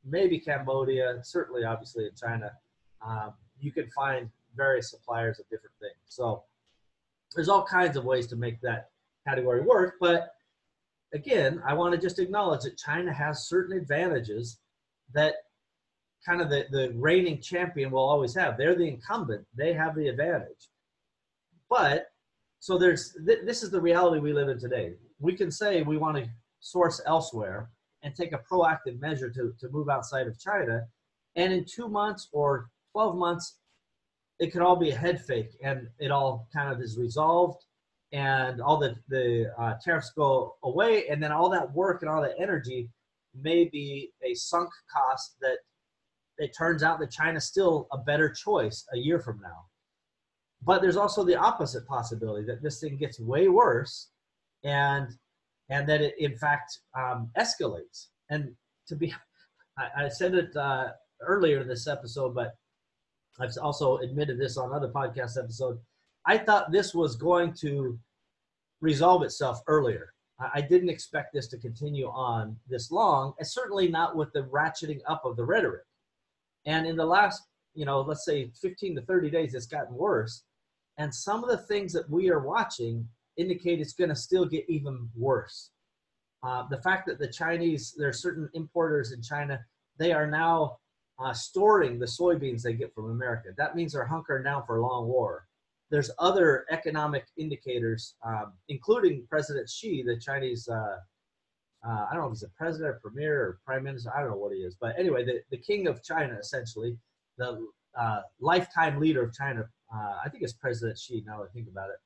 maybe 0.05 0.39
Cambodia, 0.39 1.19
certainly 1.23 1.63
obviously 1.63 2.05
in 2.05 2.11
China, 2.15 2.51
um, 3.05 3.33
you 3.59 3.71
can 3.71 3.87
find 3.89 4.29
various 4.55 4.89
suppliers 4.89 5.39
of 5.39 5.47
different 5.49 5.75
things. 5.79 5.97
So 6.05 6.43
there's 7.35 7.49
all 7.49 7.63
kinds 7.63 7.97
of 7.97 8.05
ways 8.05 8.25
to 8.27 8.35
make 8.35 8.61
that 8.61 8.89
category 9.27 9.61
work. 9.61 9.95
But 9.99 10.33
again, 11.13 11.61
I 11.65 11.73
want 11.73 11.93
to 11.93 12.01
just 12.01 12.19
acknowledge 12.19 12.61
that 12.61 12.77
China 12.77 13.13
has 13.13 13.47
certain 13.47 13.77
advantages 13.77 14.59
that 15.13 15.35
kind 16.25 16.41
of 16.41 16.49
the, 16.49 16.65
the 16.71 16.91
reigning 16.95 17.41
champion 17.41 17.91
will 17.91 18.03
always 18.03 18.35
have. 18.35 18.57
They're 18.57 18.75
the 18.75 18.87
incumbent, 18.87 19.45
they 19.55 19.73
have 19.73 19.95
the 19.95 20.07
advantage. 20.07 20.69
But 21.69 22.07
so 22.59 22.77
there's 22.77 23.15
th- 23.25 23.45
this 23.45 23.63
is 23.63 23.71
the 23.71 23.81
reality 23.81 24.19
we 24.19 24.33
live 24.33 24.49
in 24.49 24.59
today. 24.59 24.93
We 25.19 25.35
can 25.35 25.51
say 25.51 25.81
we 25.81 25.97
want 25.97 26.17
to 26.17 26.29
source 26.59 27.01
elsewhere 27.05 27.69
and 28.03 28.15
take 28.15 28.33
a 28.33 28.41
proactive 28.51 28.99
measure 28.99 29.29
to, 29.29 29.53
to 29.59 29.69
move 29.69 29.89
outside 29.89 30.27
of 30.27 30.39
China. 30.39 30.85
And 31.35 31.53
in 31.53 31.65
two 31.65 31.87
months 31.87 32.29
or 32.31 32.69
12 32.93 33.15
months, 33.15 33.57
it 34.39 34.51
could 34.51 34.61
all 34.61 34.75
be 34.75 34.91
a 34.91 34.97
head 34.97 35.23
fake 35.23 35.57
and 35.63 35.87
it 35.99 36.11
all 36.11 36.47
kind 36.53 36.71
of 36.71 36.81
is 36.81 36.97
resolved 36.97 37.63
and 38.11 38.61
all 38.61 38.77
the, 38.77 38.95
the 39.09 39.51
uh, 39.59 39.73
tariffs 39.83 40.11
go 40.15 40.55
away 40.63 41.07
and 41.09 41.21
then 41.21 41.31
all 41.31 41.49
that 41.49 41.73
work 41.73 42.01
and 42.01 42.09
all 42.09 42.21
that 42.21 42.35
energy 42.39 42.89
may 43.39 43.65
be 43.65 44.09
a 44.23 44.33
sunk 44.33 44.69
cost 44.91 45.35
that 45.41 45.57
it 46.37 46.55
turns 46.57 46.83
out 46.83 46.99
that 46.99 47.11
china's 47.11 47.45
still 47.45 47.87
a 47.91 47.97
better 47.97 48.29
choice 48.29 48.85
a 48.93 48.97
year 48.97 49.19
from 49.19 49.39
now 49.41 49.65
but 50.63 50.81
there's 50.81 50.97
also 50.97 51.23
the 51.23 51.35
opposite 51.35 51.85
possibility 51.85 52.45
that 52.45 52.63
this 52.63 52.79
thing 52.79 52.97
gets 52.97 53.19
way 53.19 53.47
worse 53.47 54.09
and 54.63 55.09
and 55.69 55.87
that 55.87 56.01
it 56.01 56.15
in 56.17 56.35
fact 56.37 56.79
um, 56.97 57.29
escalates 57.37 58.07
and 58.29 58.51
to 58.87 58.95
be 58.95 59.13
i, 59.77 60.05
I 60.05 60.09
said 60.09 60.33
it 60.33 60.55
uh, 60.55 60.91
earlier 61.21 61.61
in 61.61 61.67
this 61.67 61.87
episode 61.87 62.33
but 62.33 62.55
I've 63.39 63.55
also 63.61 63.97
admitted 63.97 64.39
this 64.39 64.57
on 64.57 64.73
other 64.73 64.89
podcast 64.89 65.37
episodes. 65.37 65.79
I 66.27 66.37
thought 66.37 66.71
this 66.71 66.93
was 66.93 67.15
going 67.15 67.53
to 67.61 67.97
resolve 68.81 69.23
itself 69.23 69.61
earlier. 69.67 70.13
I 70.53 70.61
didn't 70.61 70.89
expect 70.89 71.33
this 71.33 71.47
to 71.47 71.57
continue 71.57 72.07
on 72.07 72.57
this 72.67 72.91
long, 72.91 73.33
and 73.39 73.47
certainly 73.47 73.87
not 73.87 74.15
with 74.15 74.31
the 74.33 74.43
ratcheting 74.43 74.99
up 75.07 75.25
of 75.25 75.35
the 75.35 75.45
rhetoric. 75.45 75.85
And 76.65 76.85
in 76.85 76.95
the 76.95 77.05
last, 77.05 77.41
you 77.73 77.85
know, 77.85 78.01
let's 78.01 78.25
say 78.25 78.51
15 78.61 78.97
to 78.97 79.01
30 79.01 79.31
days, 79.31 79.55
it's 79.55 79.65
gotten 79.65 79.95
worse. 79.95 80.43
And 80.97 81.13
some 81.13 81.43
of 81.43 81.49
the 81.49 81.57
things 81.57 81.91
that 81.93 82.07
we 82.09 82.29
are 82.29 82.41
watching 82.41 83.07
indicate 83.37 83.79
it's 83.79 83.93
going 83.93 84.09
to 84.09 84.15
still 84.15 84.45
get 84.45 84.65
even 84.69 85.09
worse. 85.15 85.71
Uh, 86.43 86.63
the 86.69 86.81
fact 86.81 87.07
that 87.07 87.19
the 87.19 87.27
Chinese, 87.27 87.95
there 87.97 88.09
are 88.09 88.13
certain 88.13 88.49
importers 88.53 89.11
in 89.11 89.21
China, 89.21 89.59
they 89.97 90.11
are 90.11 90.27
now 90.27 90.77
uh, 91.19 91.33
storing 91.33 91.97
the 91.97 92.05
soybeans 92.05 92.61
they 92.61 92.73
get 92.73 92.93
from 92.93 93.09
America. 93.09 93.49
That 93.57 93.75
means 93.75 93.93
they're 93.93 94.07
hunkering 94.07 94.43
down 94.43 94.63
for 94.67 94.77
a 94.77 94.81
long 94.81 95.07
war. 95.07 95.46
There's 95.89 96.11
other 96.19 96.65
economic 96.69 97.27
indicators, 97.37 98.15
um, 98.25 98.53
including 98.67 99.25
President 99.29 99.69
Xi, 99.69 100.03
the 100.03 100.19
Chinese, 100.19 100.67
uh, 100.67 100.97
uh, 101.87 102.05
I 102.09 102.13
don't 102.13 102.23
know 102.23 102.27
if 102.27 102.33
he's 102.33 102.43
a 102.43 102.49
president 102.49 102.89
or 102.89 102.99
premier 103.01 103.41
or 103.41 103.59
prime 103.65 103.83
minister, 103.83 104.11
I 104.13 104.21
don't 104.21 104.31
know 104.31 104.37
what 104.37 104.53
he 104.53 104.59
is. 104.59 104.75
But 104.79 104.99
anyway, 104.99 105.23
the, 105.23 105.41
the 105.51 105.57
king 105.57 105.87
of 105.87 106.03
China, 106.03 106.35
essentially, 106.39 106.97
the 107.37 107.65
uh, 107.97 108.21
lifetime 108.41 108.99
leader 108.99 109.23
of 109.23 109.33
China, 109.33 109.69
uh, 109.93 110.15
I 110.23 110.29
think 110.29 110.43
it's 110.43 110.53
President 110.53 110.99
Xi 110.99 111.23
now 111.25 111.43
I 111.43 111.47
think 111.53 111.67
about 111.69 111.89
it. 111.89 111.97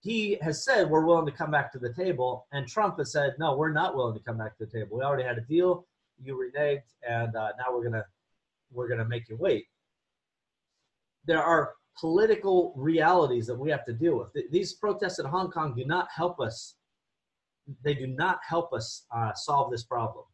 He 0.00 0.36
has 0.42 0.64
said 0.64 0.90
we're 0.90 1.06
willing 1.06 1.26
to 1.26 1.32
come 1.32 1.50
back 1.50 1.72
to 1.72 1.78
the 1.78 1.92
table, 1.94 2.46
and 2.52 2.68
Trump 2.68 2.98
has 2.98 3.12
said, 3.12 3.34
no, 3.38 3.56
we're 3.56 3.72
not 3.72 3.96
willing 3.96 4.14
to 4.16 4.22
come 4.22 4.36
back 4.36 4.56
to 4.58 4.66
the 4.66 4.70
table. 4.70 4.98
We 4.98 5.02
already 5.02 5.24
had 5.24 5.38
a 5.38 5.40
deal, 5.40 5.86
you 6.22 6.36
reneged, 6.36 6.82
and 7.08 7.34
uh, 7.34 7.52
now 7.58 7.72
we're 7.72 7.88
to 7.88 8.04
we're 8.72 8.88
to 8.88 9.04
make 9.04 9.28
you 9.28 9.36
wait. 9.36 9.66
There 11.24 11.42
are 11.42 11.72
political 11.98 12.72
realities 12.76 13.46
that 13.46 13.58
we 13.58 13.70
have 13.70 13.84
to 13.86 13.92
deal 13.92 14.18
with. 14.18 14.50
These 14.50 14.74
protests 14.74 15.18
in 15.18 15.26
Hong 15.26 15.50
Kong 15.50 15.74
do 15.74 15.84
not 15.84 16.08
help 16.14 16.40
us. 16.40 16.74
They 17.82 17.94
do 17.94 18.06
not 18.06 18.38
help 18.46 18.72
us 18.72 19.06
uh, 19.14 19.32
solve 19.34 19.70
this 19.70 19.84
problem. 19.84 20.24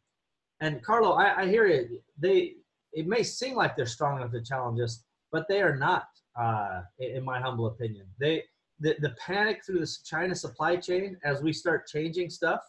And 0.61 0.83
Carlo, 0.83 1.13
I, 1.13 1.43
I, 1.43 1.47
hear 1.49 1.67
you. 1.67 2.01
They 2.19 2.55
it 2.93 3.07
may 3.07 3.23
seem 3.23 3.57
like 3.57 3.75
they're 3.75 3.87
strong 3.87 4.19
enough 4.19 4.33
to 4.33 4.43
challenge 4.43 4.81
us, 4.81 5.03
but 5.33 5.49
they 5.49 5.63
are 5.63 5.75
not, 5.75 6.09
uh, 6.39 6.83
in 6.99 7.25
my 7.25 7.41
humble 7.41 7.67
opinion. 7.67 8.07
They 8.21 8.45
the, 8.79 8.97
the 9.01 9.11
panic 9.11 9.65
through 9.65 9.81
the 9.81 9.97
China 10.05 10.35
supply 10.35 10.77
chain 10.77 11.17
as 11.25 11.41
we 11.41 11.53
start 11.53 11.87
changing 11.87 12.31
stuff. 12.31 12.61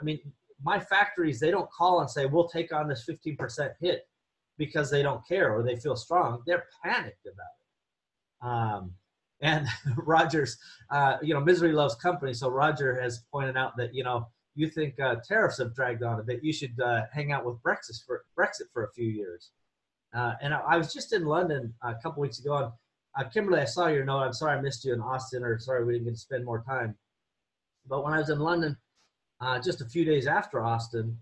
I 0.00 0.04
mean, 0.04 0.20
my 0.62 0.80
factories 0.80 1.38
they 1.38 1.50
don't 1.50 1.70
call 1.70 2.00
and 2.00 2.10
say 2.10 2.26
we'll 2.26 2.48
take 2.48 2.72
on 2.72 2.88
this 2.88 3.08
15% 3.08 3.70
hit 3.80 4.08
because 4.56 4.90
they 4.90 5.02
don't 5.02 5.26
care 5.26 5.52
or 5.52 5.62
they 5.62 5.76
feel 5.76 5.96
strong. 5.96 6.42
They're 6.46 6.64
panicked 6.82 7.26
about 7.26 7.52
it. 7.60 7.63
Um, 8.44 8.92
and 9.40 9.66
Rogers, 9.96 10.58
uh, 10.90 11.16
you 11.22 11.34
know, 11.34 11.40
misery 11.40 11.72
loves 11.72 11.94
company. 11.94 12.34
So 12.34 12.48
Roger 12.48 13.00
has 13.00 13.24
pointed 13.32 13.56
out 13.56 13.76
that 13.76 13.94
you 13.94 14.04
know 14.04 14.28
you 14.54 14.68
think 14.68 14.98
uh, 15.00 15.16
tariffs 15.26 15.58
have 15.58 15.74
dragged 15.74 16.02
on 16.02 16.20
a 16.20 16.22
bit, 16.22 16.42
you 16.42 16.52
should 16.52 16.78
uh, 16.80 17.02
hang 17.12 17.32
out 17.32 17.44
with 17.44 17.60
Brexit 17.62 18.04
for 18.06 18.24
Brexit 18.38 18.70
for 18.72 18.84
a 18.84 18.92
few 18.92 19.08
years. 19.08 19.50
Uh, 20.14 20.34
and 20.40 20.54
I, 20.54 20.60
I, 20.60 20.76
was 20.76 20.92
just 20.92 21.12
in 21.12 21.24
London 21.24 21.74
a 21.82 21.94
couple 21.94 22.22
weeks 22.22 22.38
ago, 22.38 22.72
and 23.16 23.26
uh, 23.26 23.28
Kimberly, 23.30 23.60
I 23.60 23.64
saw 23.64 23.88
your 23.88 24.04
note. 24.04 24.20
I'm 24.20 24.32
sorry 24.32 24.56
I 24.56 24.60
missed 24.60 24.84
you 24.84 24.92
in 24.92 25.00
Austin, 25.00 25.42
or 25.42 25.58
sorry 25.58 25.84
we 25.84 25.94
didn't 25.94 26.04
get 26.04 26.14
to 26.14 26.20
spend 26.20 26.44
more 26.44 26.62
time. 26.62 26.96
But 27.88 28.04
when 28.04 28.12
I 28.12 28.20
was 28.20 28.30
in 28.30 28.38
London, 28.38 28.76
uh, 29.40 29.58
just 29.58 29.80
a 29.80 29.86
few 29.86 30.04
days 30.04 30.28
after 30.28 30.62
Austin, 30.62 31.18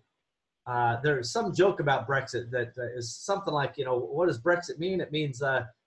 there's 1.02 1.32
some 1.32 1.54
joke 1.54 1.80
about 1.80 2.06
Brexit 2.06 2.50
that 2.50 2.74
is 2.94 3.16
something 3.16 3.54
like, 3.54 3.78
you 3.78 3.86
know, 3.86 3.98
what 3.98 4.26
does 4.26 4.38
Brexit 4.40 4.78
mean? 4.78 5.00
It 5.00 5.10
means 5.10 5.42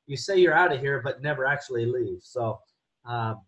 you 0.07 0.17
say 0.17 0.37
you're 0.37 0.53
out 0.53 0.73
of 0.73 0.79
here, 0.79 1.01
but 1.03 1.21
never 1.21 1.45
actually 1.45 1.85
leave. 1.85 2.19
So. 2.21 2.59
Um, 3.05 3.41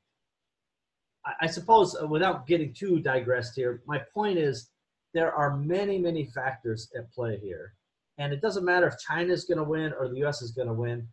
I 1.41 1.47
suppose 1.47 1.95
uh, 1.95 2.07
without 2.07 2.47
getting 2.47 2.73
too 2.73 2.99
digressed 2.99 3.55
here, 3.55 3.81
my 3.85 3.99
point 4.13 4.37
is 4.37 4.69
there 5.13 5.33
are 5.33 5.57
many, 5.57 5.97
many 5.97 6.25
factors 6.25 6.89
at 6.97 7.11
play 7.11 7.39
here. 7.39 7.73
And 8.17 8.33
it 8.33 8.41
doesn't 8.41 8.65
matter 8.65 8.87
if 8.87 8.97
China 8.99 9.31
is 9.33 9.45
going 9.45 9.57
to 9.57 9.63
win 9.63 9.93
or 9.99 10.07
the 10.07 10.25
US 10.25 10.41
is 10.41 10.51
going 10.51 10.67
to 10.67 10.73
win. 10.73 11.07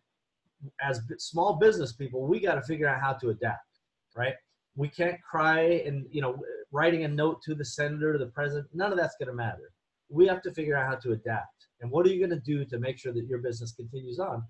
As 0.81 1.01
small 1.17 1.57
business 1.57 1.93
people, 1.93 2.25
we 2.25 2.39
got 2.39 2.55
to 2.55 2.61
figure 2.61 2.87
out 2.87 3.01
how 3.01 3.13
to 3.13 3.29
adapt, 3.29 3.79
right? 4.15 4.33
We 4.75 4.87
can't 4.89 5.21
cry 5.21 5.83
and, 5.85 6.05
you 6.11 6.21
know, 6.21 6.41
writing 6.71 7.03
a 7.03 7.07
note 7.07 7.41
to 7.43 7.55
the 7.55 7.65
senator, 7.65 8.13
to 8.13 8.19
the 8.19 8.31
president, 8.31 8.67
none 8.73 8.91
of 8.91 8.97
that's 8.97 9.15
going 9.17 9.29
to 9.29 9.35
matter. 9.35 9.71
We 10.09 10.27
have 10.27 10.41
to 10.43 10.53
figure 10.53 10.77
out 10.77 10.87
how 10.87 10.95
to 10.95 11.11
adapt. 11.11 11.67
And 11.81 11.91
what 11.91 12.05
are 12.05 12.09
you 12.09 12.19
going 12.19 12.37
to 12.37 12.45
do 12.45 12.65
to 12.65 12.79
make 12.79 12.97
sure 12.97 13.13
that 13.13 13.27
your 13.27 13.39
business 13.39 13.73
continues 13.73 14.19
on? 14.19 14.43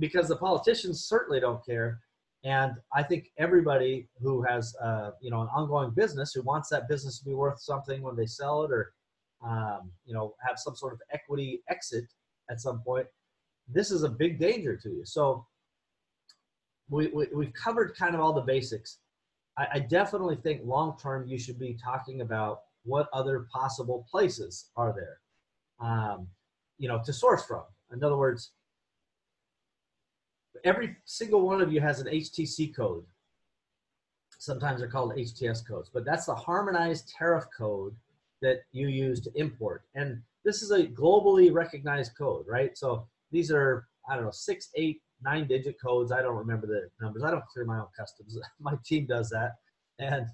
Because 0.00 0.26
the 0.26 0.36
politicians 0.36 1.04
certainly 1.04 1.38
don't 1.38 1.64
care 1.64 2.00
and 2.44 2.76
I 2.94 3.02
think 3.02 3.30
everybody 3.38 4.08
who 4.20 4.42
has, 4.42 4.74
uh, 4.82 5.10
you 5.20 5.30
know, 5.30 5.42
an 5.42 5.48
ongoing 5.48 5.90
business 5.90 6.32
who 6.32 6.42
wants 6.42 6.70
that 6.70 6.88
business 6.88 7.18
to 7.18 7.24
be 7.24 7.34
worth 7.34 7.60
something 7.60 8.02
when 8.02 8.16
they 8.16 8.26
sell 8.26 8.62
it, 8.62 8.70
or, 8.72 8.92
um, 9.44 9.90
you 10.06 10.14
know, 10.14 10.34
have 10.46 10.58
some 10.58 10.74
sort 10.74 10.94
of 10.94 11.00
equity 11.12 11.62
exit 11.68 12.04
at 12.50 12.60
some 12.60 12.80
point, 12.80 13.06
this 13.68 13.90
is 13.90 14.04
a 14.04 14.08
big 14.08 14.38
danger 14.38 14.76
to 14.76 14.88
you. 14.88 15.04
So 15.04 15.46
we, 16.88 17.08
we 17.08 17.44
have 17.44 17.54
covered 17.54 17.94
kind 17.94 18.14
of 18.14 18.20
all 18.20 18.32
the 18.32 18.40
basics. 18.40 18.98
I, 19.58 19.66
I 19.74 19.78
definitely 19.80 20.36
think 20.36 20.62
long 20.64 20.96
term 21.00 21.28
you 21.28 21.38
should 21.38 21.58
be 21.58 21.76
talking 21.82 22.22
about 22.22 22.62
what 22.84 23.08
other 23.12 23.46
possible 23.52 24.06
places 24.10 24.70
are 24.76 24.94
there, 24.94 25.20
um, 25.86 26.26
you 26.78 26.88
know, 26.88 27.02
to 27.04 27.12
source 27.12 27.44
from. 27.44 27.64
In 27.92 28.02
other 28.02 28.16
words, 28.16 28.52
every 30.64 30.96
single 31.04 31.42
one 31.42 31.60
of 31.60 31.72
you 31.72 31.80
has 31.80 32.00
an 32.00 32.06
HTC 32.06 32.74
code. 32.74 33.04
Sometimes 34.38 34.80
they're 34.80 34.88
called 34.88 35.14
HTS 35.14 35.66
codes, 35.66 35.90
but 35.92 36.04
that's 36.04 36.26
the 36.26 36.34
harmonized 36.34 37.12
tariff 37.16 37.44
code 37.56 37.94
that 38.40 38.62
you 38.72 38.88
use 38.88 39.20
to 39.20 39.30
import. 39.34 39.82
And 39.94 40.22
this 40.44 40.62
is 40.62 40.70
a 40.70 40.86
globally 40.86 41.52
recognized 41.52 42.12
code, 42.16 42.46
right? 42.48 42.76
So 42.76 43.06
these 43.30 43.50
are, 43.50 43.86
I 44.08 44.14
don't 44.14 44.24
know, 44.24 44.30
six, 44.30 44.70
eight, 44.76 45.02
nine 45.22 45.46
digit 45.46 45.76
codes. 45.80 46.10
I 46.10 46.22
don't 46.22 46.36
remember 46.36 46.66
the 46.66 46.88
numbers. 47.00 47.22
I 47.22 47.30
don't 47.30 47.46
clear 47.46 47.66
my 47.66 47.78
own 47.78 47.88
customs. 47.96 48.38
my 48.60 48.74
team 48.84 49.06
does 49.06 49.28
that. 49.30 49.56
And 49.98 50.26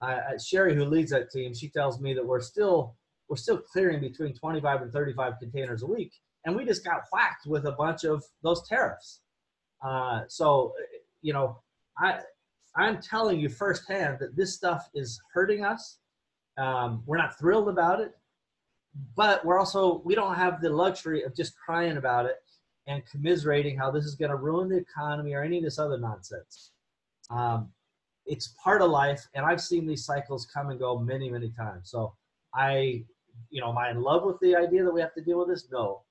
I, 0.00 0.36
Sherry, 0.38 0.74
who 0.74 0.84
leads 0.86 1.10
that 1.10 1.30
team, 1.30 1.54
she 1.54 1.68
tells 1.68 2.00
me 2.00 2.14
that 2.14 2.26
we're 2.26 2.40
still 2.40 2.96
we're 3.28 3.36
still 3.36 3.58
clearing 3.58 4.00
between 4.00 4.34
25 4.34 4.82
and 4.82 4.92
35 4.92 5.34
containers 5.38 5.82
a 5.82 5.86
week, 5.86 6.12
and 6.44 6.56
we 6.56 6.64
just 6.64 6.84
got 6.84 7.02
whacked 7.12 7.46
with 7.46 7.64
a 7.64 7.72
bunch 7.72 8.02
of 8.02 8.24
those 8.42 8.66
tariffs. 8.66 9.20
Uh, 9.82 10.22
so, 10.28 10.74
you 11.22 11.32
know, 11.32 11.58
I 11.98 12.20
I'm 12.76 13.00
telling 13.00 13.40
you 13.40 13.48
firsthand 13.48 14.18
that 14.20 14.36
this 14.36 14.54
stuff 14.54 14.88
is 14.94 15.20
hurting 15.32 15.64
us. 15.64 15.98
Um, 16.56 17.02
we're 17.06 17.16
not 17.16 17.38
thrilled 17.38 17.68
about 17.68 18.00
it, 18.00 18.12
but 19.16 19.44
we're 19.44 19.58
also 19.58 20.02
we 20.04 20.14
don't 20.14 20.34
have 20.34 20.60
the 20.60 20.70
luxury 20.70 21.22
of 21.22 21.34
just 21.34 21.54
crying 21.56 21.96
about 21.96 22.26
it 22.26 22.36
and 22.86 23.04
commiserating 23.06 23.76
how 23.76 23.90
this 23.90 24.04
is 24.04 24.14
going 24.14 24.30
to 24.30 24.36
ruin 24.36 24.68
the 24.68 24.76
economy 24.76 25.34
or 25.34 25.42
any 25.42 25.58
of 25.58 25.64
this 25.64 25.78
other 25.78 25.98
nonsense. 25.98 26.72
Um, 27.30 27.70
it's 28.26 28.54
part 28.62 28.82
of 28.82 28.90
life, 28.90 29.26
and 29.34 29.44
I've 29.44 29.60
seen 29.60 29.86
these 29.86 30.04
cycles 30.04 30.46
come 30.46 30.70
and 30.70 30.78
go 30.78 30.98
many, 30.98 31.30
many 31.30 31.50
times. 31.50 31.90
So 31.90 32.14
I, 32.54 33.04
you 33.50 33.60
know, 33.60 33.70
am 33.70 33.78
I 33.78 33.90
in 33.90 34.02
love 34.02 34.24
with 34.24 34.38
the 34.40 34.56
idea 34.56 34.84
that 34.84 34.92
we 34.92 35.00
have 35.00 35.14
to 35.14 35.22
deal 35.22 35.38
with 35.38 35.48
this? 35.48 35.68
No, 35.70 36.02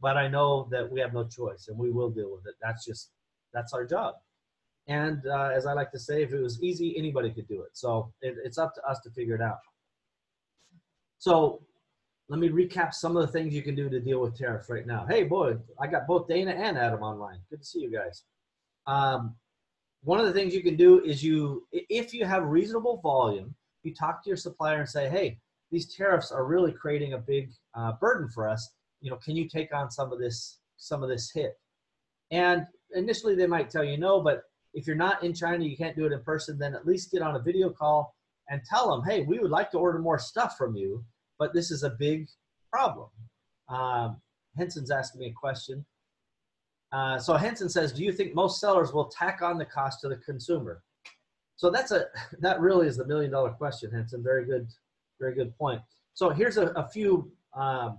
but 0.00 0.16
I 0.16 0.28
know 0.28 0.68
that 0.70 0.90
we 0.90 1.00
have 1.00 1.12
no 1.12 1.24
choice, 1.24 1.68
and 1.68 1.78
we 1.78 1.90
will 1.90 2.10
deal 2.10 2.32
with 2.32 2.46
it. 2.46 2.54
That's 2.62 2.84
just 2.84 3.10
that's 3.52 3.72
our 3.72 3.84
job. 3.84 4.14
And 4.86 5.26
uh, 5.26 5.50
as 5.54 5.66
I 5.66 5.74
like 5.74 5.90
to 5.92 5.98
say, 5.98 6.22
if 6.22 6.32
it 6.32 6.40
was 6.40 6.62
easy, 6.62 6.96
anybody 6.96 7.30
could 7.30 7.46
do 7.46 7.62
it. 7.62 7.70
So 7.74 8.12
it, 8.22 8.36
it's 8.44 8.58
up 8.58 8.74
to 8.74 8.82
us 8.88 9.00
to 9.00 9.10
figure 9.10 9.34
it 9.34 9.42
out. 9.42 9.58
So 11.18 11.62
let 12.28 12.40
me 12.40 12.48
recap 12.48 12.94
some 12.94 13.16
of 13.16 13.26
the 13.26 13.32
things 13.32 13.54
you 13.54 13.62
can 13.62 13.74
do 13.74 13.90
to 13.90 14.00
deal 14.00 14.20
with 14.20 14.36
tariffs 14.36 14.70
right 14.70 14.86
now. 14.86 15.06
Hey, 15.08 15.24
boy, 15.24 15.56
I 15.80 15.86
got 15.86 16.06
both 16.06 16.28
Dana 16.28 16.52
and 16.52 16.78
Adam 16.78 17.02
online. 17.02 17.38
Good 17.50 17.60
to 17.60 17.66
see 17.66 17.80
you 17.80 17.90
guys. 17.90 18.24
Um, 18.86 19.34
one 20.02 20.20
of 20.20 20.26
the 20.26 20.32
things 20.32 20.54
you 20.54 20.62
can 20.62 20.76
do 20.76 21.02
is 21.04 21.22
you, 21.22 21.66
if 21.72 22.14
you 22.14 22.24
have 22.24 22.44
reasonable 22.44 23.00
volume, 23.02 23.54
you 23.82 23.94
talk 23.94 24.22
to 24.22 24.28
your 24.30 24.36
supplier 24.36 24.80
and 24.80 24.88
say, 24.88 25.08
hey, 25.08 25.38
these 25.70 25.94
tariffs 25.94 26.30
are 26.32 26.46
really 26.46 26.72
creating 26.72 27.12
a 27.12 27.18
big 27.18 27.50
uh, 27.74 27.92
burden 28.00 28.28
for 28.28 28.48
us. 28.48 28.70
You 29.00 29.10
know, 29.10 29.16
can 29.16 29.36
you 29.36 29.48
take 29.48 29.74
on 29.74 29.90
some 29.90 30.12
of 30.12 30.18
this, 30.18 30.58
some 30.76 31.02
of 31.02 31.08
this 31.08 31.30
hit? 31.30 31.58
And 32.30 32.66
initially 32.94 33.34
they 33.34 33.46
might 33.46 33.70
tell 33.70 33.84
you 33.84 33.98
no, 33.98 34.20
but 34.20 34.42
if 34.74 34.86
you're 34.86 34.96
not 34.96 35.22
in 35.22 35.34
China, 35.34 35.64
you 35.64 35.76
can't 35.76 35.96
do 35.96 36.06
it 36.06 36.12
in 36.12 36.22
person, 36.22 36.58
then 36.58 36.74
at 36.74 36.86
least 36.86 37.10
get 37.10 37.22
on 37.22 37.36
a 37.36 37.40
video 37.40 37.70
call 37.70 38.14
and 38.48 38.62
tell 38.64 38.90
them, 38.90 39.08
hey, 39.08 39.22
we 39.22 39.38
would 39.38 39.50
like 39.50 39.70
to 39.70 39.78
order 39.78 39.98
more 39.98 40.18
stuff 40.18 40.56
from 40.56 40.76
you, 40.76 41.04
but 41.38 41.52
this 41.52 41.70
is 41.70 41.82
a 41.82 41.90
big 41.90 42.28
problem. 42.72 43.08
Um, 43.68 44.20
Henson's 44.56 44.90
asking 44.90 45.20
me 45.20 45.26
a 45.28 45.32
question. 45.32 45.84
Uh, 46.92 47.18
so 47.18 47.34
Henson 47.34 47.68
says, 47.68 47.92
do 47.92 48.02
you 48.02 48.12
think 48.12 48.34
most 48.34 48.60
sellers 48.60 48.92
will 48.92 49.06
tack 49.06 49.42
on 49.42 49.58
the 49.58 49.64
cost 49.64 50.00
to 50.00 50.08
the 50.08 50.16
consumer? 50.16 50.82
So 51.56 51.70
that's 51.70 51.90
a 51.90 52.06
that 52.40 52.60
really 52.60 52.86
is 52.86 52.96
the 52.96 53.06
million 53.06 53.30
dollar 53.30 53.50
question, 53.50 53.90
Henson. 53.90 54.22
Very 54.22 54.46
good, 54.46 54.68
very 55.20 55.34
good 55.34 55.56
point. 55.58 55.82
So 56.14 56.30
here's 56.30 56.56
a, 56.56 56.68
a 56.68 56.88
few 56.88 57.30
um, 57.54 57.98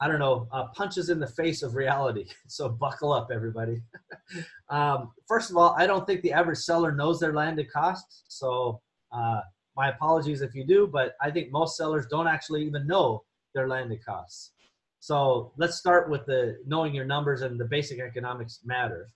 I 0.00 0.08
don't 0.08 0.18
know, 0.18 0.48
uh, 0.50 0.68
punches 0.74 1.10
in 1.10 1.20
the 1.20 1.26
face 1.26 1.62
of 1.62 1.74
reality. 1.74 2.26
So 2.48 2.68
buckle 2.68 3.12
up, 3.12 3.28
everybody. 3.32 3.80
um, 4.68 5.12
first 5.28 5.50
of 5.50 5.56
all, 5.56 5.74
I 5.78 5.86
don't 5.86 6.06
think 6.06 6.22
the 6.22 6.32
average 6.32 6.58
seller 6.58 6.92
knows 6.92 7.20
their 7.20 7.32
landed 7.32 7.70
costs. 7.70 8.24
So 8.28 8.80
uh, 9.12 9.40
my 9.76 9.90
apologies 9.90 10.42
if 10.42 10.54
you 10.54 10.64
do, 10.64 10.86
but 10.86 11.14
I 11.20 11.30
think 11.30 11.52
most 11.52 11.76
sellers 11.76 12.06
don't 12.10 12.26
actually 12.26 12.64
even 12.64 12.86
know 12.86 13.22
their 13.54 13.68
landed 13.68 14.04
costs. 14.04 14.52
So 15.00 15.52
let's 15.56 15.76
start 15.76 16.10
with 16.10 16.26
the 16.26 16.58
knowing 16.66 16.94
your 16.94 17.06
numbers 17.06 17.42
and 17.42 17.58
the 17.58 17.64
basic 17.64 18.00
economics 18.00 18.60
matters. 18.64 19.10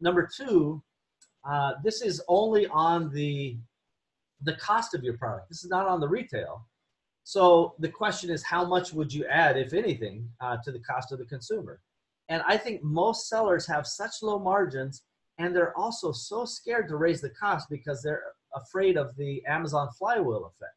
Number 0.00 0.28
two, 0.36 0.82
uh, 1.48 1.72
this 1.82 2.02
is 2.02 2.22
only 2.28 2.66
on 2.66 3.10
the 3.12 3.56
the 4.42 4.54
cost 4.54 4.94
of 4.94 5.04
your 5.04 5.18
product. 5.18 5.48
This 5.50 5.64
is 5.64 5.70
not 5.70 5.86
on 5.86 6.00
the 6.00 6.08
retail. 6.08 6.66
So 7.24 7.74
the 7.78 7.88
question 7.88 8.30
is, 8.30 8.42
how 8.42 8.64
much 8.64 8.92
would 8.92 9.12
you 9.12 9.24
add, 9.26 9.56
if 9.56 9.72
anything, 9.72 10.28
uh, 10.40 10.56
to 10.64 10.72
the 10.72 10.80
cost 10.80 11.12
of 11.12 11.18
the 11.18 11.26
consumer? 11.26 11.80
And 12.28 12.42
I 12.46 12.56
think 12.56 12.82
most 12.82 13.28
sellers 13.28 13.66
have 13.66 13.86
such 13.86 14.22
low 14.22 14.38
margins, 14.38 15.04
and 15.38 15.54
they're 15.54 15.76
also 15.76 16.12
so 16.12 16.44
scared 16.44 16.88
to 16.88 16.96
raise 16.96 17.20
the 17.20 17.30
cost 17.30 17.68
because 17.70 18.02
they're 18.02 18.22
afraid 18.54 18.96
of 18.96 19.14
the 19.16 19.42
Amazon 19.46 19.88
flywheel 19.98 20.46
effect. 20.46 20.74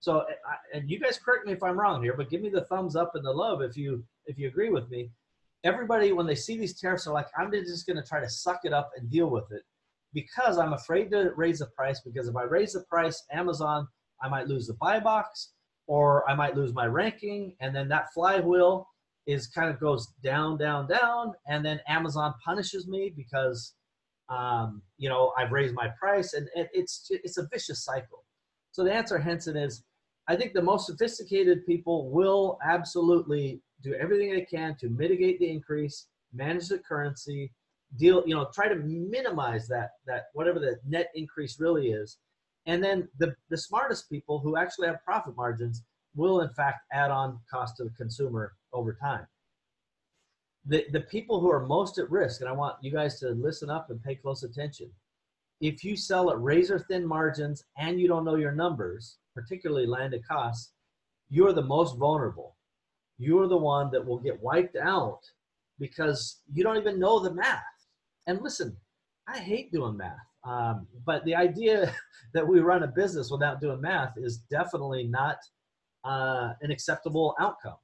So, 0.00 0.24
and 0.72 0.88
you 0.88 1.00
guys 1.00 1.18
correct 1.18 1.46
me 1.46 1.52
if 1.52 1.62
I'm 1.62 1.78
wrong 1.78 2.02
here, 2.02 2.14
but 2.16 2.30
give 2.30 2.40
me 2.40 2.50
the 2.50 2.64
thumbs 2.64 2.94
up 2.94 3.12
and 3.14 3.24
the 3.24 3.32
love 3.32 3.62
if 3.62 3.76
you 3.76 4.04
if 4.26 4.38
you 4.38 4.46
agree 4.46 4.68
with 4.70 4.88
me. 4.90 5.10
Everybody, 5.64 6.12
when 6.12 6.26
they 6.26 6.36
see 6.36 6.56
these 6.56 6.78
tariffs, 6.78 7.08
are 7.08 7.14
like, 7.14 7.26
I'm 7.36 7.50
just 7.50 7.86
going 7.86 7.96
to 7.96 8.08
try 8.08 8.20
to 8.20 8.30
suck 8.30 8.60
it 8.62 8.72
up 8.72 8.90
and 8.96 9.10
deal 9.10 9.28
with 9.28 9.50
it 9.50 9.62
because 10.14 10.56
I'm 10.56 10.72
afraid 10.72 11.10
to 11.10 11.32
raise 11.34 11.58
the 11.58 11.66
price. 11.66 12.00
Because 12.00 12.28
if 12.28 12.36
I 12.36 12.44
raise 12.44 12.74
the 12.74 12.84
price, 12.88 13.24
Amazon, 13.32 13.88
I 14.22 14.28
might 14.28 14.46
lose 14.46 14.68
the 14.68 14.74
buy 14.74 15.00
box 15.00 15.50
or 15.88 16.28
I 16.30 16.34
might 16.34 16.54
lose 16.54 16.72
my 16.72 16.86
ranking, 16.86 17.56
and 17.60 17.74
then 17.74 17.88
that 17.88 18.12
flywheel 18.14 18.86
is 19.26 19.48
kind 19.48 19.68
of 19.68 19.80
goes 19.80 20.06
down, 20.22 20.58
down, 20.58 20.86
down, 20.86 21.32
and 21.48 21.64
then 21.64 21.80
Amazon 21.88 22.34
punishes 22.44 22.86
me 22.86 23.12
because 23.16 23.74
um, 24.28 24.82
you 24.98 25.08
know 25.08 25.32
I've 25.36 25.50
raised 25.50 25.74
my 25.74 25.88
price, 25.98 26.34
and 26.34 26.46
it, 26.54 26.68
it's 26.72 27.08
it's 27.10 27.38
a 27.38 27.48
vicious 27.50 27.84
cycle. 27.84 28.24
So 28.70 28.84
the 28.84 28.92
answer, 28.92 29.18
Henson, 29.18 29.56
is 29.56 29.82
I 30.28 30.36
think 30.36 30.52
the 30.52 30.62
most 30.62 30.86
sophisticated 30.86 31.66
people 31.66 32.10
will 32.10 32.58
absolutely 32.64 33.62
do 33.82 33.94
everything 33.94 34.30
they 34.30 34.42
can 34.42 34.76
to 34.80 34.90
mitigate 34.90 35.38
the 35.38 35.50
increase, 35.50 36.06
manage 36.34 36.68
the 36.68 36.78
currency, 36.78 37.50
deal, 37.96 38.22
you 38.26 38.34
know, 38.34 38.48
try 38.52 38.68
to 38.68 38.76
minimize 38.76 39.66
that 39.68 39.92
that 40.06 40.24
whatever 40.34 40.58
the 40.58 40.76
net 40.86 41.08
increase 41.14 41.58
really 41.58 41.88
is, 41.88 42.18
and 42.68 42.84
then 42.84 43.08
the, 43.18 43.34
the 43.48 43.56
smartest 43.56 44.10
people 44.10 44.38
who 44.38 44.56
actually 44.56 44.88
have 44.88 45.02
profit 45.02 45.34
margins 45.34 45.82
will 46.14 46.42
in 46.42 46.50
fact 46.50 46.84
add 46.92 47.10
on 47.10 47.40
cost 47.50 47.78
to 47.78 47.84
the 47.84 47.90
consumer 47.96 48.54
over 48.74 48.92
time. 48.92 49.26
The, 50.66 50.84
the 50.92 51.00
people 51.00 51.40
who 51.40 51.50
are 51.50 51.66
most 51.66 51.96
at 51.96 52.10
risk, 52.10 52.42
and 52.42 52.48
I 52.48 52.52
want 52.52 52.76
you 52.82 52.92
guys 52.92 53.18
to 53.20 53.30
listen 53.30 53.70
up 53.70 53.88
and 53.88 54.02
pay 54.02 54.16
close 54.16 54.42
attention. 54.42 54.90
If 55.62 55.82
you 55.82 55.96
sell 55.96 56.30
at 56.30 56.40
razor 56.40 56.78
thin 56.78 57.06
margins 57.06 57.64
and 57.78 57.98
you 57.98 58.06
don't 58.06 58.24
know 58.24 58.36
your 58.36 58.52
numbers, 58.52 59.16
particularly 59.34 59.86
landed 59.86 60.28
costs, 60.28 60.72
you're 61.30 61.54
the 61.54 61.62
most 61.62 61.96
vulnerable. 61.96 62.54
You're 63.16 63.48
the 63.48 63.56
one 63.56 63.90
that 63.92 64.04
will 64.04 64.18
get 64.18 64.42
wiped 64.42 64.76
out 64.76 65.20
because 65.78 66.42
you 66.52 66.62
don't 66.62 66.76
even 66.76 67.00
know 67.00 67.18
the 67.18 67.32
math. 67.32 67.62
And 68.26 68.42
listen, 68.42 68.76
I 69.26 69.38
hate 69.38 69.72
doing 69.72 69.96
math. 69.96 70.27
Um, 70.44 70.86
but 71.04 71.24
the 71.24 71.34
idea 71.34 71.94
that 72.34 72.46
we 72.46 72.60
run 72.60 72.82
a 72.82 72.88
business 72.88 73.30
without 73.30 73.60
doing 73.60 73.80
math 73.80 74.14
is 74.16 74.38
definitely 74.50 75.04
not 75.04 75.38
uh, 76.04 76.52
an 76.62 76.70
acceptable 76.70 77.34
outcome. 77.40 77.76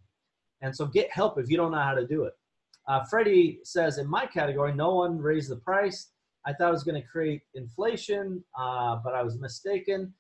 And 0.62 0.74
so 0.74 0.86
get 0.86 1.12
help 1.12 1.38
if 1.38 1.50
you 1.50 1.56
don't 1.56 1.72
know 1.72 1.78
how 1.78 1.94
to 1.94 2.06
do 2.06 2.24
it. 2.24 2.32
Uh, 2.86 3.02
Freddie 3.04 3.60
says, 3.64 3.98
in 3.98 4.06
my 4.06 4.26
category, 4.26 4.74
no 4.74 4.94
one 4.94 5.18
raised 5.18 5.50
the 5.50 5.56
price. 5.56 6.10
I 6.46 6.52
thought 6.52 6.68
it 6.68 6.72
was 6.72 6.84
going 6.84 7.00
to 7.00 7.08
create 7.08 7.42
inflation, 7.54 8.44
uh, 8.58 8.98
but 9.02 9.14
I 9.14 9.22
was 9.22 9.38
mistaken. 9.38 10.12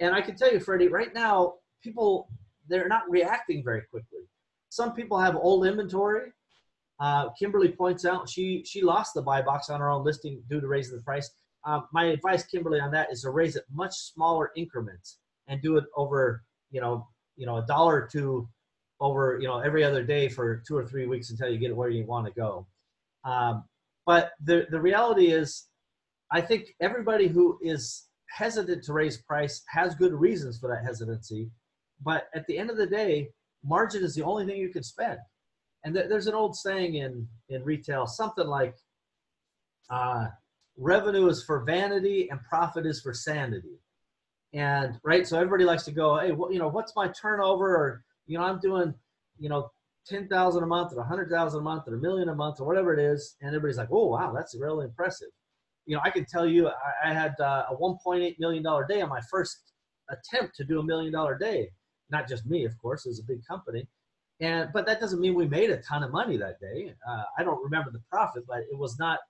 And 0.00 0.14
I 0.14 0.20
can 0.20 0.36
tell 0.36 0.52
you, 0.52 0.60
Freddie, 0.60 0.88
right 0.88 1.12
now, 1.12 1.54
people, 1.82 2.28
they're 2.68 2.88
not 2.88 3.10
reacting 3.10 3.62
very 3.64 3.82
quickly. 3.90 4.20
Some 4.68 4.94
people 4.94 5.18
have 5.18 5.36
old 5.36 5.66
inventory. 5.66 6.32
Uh, 7.00 7.30
Kimberly 7.38 7.68
points 7.68 8.04
out 8.04 8.28
she, 8.28 8.64
she 8.64 8.82
lost 8.82 9.14
the 9.14 9.22
buy 9.22 9.42
box 9.42 9.70
on 9.70 9.80
her 9.80 9.90
own 9.90 10.04
listing 10.04 10.42
due 10.48 10.60
to 10.60 10.66
raising 10.68 10.96
the 10.96 11.02
price. 11.02 11.30
Uh, 11.64 11.80
my 11.92 12.06
advice, 12.06 12.44
Kimberly, 12.44 12.80
on 12.80 12.90
that 12.92 13.12
is 13.12 13.22
to 13.22 13.30
raise 13.30 13.56
it 13.56 13.64
much 13.72 13.94
smaller 13.94 14.50
increments 14.56 15.18
and 15.48 15.62
do 15.62 15.76
it 15.76 15.84
over, 15.96 16.42
you 16.70 16.80
know, 16.80 17.06
you 17.36 17.46
know, 17.46 17.58
a 17.58 17.66
dollar 17.66 18.02
or 18.02 18.08
two 18.10 18.48
over, 19.00 19.38
you 19.40 19.48
know, 19.48 19.60
every 19.60 19.84
other 19.84 20.02
day 20.02 20.28
for 20.28 20.62
two 20.66 20.76
or 20.76 20.86
three 20.86 21.06
weeks 21.06 21.30
until 21.30 21.48
you 21.48 21.58
get 21.58 21.74
where 21.74 21.90
you 21.90 22.04
want 22.06 22.26
to 22.26 22.32
go. 22.32 22.66
Um, 23.24 23.64
but 24.06 24.32
the, 24.44 24.66
the 24.70 24.80
reality 24.80 25.26
is, 25.26 25.66
I 26.30 26.40
think 26.40 26.74
everybody 26.80 27.28
who 27.28 27.58
is 27.62 28.08
hesitant 28.28 28.82
to 28.84 28.92
raise 28.92 29.18
price 29.18 29.62
has 29.68 29.94
good 29.94 30.12
reasons 30.12 30.58
for 30.58 30.68
that 30.68 30.84
hesitancy. 30.84 31.50
But 32.02 32.28
at 32.34 32.46
the 32.46 32.58
end 32.58 32.70
of 32.70 32.76
the 32.76 32.86
day, 32.86 33.28
margin 33.64 34.02
is 34.02 34.14
the 34.14 34.24
only 34.24 34.46
thing 34.46 34.56
you 34.56 34.70
can 34.70 34.82
spend. 34.82 35.18
And 35.84 35.94
th- 35.94 36.08
there's 36.08 36.26
an 36.26 36.34
old 36.34 36.56
saying 36.56 36.94
in, 36.94 37.28
in 37.48 37.62
retail, 37.64 38.06
something 38.06 38.46
like, 38.46 38.74
uh, 39.90 40.28
revenue 40.76 41.28
is 41.28 41.44
for 41.44 41.64
vanity 41.64 42.28
and 42.30 42.40
profit 42.42 42.86
is 42.86 43.00
for 43.00 43.12
sanity. 43.12 43.78
And 44.54 44.98
right, 45.02 45.26
so 45.26 45.36
everybody 45.36 45.64
likes 45.64 45.84
to 45.84 45.92
go, 45.92 46.18
hey, 46.18 46.32
well, 46.32 46.52
you 46.52 46.58
know, 46.58 46.68
what's 46.68 46.94
my 46.94 47.08
turnover? 47.08 47.74
Or 47.74 48.04
you 48.26 48.38
know, 48.38 48.44
I'm 48.44 48.60
doing, 48.60 48.94
you 49.38 49.48
know, 49.48 49.70
ten 50.06 50.28
thousand 50.28 50.62
a 50.62 50.66
month, 50.66 50.92
or 50.94 51.00
a 51.00 51.06
hundred 51.06 51.30
thousand 51.30 51.60
a 51.60 51.62
month, 51.62 51.84
or 51.88 51.94
a 51.94 52.00
million 52.00 52.28
a 52.28 52.34
month, 52.34 52.60
or 52.60 52.66
whatever 52.66 52.92
it 52.92 53.00
is. 53.00 53.36
And 53.40 53.48
everybody's 53.48 53.78
like, 53.78 53.88
oh 53.90 54.08
wow, 54.08 54.32
that's 54.34 54.54
really 54.54 54.84
impressive. 54.84 55.28
You 55.86 55.96
know, 55.96 56.02
I 56.04 56.10
can 56.10 56.26
tell 56.26 56.46
you, 56.46 56.68
I, 56.68 57.10
I 57.10 57.12
had 57.12 57.34
uh, 57.40 57.64
a 57.70 57.76
1.8 57.76 58.38
million 58.38 58.62
dollar 58.62 58.86
day 58.86 59.00
on 59.00 59.08
my 59.08 59.20
first 59.30 59.72
attempt 60.10 60.54
to 60.56 60.64
do 60.64 60.80
a 60.80 60.82
million 60.82 61.12
dollar 61.12 61.36
day. 61.38 61.70
Not 62.10 62.28
just 62.28 62.44
me, 62.44 62.64
of 62.66 62.76
course, 62.76 63.06
it's 63.06 63.20
a 63.20 63.24
big 63.24 63.40
company. 63.46 63.88
And 64.40 64.70
but 64.74 64.84
that 64.86 65.00
doesn't 65.00 65.20
mean 65.20 65.34
we 65.34 65.46
made 65.46 65.70
a 65.70 65.78
ton 65.78 66.02
of 66.02 66.10
money 66.10 66.36
that 66.36 66.60
day. 66.60 66.94
Uh, 67.08 67.22
I 67.38 67.42
don't 67.42 67.62
remember 67.62 67.90
the 67.90 68.02
profit, 68.10 68.44
but 68.46 68.58
it 68.58 68.76
was 68.76 68.98
not. 68.98 69.20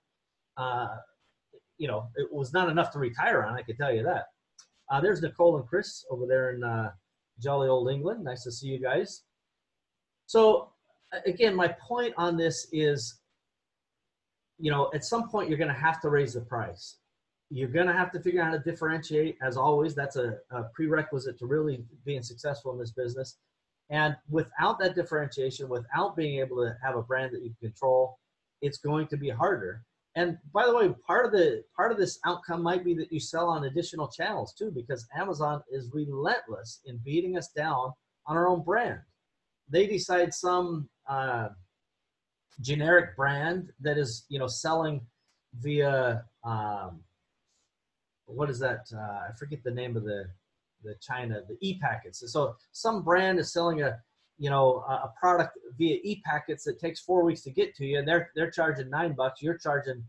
Uh, 0.57 0.97
you 1.77 1.87
know, 1.87 2.09
it 2.15 2.31
was 2.31 2.53
not 2.53 2.69
enough 2.69 2.91
to 2.91 2.99
retire 2.99 3.43
on. 3.43 3.55
I 3.55 3.61
can 3.61 3.75
tell 3.75 3.93
you 3.93 4.03
that. 4.03 4.25
Uh, 4.91 5.01
there's 5.01 5.21
Nicole 5.21 5.57
and 5.57 5.67
Chris 5.67 6.05
over 6.09 6.25
there 6.27 6.51
in 6.51 6.63
uh, 6.63 6.91
jolly 7.41 7.67
old 7.67 7.89
England. 7.89 8.23
Nice 8.23 8.43
to 8.43 8.51
see 8.51 8.67
you 8.67 8.79
guys. 8.79 9.23
So 10.25 10.69
again, 11.25 11.55
my 11.55 11.67
point 11.67 12.13
on 12.17 12.37
this 12.37 12.67
is, 12.71 13.19
you 14.59 14.71
know, 14.71 14.91
at 14.93 15.03
some 15.03 15.29
point 15.29 15.49
you're 15.49 15.57
going 15.57 15.73
to 15.73 15.79
have 15.79 16.01
to 16.01 16.09
raise 16.09 16.33
the 16.33 16.41
price. 16.41 16.97
You're 17.49 17.69
going 17.69 17.87
to 17.87 17.93
have 17.93 18.11
to 18.13 18.19
figure 18.19 18.41
out 18.41 18.51
how 18.51 18.57
to 18.57 18.59
differentiate. 18.59 19.37
As 19.41 19.57
always, 19.57 19.93
that's 19.93 20.15
a, 20.15 20.37
a 20.51 20.63
prerequisite 20.73 21.37
to 21.39 21.45
really 21.45 21.83
being 22.05 22.23
successful 22.23 22.71
in 22.71 22.79
this 22.79 22.91
business. 22.91 23.37
And 23.89 24.15
without 24.29 24.79
that 24.79 24.95
differentiation, 24.95 25.69
without 25.69 26.15
being 26.15 26.39
able 26.39 26.57
to 26.57 26.75
have 26.83 26.95
a 26.95 27.03
brand 27.03 27.33
that 27.33 27.43
you 27.43 27.53
control, 27.59 28.17
it's 28.61 28.77
going 28.77 29.07
to 29.07 29.17
be 29.17 29.29
harder. 29.29 29.83
And 30.15 30.37
by 30.53 30.65
the 30.67 30.75
way, 30.75 30.93
part 31.07 31.25
of 31.25 31.31
the 31.31 31.63
part 31.75 31.91
of 31.91 31.97
this 31.97 32.19
outcome 32.25 32.61
might 32.61 32.85
be 32.85 32.93
that 32.95 33.11
you 33.11 33.19
sell 33.19 33.49
on 33.49 33.65
additional 33.65 34.07
channels 34.07 34.53
too, 34.53 34.71
because 34.71 35.07
Amazon 35.15 35.61
is 35.71 35.89
relentless 35.91 36.81
in 36.85 36.99
beating 37.03 37.37
us 37.37 37.49
down 37.49 37.91
on 38.27 38.37
our 38.37 38.47
own 38.47 38.61
brand. 38.63 38.99
They 39.69 39.87
decide 39.87 40.33
some 40.33 40.87
uh, 41.09 41.49
generic 42.61 43.15
brand 43.15 43.69
that 43.81 43.97
is, 43.97 44.25
you 44.29 44.37
know, 44.37 44.47
selling 44.47 45.01
via 45.59 46.23
um, 46.43 46.99
what 48.25 48.49
is 48.49 48.59
that? 48.59 48.85
Uh, 48.93 49.29
I 49.29 49.31
forget 49.37 49.63
the 49.63 49.71
name 49.71 49.97
of 49.97 50.03
the 50.03 50.25
the 50.83 50.95
China 51.01 51.41
the 51.47 51.57
e 51.61 51.79
packets. 51.79 52.23
So 52.31 52.55
some 52.71 53.03
brand 53.03 53.39
is 53.39 53.51
selling 53.51 53.81
a 53.81 53.99
you 54.37 54.49
know 54.49 54.83
a 54.87 55.11
product 55.19 55.57
via 55.77 55.99
e-packets 56.03 56.63
that 56.63 56.79
takes 56.79 56.99
four 56.99 57.23
weeks 57.23 57.41
to 57.41 57.51
get 57.51 57.75
to 57.75 57.85
you 57.85 57.99
and 57.99 58.07
they're 58.07 58.29
they're 58.35 58.51
charging 58.51 58.89
nine 58.89 59.13
bucks 59.13 59.41
you're 59.41 59.57
charging 59.57 60.03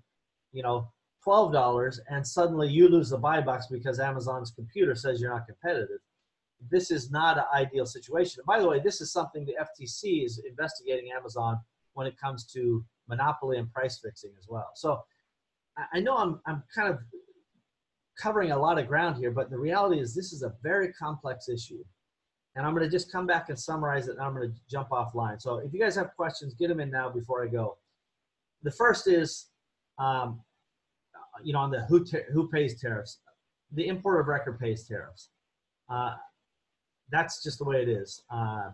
you 0.52 0.62
know 0.62 0.90
twelve 1.22 1.52
dollars 1.52 2.00
and 2.08 2.26
suddenly 2.26 2.68
you 2.68 2.88
lose 2.88 3.10
the 3.10 3.18
buy 3.18 3.40
box 3.40 3.66
because 3.70 4.00
amazon's 4.00 4.50
computer 4.50 4.94
says 4.94 5.20
you're 5.20 5.32
not 5.32 5.46
competitive. 5.46 6.00
This 6.70 6.90
is 6.90 7.10
not 7.10 7.36
an 7.36 7.44
ideal 7.52 7.84
situation. 7.84 8.40
And 8.40 8.46
by 8.46 8.60
the 8.60 8.68
way 8.68 8.80
this 8.80 9.00
is 9.00 9.12
something 9.12 9.44
the 9.44 9.56
ftc 9.60 10.24
is 10.24 10.42
investigating 10.48 11.10
amazon 11.12 11.58
when 11.92 12.06
it 12.06 12.18
comes 12.18 12.46
to 12.52 12.84
monopoly 13.08 13.58
and 13.58 13.70
price 13.72 14.00
fixing 14.02 14.32
as 14.38 14.46
well. 14.48 14.70
So 14.74 15.02
i 15.92 16.00
know 16.00 16.16
i'm, 16.16 16.40
I'm 16.46 16.62
kind 16.74 16.88
of 16.88 16.98
covering 18.20 18.52
a 18.52 18.58
lot 18.58 18.78
of 18.78 18.86
ground 18.86 19.16
here 19.16 19.32
but 19.32 19.50
the 19.50 19.58
reality 19.58 20.00
is 20.00 20.14
this 20.14 20.32
is 20.32 20.42
a 20.42 20.54
very 20.62 20.92
complex 20.92 21.48
issue 21.48 21.82
and 22.56 22.64
I'm 22.64 22.74
going 22.74 22.84
to 22.84 22.90
just 22.90 23.10
come 23.10 23.26
back 23.26 23.48
and 23.48 23.58
summarize 23.58 24.08
it, 24.08 24.12
and 24.12 24.20
I'm 24.20 24.34
going 24.34 24.50
to 24.50 24.56
jump 24.70 24.90
offline. 24.90 25.40
So 25.40 25.58
if 25.58 25.72
you 25.72 25.80
guys 25.80 25.96
have 25.96 26.14
questions, 26.14 26.54
get 26.54 26.68
them 26.68 26.80
in 26.80 26.90
now 26.90 27.10
before 27.10 27.44
I 27.44 27.48
go. 27.48 27.78
The 28.62 28.70
first 28.70 29.06
is, 29.08 29.46
um, 29.98 30.40
you 31.42 31.52
know, 31.52 31.60
on 31.60 31.70
the 31.70 31.82
who 31.82 32.04
who 32.32 32.48
pays 32.48 32.80
tariffs. 32.80 33.18
The 33.72 33.88
importer 33.88 34.20
of 34.20 34.28
record 34.28 34.60
pays 34.60 34.86
tariffs. 34.86 35.30
Uh, 35.88 36.14
that's 37.10 37.42
just 37.42 37.58
the 37.58 37.64
way 37.64 37.82
it 37.82 37.88
is. 37.88 38.22
Uh, 38.30 38.70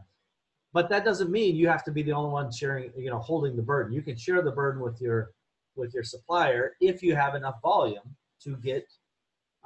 but 0.73 0.89
that 0.91 1.05
doesn't 1.05 1.31
mean 1.31 1.57
you 1.57 1.69
have 1.69 1.85
to 1.85 1.91
be 1.91 2.03
the 2.03 2.13
only 2.13 2.31
one 2.31 2.53
sharing, 2.53 2.93
you 2.97 3.11
know, 3.11 3.19
holding 3.19 3.57
the 3.57 3.63
burden. 3.63 3.93
You 3.93 4.03
can 4.03 4.17
share 4.17 4.43
the 4.43 4.53
burden 4.53 4.81
with 4.81 5.01
your 5.01 5.33
with 5.75 5.95
your 5.95 6.05
supplier 6.05 6.77
if 6.81 7.03
you 7.03 7.15
have 7.15 7.35
enough 7.35 7.61
volume 7.63 8.17
to 8.43 8.57
get 8.57 8.87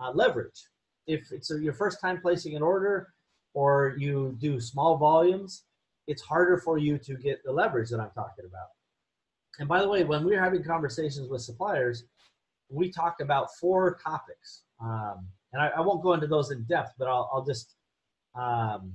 uh, 0.01 0.13
leverage. 0.13 0.69
If 1.07 1.33
it's 1.33 1.51
your 1.51 1.75
first 1.75 2.01
time 2.01 2.21
placing 2.21 2.57
an 2.57 2.63
order, 2.63 3.14
or 3.55 3.95
you 3.99 4.37
do 4.41 4.61
small 4.61 4.97
volumes, 4.97 5.65
it's 6.07 6.23
harder 6.23 6.59
for 6.59 6.77
you 6.77 6.99
to 6.99 7.15
get 7.15 7.43
the 7.45 7.53
leverage 7.53 7.89
that 7.91 8.01
I'm 8.01 8.11
talking 8.11 8.45
about. 8.45 8.69
And 9.59 9.69
by 9.69 9.81
the 9.81 9.89
way, 9.89 10.05
when 10.05 10.25
we're 10.25 10.43
having 10.43 10.63
conversations 10.63 11.29
with 11.29 11.41
suppliers, 11.41 12.05
we 12.69 12.91
talk 12.91 13.21
about 13.21 13.55
four 13.61 13.99
topics. 14.05 14.63
Um, 14.81 15.29
and 15.53 15.63
I, 15.63 15.69
I, 15.69 15.81
won't 15.81 16.03
go 16.03 16.15
into 16.15 16.27
those 16.27 16.51
in 16.51 16.65
depth, 16.65 16.95
but 16.99 17.07
I'll, 17.07 17.31
I'll 17.33 17.45
just, 17.45 17.77
um, 18.35 18.95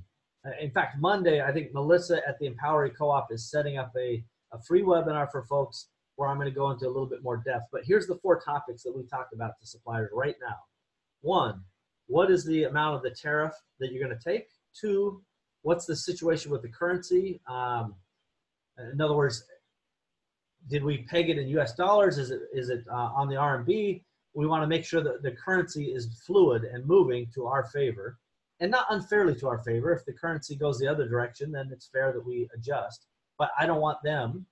in 0.60 0.70
fact, 0.70 0.98
Monday, 1.00 1.42
I 1.42 1.52
think 1.52 1.72
Melissa 1.72 2.20
at 2.28 2.38
the 2.38 2.50
Empowery 2.50 2.94
Co-op 2.96 3.32
is 3.32 3.50
setting 3.50 3.78
up 3.78 3.92
a, 3.98 4.22
a 4.52 4.60
free 4.62 4.82
webinar 4.82 5.30
for 5.30 5.44
folks 5.44 5.88
where 6.16 6.28
I'm 6.28 6.36
going 6.36 6.48
to 6.48 6.54
go 6.54 6.70
into 6.70 6.86
a 6.86 6.92
little 6.92 7.06
bit 7.06 7.22
more 7.22 7.38
depth. 7.38 7.68
But 7.72 7.82
here's 7.84 8.06
the 8.06 8.16
four 8.16 8.38
topics 8.40 8.82
that 8.82 8.94
we 8.94 9.04
talked 9.04 9.32
about 9.32 9.52
to 9.58 9.66
suppliers 9.66 10.10
right 10.12 10.36
now. 10.40 10.56
One, 11.22 11.62
what 12.10 12.28
is 12.28 12.44
the 12.44 12.64
amount 12.64 12.96
of 12.96 13.02
the 13.02 13.10
tariff 13.10 13.54
that 13.78 13.92
you're 13.92 14.04
going 14.04 14.18
to 14.18 14.30
take? 14.30 14.48
Two, 14.78 15.22
what's 15.62 15.86
the 15.86 15.94
situation 15.94 16.50
with 16.50 16.60
the 16.62 16.68
currency? 16.68 17.40
Um, 17.48 17.94
in 18.92 19.00
other 19.00 19.14
words, 19.14 19.44
did 20.68 20.82
we 20.82 21.04
peg 21.04 21.30
it 21.30 21.38
in 21.38 21.48
U.S. 21.50 21.74
dollars? 21.74 22.18
Is 22.18 22.32
it 22.32 22.40
is 22.52 22.68
it 22.68 22.84
uh, 22.92 23.10
on 23.16 23.28
the 23.28 23.36
RMB? 23.36 24.02
We 24.34 24.46
want 24.46 24.62
to 24.62 24.66
make 24.66 24.84
sure 24.84 25.02
that 25.02 25.22
the 25.22 25.30
currency 25.32 25.86
is 25.86 26.20
fluid 26.26 26.64
and 26.64 26.84
moving 26.84 27.28
to 27.34 27.46
our 27.46 27.64
favor, 27.66 28.18
and 28.58 28.70
not 28.70 28.86
unfairly 28.90 29.34
to 29.36 29.48
our 29.48 29.58
favor. 29.58 29.92
If 29.92 30.04
the 30.04 30.12
currency 30.12 30.56
goes 30.56 30.78
the 30.78 30.88
other 30.88 31.08
direction, 31.08 31.52
then 31.52 31.70
it's 31.72 31.88
fair 31.92 32.12
that 32.12 32.24
we 32.24 32.48
adjust. 32.54 33.06
But 33.38 33.50
I 33.58 33.66
don't 33.66 33.80
want 33.80 34.02
them 34.02 34.46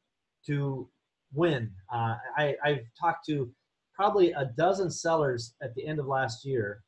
to 0.46 0.88
win. 1.34 1.70
Uh, 1.92 2.14
I, 2.36 2.54
I've 2.64 2.86
talked 2.98 3.26
to 3.26 3.50
probably 3.94 4.30
a 4.32 4.46
dozen 4.56 4.90
sellers 4.90 5.54
at 5.60 5.74
the 5.74 5.86
end 5.86 5.98
of 5.98 6.06
last 6.06 6.44
year 6.44 6.82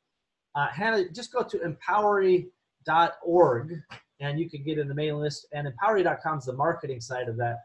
uh, 0.54 0.68
Hannah, 0.68 1.08
just 1.10 1.32
go 1.32 1.42
to 1.42 1.58
empowery.org 1.58 3.82
and 4.20 4.38
you 4.38 4.50
can 4.50 4.62
get 4.62 4.78
in 4.78 4.88
the 4.88 4.94
mailing 4.94 5.22
list. 5.22 5.46
And 5.52 5.68
empowery.com 5.68 6.38
is 6.38 6.44
the 6.44 6.52
marketing 6.52 7.00
side 7.00 7.28
of 7.28 7.36
that. 7.36 7.56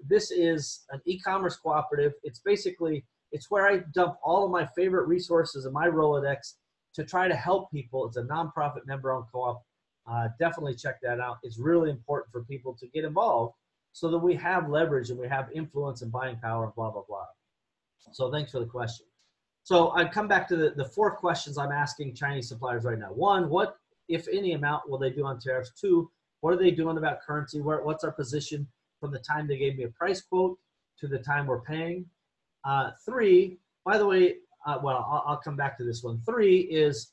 This 0.00 0.30
is 0.30 0.84
an 0.90 1.00
e-commerce 1.06 1.56
cooperative. 1.56 2.12
It's 2.22 2.38
basically 2.40 3.04
it's 3.32 3.50
where 3.50 3.66
I 3.66 3.78
dump 3.94 4.16
all 4.22 4.44
of 4.44 4.50
my 4.50 4.66
favorite 4.76 5.08
resources 5.08 5.64
in 5.66 5.72
my 5.72 5.88
Rolodex 5.88 6.54
to 6.94 7.04
try 7.04 7.26
to 7.26 7.34
help 7.34 7.72
people. 7.72 8.06
It's 8.06 8.16
a 8.16 8.22
nonprofit 8.22 8.86
member-owned 8.86 9.26
co-op 9.32 9.64
uh, 10.06 10.28
definitely 10.38 10.74
check 10.74 11.00
that 11.02 11.20
out. 11.20 11.38
It's 11.42 11.58
really 11.58 11.90
important 11.90 12.30
for 12.30 12.44
people 12.44 12.76
to 12.78 12.86
get 12.88 13.04
involved 13.04 13.54
so 13.92 14.10
that 14.10 14.18
we 14.18 14.34
have 14.34 14.68
leverage 14.68 15.10
and 15.10 15.18
we 15.18 15.28
have 15.28 15.48
influence 15.54 16.02
and 16.02 16.12
buying 16.12 16.36
power 16.36 16.72
blah, 16.76 16.90
blah, 16.90 17.04
blah. 17.08 17.24
So 18.12 18.30
thanks 18.30 18.52
for 18.52 18.60
the 18.60 18.66
question. 18.66 19.06
So 19.64 19.92
I 19.92 20.04
come 20.04 20.28
back 20.28 20.46
to 20.48 20.56
the, 20.56 20.74
the 20.76 20.84
four 20.84 21.16
questions 21.16 21.56
I'm 21.56 21.72
asking 21.72 22.14
Chinese 22.14 22.48
suppliers 22.48 22.84
right 22.84 22.98
now. 22.98 23.08
One, 23.08 23.48
what, 23.48 23.78
if 24.08 24.28
any 24.28 24.52
amount, 24.52 24.88
will 24.90 24.98
they 24.98 25.08
do 25.08 25.24
on 25.24 25.40
tariffs? 25.40 25.72
Two, 25.80 26.10
what 26.42 26.52
are 26.52 26.58
they 26.58 26.70
doing 26.70 26.98
about 26.98 27.22
currency? 27.22 27.62
Where, 27.62 27.82
what's 27.82 28.04
our 28.04 28.12
position 28.12 28.68
from 29.00 29.10
the 29.10 29.18
time 29.20 29.48
they 29.48 29.56
gave 29.56 29.76
me 29.76 29.84
a 29.84 29.88
price 29.88 30.20
quote 30.20 30.58
to 30.98 31.08
the 31.08 31.18
time 31.18 31.46
we're 31.46 31.62
paying? 31.62 32.04
Uh, 32.62 32.90
three, 33.06 33.56
by 33.86 33.96
the 33.96 34.06
way, 34.06 34.36
uh, 34.66 34.78
well, 34.82 35.06
I'll, 35.10 35.24
I'll, 35.26 35.40
come 35.40 35.56
back 35.56 35.78
to 35.78 35.84
this 35.84 36.02
one. 36.02 36.20
Three 36.26 36.60
is 36.60 37.12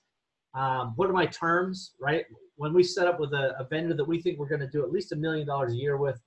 um, 0.53 0.91
what 0.97 1.09
are 1.09 1.13
my 1.13 1.27
terms, 1.27 1.93
right? 2.01 2.25
When 2.57 2.73
we 2.73 2.83
set 2.83 3.07
up 3.07 3.17
with 3.17 3.31
a, 3.31 3.55
a 3.59 3.63
vendor 3.63 3.93
that 3.93 4.05
we 4.05 4.21
think 4.21 4.37
we're 4.37 4.49
going 4.49 4.59
to 4.59 4.69
do 4.69 4.83
at 4.83 4.91
least 4.91 5.13
a 5.13 5.15
million 5.15 5.47
dollars 5.47 5.71
a 5.71 5.77
year 5.77 5.95
with, 5.95 6.21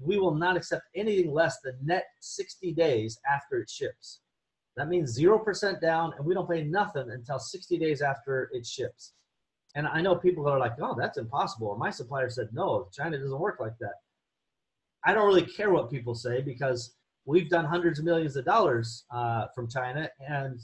we 0.00 0.18
will 0.18 0.34
not 0.34 0.56
accept 0.56 0.82
anything 0.96 1.32
less 1.32 1.60
than 1.62 1.74
net 1.80 2.06
60 2.18 2.72
days 2.72 3.20
after 3.32 3.60
it 3.60 3.70
ships. 3.70 4.22
That 4.76 4.88
means 4.88 5.18
0% 5.18 5.80
down, 5.80 6.12
and 6.16 6.24
we 6.24 6.34
don't 6.34 6.48
pay 6.48 6.62
nothing 6.62 7.10
until 7.10 7.38
60 7.38 7.78
days 7.78 8.02
after 8.02 8.50
it 8.52 8.64
ships. 8.66 9.12
And 9.74 9.86
I 9.86 10.00
know 10.00 10.16
people 10.16 10.44
that 10.44 10.50
are 10.50 10.58
like, 10.58 10.74
oh, 10.80 10.96
that's 10.98 11.18
impossible. 11.18 11.68
Or 11.68 11.78
my 11.78 11.90
supplier 11.90 12.30
said, 12.30 12.48
no, 12.52 12.88
China 12.92 13.18
doesn't 13.18 13.38
work 13.38 13.58
like 13.60 13.78
that. 13.80 13.94
I 15.04 15.14
don't 15.14 15.26
really 15.26 15.46
care 15.46 15.70
what 15.70 15.90
people 15.90 16.14
say 16.14 16.40
because 16.40 16.94
we've 17.24 17.48
done 17.48 17.64
hundreds 17.64 17.98
of 17.98 18.04
millions 18.04 18.36
of 18.36 18.44
dollars 18.44 19.04
uh, 19.10 19.46
from 19.54 19.68
China, 19.68 20.08
and 20.20 20.60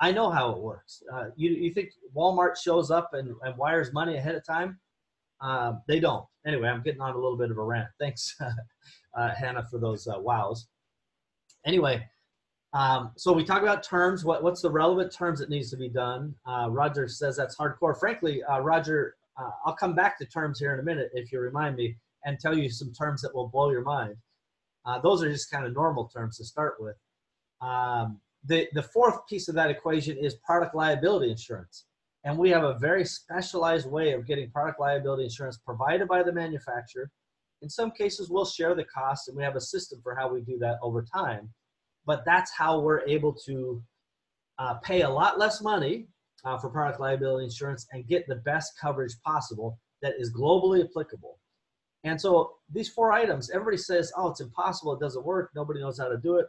I 0.00 0.12
know 0.12 0.30
how 0.30 0.50
it 0.52 0.58
works. 0.58 1.02
Uh, 1.12 1.26
you, 1.36 1.50
you 1.50 1.72
think 1.72 1.90
Walmart 2.16 2.56
shows 2.56 2.90
up 2.90 3.10
and, 3.12 3.34
and 3.42 3.56
wires 3.56 3.92
money 3.92 4.16
ahead 4.16 4.34
of 4.34 4.44
time? 4.44 4.78
Uh, 5.40 5.74
they 5.88 6.00
don't. 6.00 6.24
Anyway, 6.46 6.68
I'm 6.68 6.82
getting 6.82 7.00
on 7.00 7.14
a 7.14 7.18
little 7.18 7.36
bit 7.36 7.50
of 7.50 7.58
a 7.58 7.62
rant. 7.62 7.88
Thanks, 7.98 8.34
uh, 9.18 9.34
Hannah, 9.34 9.66
for 9.70 9.78
those 9.78 10.06
uh, 10.06 10.18
wows. 10.18 10.68
Anyway, 11.66 12.06
um, 12.72 13.12
so 13.16 13.32
we 13.32 13.44
talk 13.44 13.62
about 13.62 13.82
terms. 13.82 14.24
What, 14.24 14.42
what's 14.42 14.62
the 14.62 14.70
relevant 14.70 15.12
terms 15.12 15.40
that 15.40 15.50
needs 15.50 15.70
to 15.70 15.76
be 15.76 15.88
done? 15.88 16.34
Uh, 16.46 16.68
Roger 16.70 17.08
says 17.08 17.36
that's 17.36 17.56
hardcore. 17.56 17.98
Frankly, 17.98 18.42
Roger, 18.60 19.16
I'll 19.64 19.76
come 19.76 19.94
back 19.94 20.18
to 20.18 20.26
terms 20.26 20.58
here 20.58 20.74
in 20.74 20.80
a 20.80 20.82
minute 20.82 21.10
if 21.14 21.32
you 21.32 21.40
remind 21.40 21.76
me 21.76 21.96
and 22.24 22.38
tell 22.38 22.56
you 22.56 22.68
some 22.68 22.92
terms 22.92 23.22
that 23.22 23.34
will 23.34 23.48
blow 23.48 23.70
your 23.70 23.82
mind. 23.82 24.16
Uh, 24.86 24.98
those 25.00 25.22
are 25.22 25.30
just 25.30 25.50
kind 25.50 25.66
of 25.66 25.74
normal 25.74 26.08
terms 26.08 26.36
to 26.38 26.44
start 26.44 26.76
with. 26.78 26.96
Um, 27.60 28.20
the, 28.44 28.68
the 28.72 28.82
fourth 28.82 29.26
piece 29.26 29.48
of 29.48 29.54
that 29.54 29.70
equation 29.70 30.16
is 30.16 30.36
product 30.36 30.74
liability 30.74 31.30
insurance. 31.30 31.84
And 32.24 32.36
we 32.36 32.50
have 32.50 32.64
a 32.64 32.78
very 32.78 33.04
specialized 33.04 33.90
way 33.90 34.12
of 34.12 34.26
getting 34.26 34.50
product 34.50 34.80
liability 34.80 35.24
insurance 35.24 35.58
provided 35.58 36.08
by 36.08 36.22
the 36.22 36.32
manufacturer. 36.32 37.10
In 37.62 37.68
some 37.68 37.90
cases, 37.90 38.30
we'll 38.30 38.46
share 38.46 38.74
the 38.74 38.84
cost, 38.84 39.28
and 39.28 39.36
we 39.36 39.42
have 39.42 39.56
a 39.56 39.60
system 39.60 40.00
for 40.02 40.14
how 40.14 40.32
we 40.32 40.40
do 40.40 40.58
that 40.58 40.78
over 40.82 41.02
time. 41.02 41.50
But 42.10 42.24
that's 42.24 42.50
how 42.50 42.80
we're 42.80 43.06
able 43.06 43.32
to 43.46 43.80
uh, 44.58 44.74
pay 44.82 45.02
a 45.02 45.08
lot 45.08 45.38
less 45.38 45.62
money 45.62 46.08
uh, 46.44 46.58
for 46.58 46.68
product 46.68 46.98
liability 46.98 47.44
insurance 47.44 47.86
and 47.92 48.04
get 48.04 48.26
the 48.26 48.34
best 48.34 48.72
coverage 48.80 49.14
possible 49.24 49.78
that 50.02 50.14
is 50.18 50.34
globally 50.34 50.84
applicable. 50.84 51.38
And 52.02 52.20
so 52.20 52.54
these 52.68 52.88
four 52.88 53.12
items, 53.12 53.48
everybody 53.50 53.76
says, 53.76 54.12
oh, 54.16 54.28
it's 54.28 54.40
impossible, 54.40 54.92
it 54.94 54.98
doesn't 54.98 55.24
work, 55.24 55.52
nobody 55.54 55.78
knows 55.78 56.00
how 56.00 56.08
to 56.08 56.16
do 56.16 56.38
it. 56.38 56.46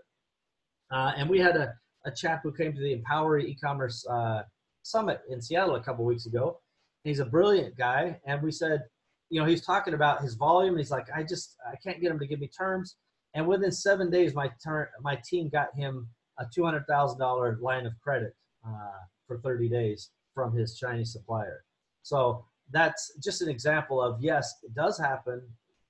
Uh, 0.89 1.11
and 1.15 1.29
we 1.29 1.37
had 1.37 1.55
a, 1.55 1.75
a 2.05 2.11
chap 2.11 2.41
who 2.41 2.51
came 2.51 2.73
to 2.73 2.81
the 2.81 2.95
Empowery 2.99 3.45
e-commerce 3.45 4.03
uh, 4.09 4.41
summit 4.81 5.21
in 5.29 5.39
Seattle 5.39 5.75
a 5.75 5.83
couple 5.83 6.03
weeks 6.05 6.25
ago. 6.25 6.59
He's 7.03 7.19
a 7.19 7.25
brilliant 7.25 7.77
guy, 7.77 8.19
and 8.25 8.41
we 8.41 8.51
said, 8.51 8.81
you 9.29 9.39
know, 9.39 9.45
he's 9.45 9.63
talking 9.63 9.93
about 9.93 10.23
his 10.23 10.33
volume. 10.33 10.75
he's 10.75 10.89
like, 10.89 11.05
I 11.15 11.21
just, 11.21 11.55
I 11.71 11.75
can't 11.83 12.01
get 12.01 12.09
him 12.09 12.17
to 12.17 12.25
give 12.25 12.39
me 12.39 12.47
terms. 12.47 12.95
And 13.33 13.47
within 13.47 13.71
seven 13.71 14.09
days, 14.09 14.33
my 14.33 14.51
turn, 14.63 14.87
my 15.01 15.17
team 15.25 15.49
got 15.49 15.73
him 15.75 16.07
a 16.39 16.45
two 16.53 16.63
hundred 16.63 16.85
thousand 16.87 17.19
dollar 17.19 17.57
line 17.61 17.85
of 17.85 17.93
credit 18.01 18.35
uh, 18.67 18.99
for 19.27 19.37
thirty 19.39 19.69
days 19.69 20.09
from 20.33 20.55
his 20.55 20.77
Chinese 20.77 21.13
supplier. 21.13 21.63
So 22.03 22.45
that's 22.71 23.13
just 23.23 23.41
an 23.41 23.49
example 23.49 24.01
of 24.01 24.21
yes, 24.21 24.53
it 24.63 24.73
does 24.73 24.97
happen. 24.97 25.41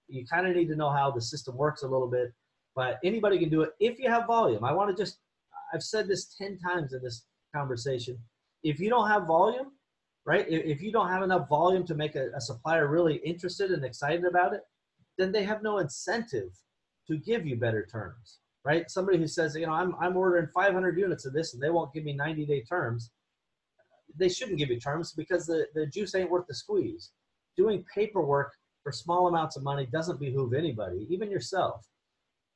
You 0.08 0.26
kind 0.26 0.48
of 0.48 0.56
need 0.56 0.68
to 0.68 0.76
know 0.76 0.90
how 0.90 1.12
the 1.12 1.22
system 1.22 1.56
works 1.56 1.84
a 1.84 1.88
little 1.88 2.08
bit, 2.08 2.34
but 2.76 3.00
anybody 3.04 3.40
can 3.40 3.50
do 3.50 3.62
it 3.62 3.72
if 3.80 4.00
you 4.00 4.10
have 4.10 4.28
volume. 4.28 4.64
I 4.64 4.74
want 4.74 4.96
to 4.96 5.02
just, 5.02 5.20
I've 5.74 5.84
said 5.84 6.08
this 6.08 6.36
10 6.38 6.58
times 6.60 6.94
in 6.94 7.02
this 7.02 7.26
conversation. 7.56 8.18
If 8.64 8.80
you 8.80 8.90
don't 8.90 9.08
have 9.08 9.26
volume, 9.26 9.72
right, 10.26 10.46
if 10.50 10.82
you 10.82 10.92
don't 10.92 11.08
have 11.08 11.24
enough 11.24 11.48
volume 11.48 11.86
to 11.86 11.96
make 11.96 12.16
a, 12.16 12.30
a 12.36 12.42
supplier 12.42 12.88
really 12.88 13.16
interested 13.18 13.72
and 13.72 13.86
excited 13.86 14.26
about 14.26 14.54
it, 14.54 14.62
then 15.18 15.32
they 15.32 15.44
have 15.44 15.64
no 15.64 15.78
incentive 15.78 16.52
to 17.12 17.18
give 17.18 17.46
you 17.46 17.56
better 17.56 17.86
terms, 17.86 18.40
right? 18.66 18.90
Somebody 18.90 19.18
who 19.18 19.28
says, 19.28 19.56
you 19.56 19.66
know, 19.66 19.74
I'm, 19.74 19.96
I'm 20.00 20.18
ordering 20.18 20.48
500 20.54 20.98
units 20.98 21.26
of 21.26 21.34
this 21.34 21.54
and 21.54 21.62
they 21.62 21.70
won't 21.70 21.94
give 21.94 22.04
me 22.04 22.14
90 22.14 22.46
day 22.46 22.64
terms 22.64 23.12
they 24.18 24.30
shouldn't 24.30 24.58
give 24.58 24.70
you 24.70 24.80
terms 24.80 25.14
because 25.14 25.46
the, 25.46 25.68
the 25.74 25.86
juice 25.86 26.16
ain't 26.16 26.30
worth 26.30 26.48
the 26.48 26.56
squeeze. 26.56 27.12
Doing 27.58 27.86
paperwork 27.94 28.54
for 28.84 28.92
small 28.92 29.28
amounts 29.28 29.58
of 29.58 29.64
money 29.64 29.86
doesn't 29.86 30.20
behoove 30.20 30.54
anybody, 30.54 31.08
even 31.10 31.30
yourself. 31.30 31.86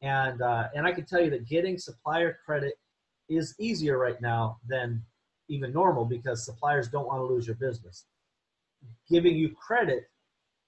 And 0.01 0.41
uh, 0.41 0.67
and 0.73 0.85
I 0.85 0.91
can 0.91 1.05
tell 1.05 1.21
you 1.21 1.29
that 1.31 1.47
getting 1.47 1.77
supplier 1.77 2.37
credit 2.45 2.75
is 3.29 3.55
easier 3.59 3.97
right 3.97 4.19
now 4.21 4.57
than 4.67 5.03
even 5.47 5.71
normal 5.71 6.05
because 6.05 6.45
suppliers 6.45 6.87
don't 6.87 7.07
want 7.07 7.19
to 7.19 7.25
lose 7.25 7.47
your 7.47 7.55
business. 7.55 8.05
Giving 9.09 9.35
you 9.35 9.55
credit, 9.55 10.09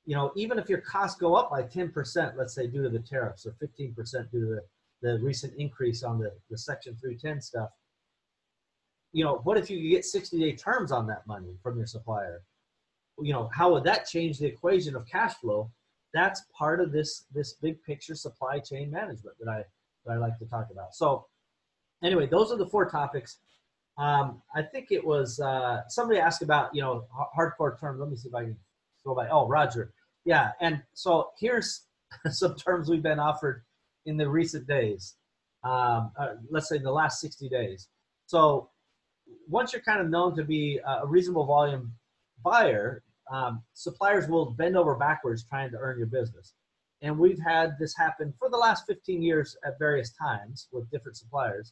you 0.07 0.15
know, 0.15 0.31
even 0.37 0.57
if 0.57 0.69
your 0.69 0.79
costs 0.79 1.19
go 1.19 1.35
up 1.35 1.51
by 1.51 1.61
10%, 1.61 2.37
let's 2.37 2.55
say 2.55 2.65
due 2.65 2.81
to 2.81 2.89
the 2.89 2.99
tariffs, 2.99 3.45
or 3.45 3.53
15% 3.61 3.93
due 4.31 4.39
to 4.39 4.45
the, 4.45 4.61
the 5.01 5.19
recent 5.19 5.53
increase 5.57 6.01
on 6.01 6.17
the, 6.17 6.31
the 6.49 6.57
Section 6.57 6.95
310 6.95 7.41
stuff, 7.41 7.69
you 9.11 9.25
know, 9.25 9.41
what 9.43 9.57
if 9.57 9.69
you 9.69 9.89
get 9.89 10.05
60 10.05 10.39
day 10.39 10.55
terms 10.55 10.93
on 10.93 11.07
that 11.07 11.27
money 11.27 11.57
from 11.61 11.77
your 11.77 11.85
supplier? 11.85 12.41
You 13.19 13.33
know, 13.33 13.49
how 13.53 13.73
would 13.73 13.83
that 13.83 14.07
change 14.07 14.39
the 14.39 14.45
equation 14.45 14.95
of 14.95 15.05
cash 15.05 15.33
flow? 15.35 15.69
That's 16.13 16.43
part 16.57 16.79
of 16.79 16.93
this 16.93 17.25
this 17.33 17.53
big 17.53 17.83
picture 17.83 18.15
supply 18.15 18.59
chain 18.59 18.89
management 18.89 19.35
that 19.39 19.51
I 19.51 19.63
that 20.05 20.13
I 20.13 20.17
like 20.17 20.37
to 20.39 20.45
talk 20.45 20.67
about. 20.71 20.95
So, 20.95 21.25
anyway, 22.01 22.27
those 22.27 22.51
are 22.51 22.57
the 22.57 22.67
four 22.67 22.89
topics. 22.89 23.39
Um, 23.97 24.41
I 24.55 24.61
think 24.61 24.91
it 24.91 25.05
was 25.05 25.39
uh, 25.39 25.81
somebody 25.89 26.19
asked 26.19 26.43
about 26.43 26.73
you 26.73 26.81
know 26.81 27.05
hardcore 27.37 27.77
terms. 27.77 27.99
Let 27.99 28.09
me 28.09 28.15
see 28.15 28.29
if 28.29 28.35
I 28.35 28.43
can 28.43 28.57
go 29.05 29.15
by. 29.15 29.27
Oh, 29.29 29.47
Roger, 29.47 29.91
yeah. 30.27 30.51
And 30.59 30.83
so 30.93 31.29
here's 31.39 31.85
some 32.29 32.55
terms 32.55 32.89
we've 32.89 33.01
been 33.01 33.19
offered 33.19 33.63
in 34.05 34.17
the 34.17 34.29
recent 34.29 34.67
days. 34.67 35.15
Um, 35.63 36.11
uh, 36.19 36.35
let's 36.51 36.69
say 36.69 36.77
the 36.77 36.91
last 36.91 37.21
60 37.21 37.47
days. 37.49 37.87
So 38.25 38.69
once 39.47 39.71
you're 39.71 39.81
kind 39.81 40.01
of 40.01 40.09
known 40.09 40.35
to 40.35 40.43
be 40.43 40.79
a 40.85 41.07
reasonable 41.07 41.45
volume 41.45 41.93
buyer, 42.43 43.03
um, 43.31 43.63
suppliers 43.73 44.27
will 44.27 44.51
bend 44.51 44.77
over 44.77 44.95
backwards 44.95 45.45
trying 45.45 45.71
to 45.71 45.77
earn 45.77 45.97
your 45.97 46.07
business. 46.07 46.53
And 47.01 47.17
we've 47.17 47.39
had 47.39 47.77
this 47.79 47.95
happen 47.95 48.33
for 48.37 48.49
the 48.49 48.57
last 48.57 48.83
15 48.87 49.21
years 49.21 49.55
at 49.65 49.79
various 49.79 50.13
times 50.13 50.67
with 50.73 50.89
different 50.91 51.17
suppliers, 51.17 51.71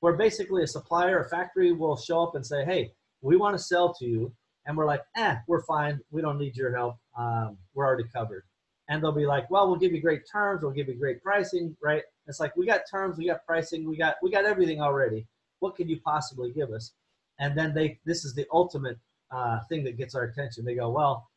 where 0.00 0.14
basically 0.14 0.62
a 0.62 0.66
supplier, 0.66 1.20
a 1.20 1.28
factory 1.28 1.72
will 1.72 1.96
show 1.96 2.22
up 2.22 2.34
and 2.34 2.46
say, 2.46 2.64
hey, 2.64 2.92
we 3.20 3.36
want 3.36 3.56
to 3.56 3.62
sell 3.62 3.92
to 3.94 4.06
you. 4.06 4.32
And 4.66 4.76
we're 4.76 4.86
like, 4.86 5.02
eh, 5.16 5.36
we're 5.46 5.62
fine. 5.62 6.00
We 6.10 6.22
don't 6.22 6.38
need 6.38 6.56
your 6.56 6.74
help. 6.74 6.96
Um, 7.18 7.56
we're 7.74 7.86
already 7.86 8.08
covered. 8.12 8.44
And 8.88 9.02
they'll 9.02 9.12
be 9.12 9.26
like, 9.26 9.50
well, 9.50 9.68
we'll 9.68 9.78
give 9.78 9.92
you 9.92 10.00
great 10.00 10.22
terms. 10.30 10.62
We'll 10.62 10.72
give 10.72 10.88
you 10.88 10.94
great 10.94 11.22
pricing, 11.22 11.76
right? 11.82 12.02
It's 12.26 12.40
like, 12.40 12.56
we 12.56 12.66
got 12.66 12.82
terms, 12.90 13.18
we 13.18 13.26
got 13.26 13.46
pricing, 13.46 13.88
we 13.88 13.96
got, 13.96 14.16
we 14.22 14.30
got 14.30 14.44
everything 14.44 14.80
already. 14.80 15.26
What 15.60 15.76
could 15.76 15.88
you 15.88 16.00
possibly 16.00 16.52
give 16.52 16.70
us? 16.70 16.92
and 17.40 17.56
then 17.56 17.74
they 17.74 17.98
this 18.04 18.24
is 18.24 18.34
the 18.34 18.46
ultimate 18.52 18.98
uh, 19.32 19.60
thing 19.68 19.82
that 19.84 19.96
gets 19.96 20.14
our 20.14 20.24
attention. 20.24 20.64
They 20.64 20.74
go, 20.74 20.90
well, 20.90 21.28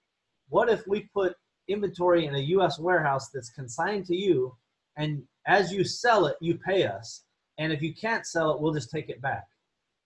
what 0.50 0.70
if 0.70 0.86
we 0.86 1.10
put 1.14 1.36
inventory 1.68 2.26
in 2.26 2.36
a 2.36 2.40
U.S. 2.40 2.78
warehouse 2.78 3.30
that's 3.30 3.50
consigned 3.50 4.06
to 4.08 4.16
you, 4.16 4.56
and 4.98 5.24
as 5.48 5.72
you 5.72 5.84
sell 5.84 6.28
it, 6.28 6.36
you 6.42 6.58
pay 6.58 6.86
us, 6.86 7.24
and 7.58 7.72
if 7.72 7.82
you 7.82 7.96
can't 7.96 8.28
sell 8.28 8.52
it, 8.52 8.60
we'll 8.60 8.74
just 8.74 8.92
take 8.92 9.10
it 9.10 9.22
back, 9.22 9.46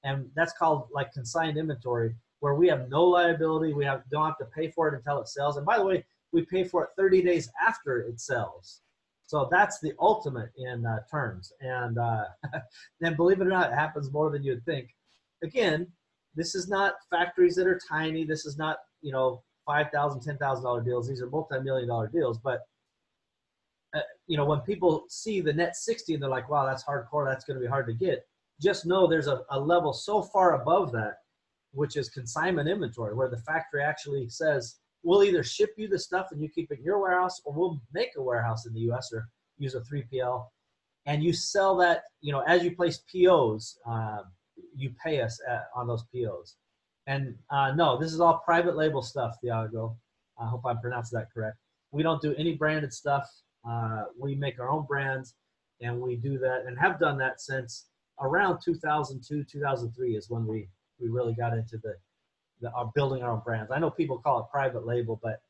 and 0.03 0.29
that's 0.35 0.53
called 0.53 0.87
like 0.93 1.11
consigned 1.11 1.57
inventory, 1.57 2.15
where 2.39 2.55
we 2.55 2.67
have 2.67 2.89
no 2.89 3.03
liability, 3.03 3.73
we 3.73 3.85
have 3.85 4.03
don't 4.11 4.25
have 4.25 4.37
to 4.37 4.45
pay 4.45 4.69
for 4.71 4.87
it 4.87 4.95
until 4.95 5.21
it 5.21 5.27
sells, 5.27 5.57
and 5.57 5.65
by 5.65 5.77
the 5.77 5.85
way, 5.85 6.05
we 6.31 6.45
pay 6.45 6.63
for 6.63 6.83
it 6.83 6.89
30 6.97 7.21
days 7.21 7.49
after 7.65 7.99
it 8.01 8.19
sells. 8.19 8.81
So 9.25 9.49
that's 9.51 9.79
the 9.79 9.93
ultimate 9.99 10.51
in 10.57 10.85
uh, 10.85 10.99
terms, 11.09 11.51
and 11.61 11.97
uh, 11.97 12.25
then 13.01 13.15
believe 13.15 13.41
it 13.41 13.47
or 13.47 13.49
not, 13.49 13.71
it 13.71 13.75
happens 13.75 14.11
more 14.11 14.29
than 14.29 14.43
you'd 14.43 14.65
think 14.65 14.89
again, 15.43 15.87
this 16.35 16.55
is 16.55 16.67
not 16.67 16.95
factories 17.09 17.55
that 17.55 17.67
are 17.67 17.79
tiny. 17.89 18.23
This 18.25 18.45
is 18.45 18.57
not, 18.57 18.77
you 19.01 19.11
know, 19.11 19.43
$5,000, 19.67 19.91
$10,000 20.25 20.85
deals. 20.85 21.07
These 21.07 21.21
are 21.21 21.29
multi-million 21.29 21.87
dollar 21.87 22.07
deals. 22.07 22.37
But, 22.37 22.61
uh, 23.95 24.01
you 24.27 24.37
know, 24.37 24.45
when 24.45 24.59
people 24.61 25.05
see 25.09 25.41
the 25.41 25.53
net 25.53 25.75
60 25.75 26.13
and 26.13 26.23
they're 26.23 26.29
like, 26.29 26.49
wow, 26.49 26.65
that's 26.65 26.83
hardcore. 26.83 27.25
That's 27.25 27.45
going 27.45 27.57
to 27.57 27.61
be 27.61 27.69
hard 27.69 27.87
to 27.87 27.93
get. 27.93 28.25
Just 28.61 28.85
know 28.85 29.07
there's 29.07 29.27
a, 29.27 29.41
a 29.49 29.59
level 29.59 29.93
so 29.93 30.21
far 30.21 30.61
above 30.61 30.91
that, 30.93 31.17
which 31.71 31.95
is 31.95 32.09
consignment 32.09 32.69
inventory, 32.69 33.15
where 33.15 33.29
the 33.29 33.37
factory 33.37 33.83
actually 33.83 34.29
says, 34.29 34.79
we'll 35.03 35.23
either 35.23 35.43
ship 35.43 35.71
you 35.77 35.87
the 35.87 35.99
stuff 35.99 36.27
and 36.31 36.41
you 36.41 36.49
keep 36.49 36.71
it 36.71 36.79
in 36.79 36.83
your 36.83 36.99
warehouse, 36.99 37.41
or 37.45 37.53
we'll 37.53 37.81
make 37.93 38.09
a 38.17 38.21
warehouse 38.21 38.65
in 38.65 38.73
the 38.73 38.81
U.S. 38.81 39.11
or 39.13 39.27
use 39.57 39.75
a 39.75 39.81
3PL, 39.81 40.45
and 41.05 41.23
you 41.23 41.33
sell 41.33 41.75
that. 41.77 42.03
You 42.21 42.33
know, 42.33 42.41
as 42.41 42.63
you 42.63 42.75
place 42.75 43.03
POs, 43.11 43.77
uh, 43.89 44.19
you 44.75 44.93
pay 45.03 45.21
us 45.21 45.39
at, 45.47 45.67
on 45.75 45.87
those 45.87 46.03
POs. 46.13 46.55
And 47.07 47.35
uh, 47.49 47.71
no, 47.71 47.97
this 47.97 48.11
is 48.11 48.19
all 48.19 48.39
private 48.39 48.75
label 48.75 49.01
stuff, 49.01 49.35
Thiago. 49.43 49.95
I 50.39 50.47
hope 50.47 50.61
I'm 50.65 50.79
pronouncing 50.79 51.17
that 51.17 51.31
correct. 51.33 51.57
We 51.91 52.03
don't 52.03 52.21
do 52.21 52.35
any 52.35 52.55
branded 52.55 52.93
stuff. 52.93 53.29
Uh, 53.67 54.03
we 54.19 54.35
make 54.35 54.59
our 54.59 54.69
own 54.69 54.85
brands, 54.85 55.35
and 55.81 55.99
we 56.01 56.17
do 56.17 56.37
that 56.39 56.63
and 56.67 56.77
have 56.77 56.99
done 56.99 57.17
that 57.19 57.39
since 57.39 57.87
around 58.19 58.59
2002, 58.63 59.45
2003 59.45 60.15
is 60.15 60.29
when 60.29 60.45
we 60.45 60.67
we 60.99 61.09
really 61.09 61.33
got 61.33 61.53
into 61.53 61.77
the, 61.77 61.95
the 62.61 62.71
our 62.71 62.91
building 62.95 63.23
our 63.23 63.31
own 63.31 63.41
brands. 63.45 63.71
I 63.71 63.79
know 63.79 63.89
people 63.89 64.17
call 64.17 64.39
it 64.39 64.45
private 64.51 64.85
label, 64.85 65.19
but 65.21 65.41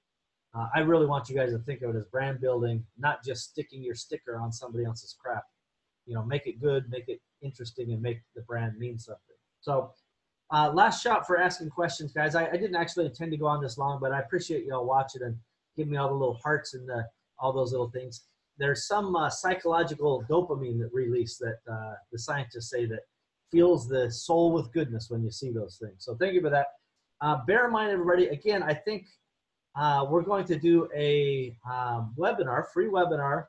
uh, 0.55 0.67
I 0.73 0.79
really 0.79 1.05
want 1.05 1.29
you 1.29 1.35
guys 1.35 1.51
to 1.51 1.59
think 1.59 1.81
of 1.81 1.95
it 1.95 1.97
as 1.97 2.05
brand 2.05 2.41
building, 2.41 2.83
not 2.97 3.23
just 3.23 3.49
sticking 3.49 3.83
your 3.83 3.95
sticker 3.95 4.37
on 4.37 4.51
somebody 4.51 4.85
else's 4.85 5.15
crap. 5.19 5.43
You 6.05 6.15
know, 6.15 6.23
make 6.23 6.47
it 6.47 6.61
good, 6.61 6.89
make 6.89 7.09
it 7.09 7.21
interesting, 7.41 7.91
and 7.91 8.01
make 8.01 8.21
the 8.35 8.41
brand 8.41 8.77
mean 8.77 8.97
something. 8.97 9.35
So, 9.59 9.91
uh, 10.49 10.71
last 10.73 11.03
shot 11.03 11.27
for 11.27 11.37
asking 11.37 11.69
questions, 11.69 12.13
guys. 12.13 12.33
I, 12.33 12.47
I, 12.47 12.53
didn't 12.53 12.77
actually 12.77 13.05
intend 13.05 13.31
to 13.31 13.37
go 13.37 13.47
on 13.47 13.61
this 13.61 13.77
long, 13.77 13.99
but 13.99 14.13
I 14.13 14.19
appreciate 14.19 14.65
y'all 14.65 14.85
watching 14.85 15.23
and 15.23 15.35
giving 15.75 15.91
me 15.91 15.97
all 15.97 16.07
the 16.07 16.13
little 16.13 16.39
hearts 16.41 16.73
and 16.73 16.87
the, 16.87 17.05
all 17.37 17.51
those 17.51 17.71
little 17.71 17.89
things. 17.89 18.23
There's 18.57 18.87
some 18.87 19.13
uh, 19.15 19.29
psychological 19.29 20.23
dopamine 20.29 20.79
that 20.79 20.89
release 20.93 21.37
that 21.37 21.57
uh, 21.69 21.95
the 22.13 22.17
scientists 22.17 22.69
say 22.69 22.85
that 22.85 23.01
fills 23.51 23.87
the 23.87 24.11
soul 24.11 24.51
with 24.51 24.71
goodness 24.73 25.09
when 25.09 25.23
you 25.23 25.31
see 25.31 25.51
those 25.51 25.77
things. 25.81 26.03
So 26.05 26.15
thank 26.15 26.33
you 26.33 26.41
for 26.41 26.49
that. 26.49 26.67
Uh, 27.21 27.37
bear 27.45 27.65
in 27.65 27.71
mind, 27.71 27.91
everybody, 27.91 28.27
again, 28.27 28.61
I 28.61 28.73
think 28.73 29.05
uh, 29.75 30.05
we're 30.09 30.21
going 30.21 30.45
to 30.45 30.57
do 30.57 30.89
a 30.95 31.57
um, 31.69 32.13
webinar, 32.17 32.65
free 32.73 32.87
webinar 32.87 33.45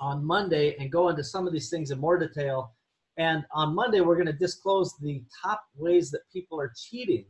on 0.00 0.24
Monday 0.24 0.76
and 0.78 0.90
go 0.90 1.08
into 1.08 1.24
some 1.24 1.46
of 1.46 1.52
these 1.52 1.70
things 1.70 1.90
in 1.90 1.98
more 1.98 2.18
detail. 2.18 2.74
And 3.16 3.44
on 3.52 3.74
Monday, 3.74 4.00
we're 4.00 4.14
going 4.14 4.26
to 4.26 4.32
disclose 4.32 4.94
the 5.00 5.22
top 5.42 5.62
ways 5.76 6.10
that 6.10 6.20
people 6.32 6.60
are 6.60 6.72
cheating 6.76 7.26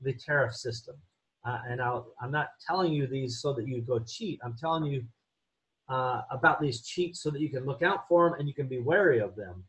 the 0.00 0.12
tariff 0.12 0.54
system. 0.54 0.96
Uh, 1.44 1.58
and 1.68 1.80
i 1.80 2.00
am 2.22 2.30
not 2.30 2.48
telling 2.64 2.92
you 2.92 3.06
these 3.06 3.40
so 3.40 3.52
that 3.52 3.66
you 3.66 3.80
go 3.80 3.98
cheat. 3.98 4.38
I'm 4.44 4.56
telling 4.56 4.84
you 4.84 5.04
uh, 5.88 6.22
about 6.30 6.60
these 6.60 6.82
cheats 6.82 7.22
so 7.22 7.30
that 7.30 7.40
you 7.40 7.48
can 7.48 7.64
look 7.64 7.82
out 7.82 8.06
for 8.08 8.28
them 8.28 8.38
and 8.38 8.48
you 8.48 8.54
can 8.54 8.68
be 8.68 8.78
wary 8.78 9.20
of 9.20 9.34
them. 9.34 9.64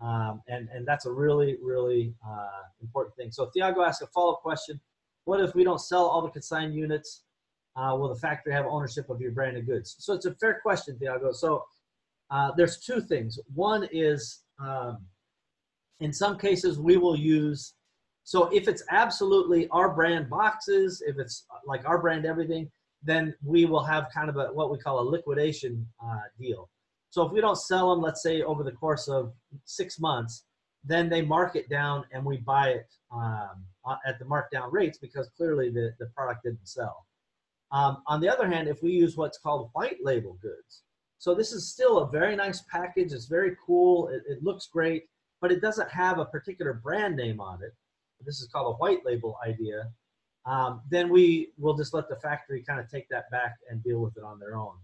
Um, 0.00 0.42
and, 0.48 0.68
and 0.74 0.86
that's 0.86 1.06
a 1.06 1.12
really, 1.12 1.56
really 1.62 2.14
uh, 2.26 2.62
important 2.80 3.14
thing. 3.16 3.30
So 3.30 3.50
Thiago 3.54 3.86
asked 3.86 4.02
a 4.02 4.06
follow-up 4.06 4.40
question. 4.40 4.80
What 5.24 5.40
if 5.40 5.54
we 5.54 5.62
don't 5.62 5.80
sell 5.80 6.06
all 6.06 6.22
the 6.22 6.30
consigned 6.30 6.74
units? 6.74 7.22
Uh, 7.76 7.94
will 7.96 8.08
the 8.08 8.18
factory 8.18 8.52
have 8.52 8.66
ownership 8.66 9.10
of 9.10 9.20
your 9.20 9.30
branded 9.30 9.66
goods? 9.66 9.96
So 9.98 10.14
it's 10.14 10.26
a 10.26 10.34
fair 10.34 10.60
question, 10.62 10.98
Thiago. 11.00 11.34
So 11.34 11.64
uh, 12.30 12.50
there's 12.56 12.78
two 12.78 13.00
things. 13.00 13.38
One 13.54 13.88
is 13.92 14.40
um, 14.58 15.04
in 16.00 16.12
some 16.12 16.38
cases 16.38 16.78
we 16.78 16.96
will 16.96 17.16
use, 17.16 17.74
so 18.24 18.48
if 18.48 18.68
it's 18.68 18.82
absolutely 18.90 19.68
our 19.68 19.92
brand 19.94 20.30
boxes, 20.30 21.02
if 21.06 21.18
it's 21.18 21.46
like 21.66 21.86
our 21.86 21.98
brand 21.98 22.24
everything, 22.26 22.70
then 23.02 23.34
we 23.42 23.64
will 23.64 23.82
have 23.82 24.06
kind 24.14 24.28
of 24.28 24.36
a 24.36 24.46
what 24.52 24.70
we 24.70 24.78
call 24.78 25.00
a 25.00 25.06
liquidation 25.08 25.86
uh, 26.04 26.20
deal. 26.38 26.68
So 27.10 27.26
if 27.26 27.32
we 27.32 27.40
don't 27.40 27.58
sell 27.58 27.90
them, 27.90 28.00
let's 28.00 28.22
say 28.22 28.42
over 28.42 28.62
the 28.62 28.72
course 28.72 29.08
of 29.08 29.32
six 29.64 29.98
months, 29.98 30.44
then 30.84 31.08
they 31.08 31.22
mark 31.22 31.56
it 31.56 31.68
down 31.68 32.04
and 32.12 32.24
we 32.24 32.38
buy 32.38 32.68
it 32.70 32.86
um, 33.12 33.64
at 34.06 34.18
the 34.18 34.24
markdown 34.24 34.72
rates 34.72 34.96
because 34.98 35.28
clearly 35.36 35.70
the, 35.70 35.92
the 35.98 36.06
product 36.06 36.44
didn't 36.44 36.66
sell. 36.66 37.06
Um, 37.72 38.02
on 38.06 38.20
the 38.20 38.28
other 38.28 38.48
hand, 38.48 38.68
if 38.68 38.82
we 38.82 38.92
use 38.92 39.16
what's 39.16 39.38
called 39.38 39.70
white 39.74 39.98
label 40.02 40.38
goods, 40.40 40.82
so 41.18 41.34
this 41.34 41.52
is 41.52 41.70
still 41.70 41.98
a 41.98 42.10
very 42.10 42.34
nice 42.34 42.62
package. 42.70 43.12
It's 43.12 43.26
very 43.26 43.56
cool. 43.66 44.08
It, 44.08 44.22
it 44.26 44.42
looks 44.42 44.68
great, 44.72 45.04
but 45.40 45.52
it 45.52 45.60
doesn't 45.60 45.90
have 45.90 46.18
a 46.18 46.24
particular 46.24 46.72
brand 46.72 47.16
name 47.16 47.40
on 47.40 47.62
it. 47.62 47.74
This 48.24 48.40
is 48.40 48.48
called 48.48 48.74
a 48.74 48.78
white 48.78 49.04
label 49.04 49.36
idea. 49.46 49.90
Um, 50.46 50.80
then 50.90 51.10
we 51.10 51.52
will 51.58 51.76
just 51.76 51.92
let 51.92 52.08
the 52.08 52.16
factory 52.16 52.64
kind 52.66 52.80
of 52.80 52.88
take 52.88 53.08
that 53.10 53.30
back 53.30 53.56
and 53.68 53.82
deal 53.84 53.98
with 53.98 54.16
it 54.16 54.24
on 54.24 54.38
their 54.40 54.56
own 54.56 54.74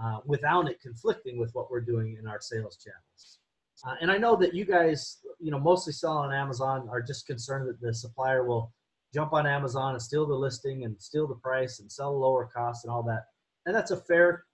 uh, 0.00 0.18
without 0.24 0.68
it 0.68 0.80
conflicting 0.80 1.38
with 1.38 1.50
what 1.54 1.70
we're 1.70 1.80
doing 1.80 2.16
in 2.18 2.26
our 2.26 2.40
sales 2.40 2.76
channels. 2.76 3.38
Uh, 3.84 3.94
and 4.00 4.10
I 4.10 4.16
know 4.16 4.36
that 4.36 4.54
you 4.54 4.64
guys, 4.64 5.18
you 5.40 5.50
know, 5.50 5.58
mostly 5.58 5.92
sell 5.92 6.18
on 6.18 6.32
Amazon 6.32 6.88
are 6.90 7.02
just 7.02 7.26
concerned 7.26 7.68
that 7.68 7.80
the 7.80 7.92
supplier 7.92 8.44
will 8.44 8.72
jump 9.12 9.32
on 9.32 9.46
Amazon 9.46 9.94
and 9.94 10.02
steal 10.02 10.26
the 10.26 10.34
listing 10.34 10.84
and 10.84 11.00
steal 11.00 11.26
the 11.26 11.34
price 11.34 11.80
and 11.80 11.90
sell 11.90 12.18
lower 12.18 12.46
cost 12.46 12.84
and 12.84 12.92
all 12.92 13.02
that. 13.02 13.24
And 13.66 13.74
that's 13.74 13.90
a 13.90 13.96
fair 13.96 14.44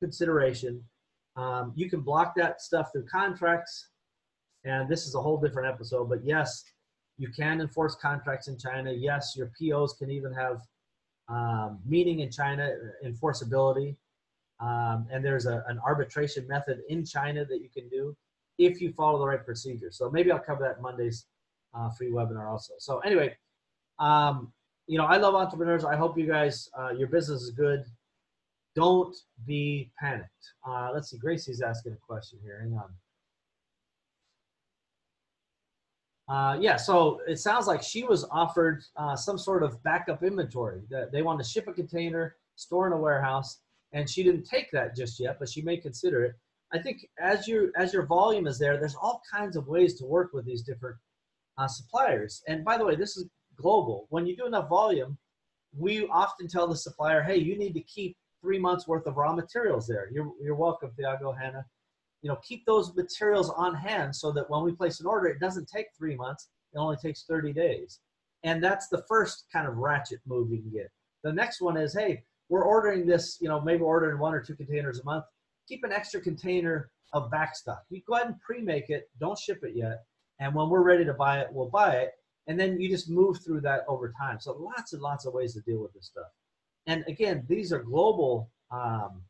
consideration. 0.00 0.82
Um, 1.36 1.72
you 1.74 1.88
can 1.88 2.00
block 2.00 2.34
that 2.36 2.60
stuff 2.60 2.90
through 2.92 3.06
contracts. 3.06 3.88
And 4.64 4.88
this 4.88 5.06
is 5.06 5.14
a 5.14 5.20
whole 5.20 5.38
different 5.40 5.72
episode, 5.72 6.08
but 6.08 6.24
yes, 6.24 6.64
you 7.18 7.28
can 7.28 7.60
enforce 7.60 7.94
contracts 7.96 8.48
in 8.48 8.58
China. 8.58 8.92
Yes, 8.92 9.34
your 9.36 9.52
POs 9.58 9.94
can 9.94 10.10
even 10.10 10.32
have 10.32 10.60
um, 11.28 11.80
meaning 11.86 12.20
in 12.20 12.30
China, 12.30 12.70
enforceability. 13.04 13.96
Um, 14.60 15.06
and 15.10 15.24
there's 15.24 15.46
a, 15.46 15.64
an 15.68 15.80
arbitration 15.84 16.46
method 16.46 16.80
in 16.88 17.04
China 17.04 17.44
that 17.44 17.60
you 17.60 17.68
can 17.68 17.88
do 17.88 18.16
if 18.58 18.80
you 18.80 18.92
follow 18.92 19.18
the 19.18 19.26
right 19.26 19.44
procedure. 19.44 19.90
So 19.90 20.10
maybe 20.10 20.30
I'll 20.30 20.38
cover 20.38 20.62
that 20.62 20.80
Monday's 20.80 21.26
uh, 21.74 21.90
free 21.90 22.10
webinar 22.10 22.50
also. 22.50 22.74
So 22.78 23.00
anyway, 23.00 23.36
um, 23.98 24.52
you 24.86 24.98
know, 24.98 25.06
I 25.06 25.16
love 25.16 25.34
entrepreneurs. 25.34 25.84
I 25.84 25.96
hope 25.96 26.16
you 26.18 26.26
guys, 26.26 26.68
uh, 26.78 26.90
your 26.90 27.08
business 27.08 27.42
is 27.42 27.50
good. 27.50 27.84
Don't 28.76 29.16
be 29.46 29.90
panicked. 29.98 30.30
Uh, 30.66 30.90
let's 30.92 31.10
see, 31.10 31.18
Gracie's 31.18 31.62
asking 31.62 31.92
a 31.92 31.96
question 31.96 32.38
here. 32.42 32.60
Hang 32.60 32.74
on. 32.74 32.94
Uh, 36.26 36.58
yeah, 36.58 36.76
so 36.76 37.20
it 37.28 37.38
sounds 37.38 37.66
like 37.66 37.82
she 37.82 38.02
was 38.02 38.24
offered 38.30 38.82
uh, 38.96 39.14
some 39.14 39.36
sort 39.36 39.62
of 39.62 39.82
backup 39.82 40.22
inventory. 40.22 40.82
That 40.90 41.12
they 41.12 41.22
want 41.22 41.38
to 41.38 41.44
ship 41.44 41.68
a 41.68 41.72
container, 41.72 42.36
store 42.56 42.86
in 42.86 42.92
a 42.94 42.96
warehouse, 42.96 43.58
and 43.94 44.10
she 44.10 44.22
didn't 44.22 44.44
take 44.44 44.70
that 44.72 44.94
just 44.94 45.18
yet, 45.18 45.36
but 45.38 45.48
she 45.48 45.62
may 45.62 45.76
consider 45.78 46.24
it. 46.24 46.34
I 46.72 46.80
think 46.80 47.06
as 47.20 47.46
your 47.46 47.70
as 47.76 47.94
your 47.94 48.04
volume 48.04 48.46
is 48.46 48.58
there, 48.58 48.76
there's 48.76 48.96
all 48.96 49.22
kinds 49.32 49.56
of 49.56 49.68
ways 49.68 49.94
to 49.98 50.04
work 50.04 50.32
with 50.34 50.44
these 50.44 50.62
different 50.62 50.96
uh, 51.56 51.68
suppliers. 51.68 52.42
And 52.48 52.64
by 52.64 52.76
the 52.76 52.84
way, 52.84 52.96
this 52.96 53.16
is 53.16 53.28
global. 53.56 54.06
When 54.10 54.26
you 54.26 54.36
do 54.36 54.46
enough 54.46 54.68
volume, 54.68 55.16
we 55.76 56.06
often 56.08 56.48
tell 56.48 56.66
the 56.66 56.76
supplier, 56.76 57.22
"Hey, 57.22 57.36
you 57.36 57.56
need 57.56 57.74
to 57.74 57.82
keep 57.82 58.16
three 58.42 58.58
months 58.58 58.88
worth 58.88 59.06
of 59.06 59.16
raw 59.16 59.32
materials 59.32 59.86
there." 59.86 60.10
You're 60.12 60.32
you're 60.42 60.56
welcome, 60.56 60.90
Thiago 60.98 61.38
Hannah. 61.38 61.64
You 62.22 62.30
know, 62.30 62.38
keep 62.42 62.66
those 62.66 62.92
materials 62.94 63.50
on 63.50 63.74
hand 63.74 64.16
so 64.16 64.32
that 64.32 64.50
when 64.50 64.64
we 64.64 64.72
place 64.72 64.98
an 64.98 65.06
order, 65.06 65.28
it 65.28 65.38
doesn't 65.38 65.68
take 65.68 65.86
three 65.96 66.16
months. 66.16 66.48
It 66.72 66.78
only 66.78 66.96
takes 66.96 67.24
30 67.24 67.52
days. 67.52 68.00
And 68.42 68.64
that's 68.64 68.88
the 68.88 69.04
first 69.06 69.44
kind 69.52 69.68
of 69.68 69.76
ratchet 69.76 70.20
move 70.26 70.50
you 70.50 70.58
can 70.58 70.70
get. 70.70 70.90
The 71.22 71.32
next 71.32 71.60
one 71.60 71.76
is, 71.76 71.94
hey, 71.94 72.24
we're 72.54 72.62
ordering 72.62 73.04
this, 73.04 73.38
you 73.40 73.48
know, 73.48 73.60
maybe 73.60 73.82
ordering 73.82 74.16
one 74.16 74.32
or 74.32 74.40
two 74.40 74.54
containers 74.54 75.00
a 75.00 75.04
month. 75.04 75.24
Keep 75.66 75.82
an 75.82 75.90
extra 75.90 76.20
container 76.20 76.88
of 77.12 77.28
back 77.28 77.56
stock. 77.56 77.82
You 77.90 78.00
go 78.06 78.14
ahead 78.14 78.28
and 78.28 78.40
pre-make 78.40 78.90
it. 78.90 79.10
Don't 79.18 79.36
ship 79.36 79.58
it 79.64 79.72
yet. 79.74 80.04
And 80.38 80.54
when 80.54 80.68
we're 80.68 80.84
ready 80.84 81.04
to 81.04 81.14
buy 81.14 81.40
it, 81.40 81.48
we'll 81.50 81.68
buy 81.68 81.96
it. 81.96 82.12
And 82.46 82.58
then 82.60 82.80
you 82.80 82.88
just 82.88 83.10
move 83.10 83.40
through 83.44 83.62
that 83.62 83.80
over 83.88 84.12
time. 84.16 84.38
So 84.38 84.52
lots 84.52 84.92
and 84.92 85.02
lots 85.02 85.26
of 85.26 85.34
ways 85.34 85.54
to 85.54 85.62
deal 85.62 85.82
with 85.82 85.92
this 85.94 86.06
stuff. 86.06 86.28
And 86.86 87.02
again, 87.08 87.44
these 87.48 87.72
are 87.72 87.82
global 87.82 88.52
um, 88.70 89.22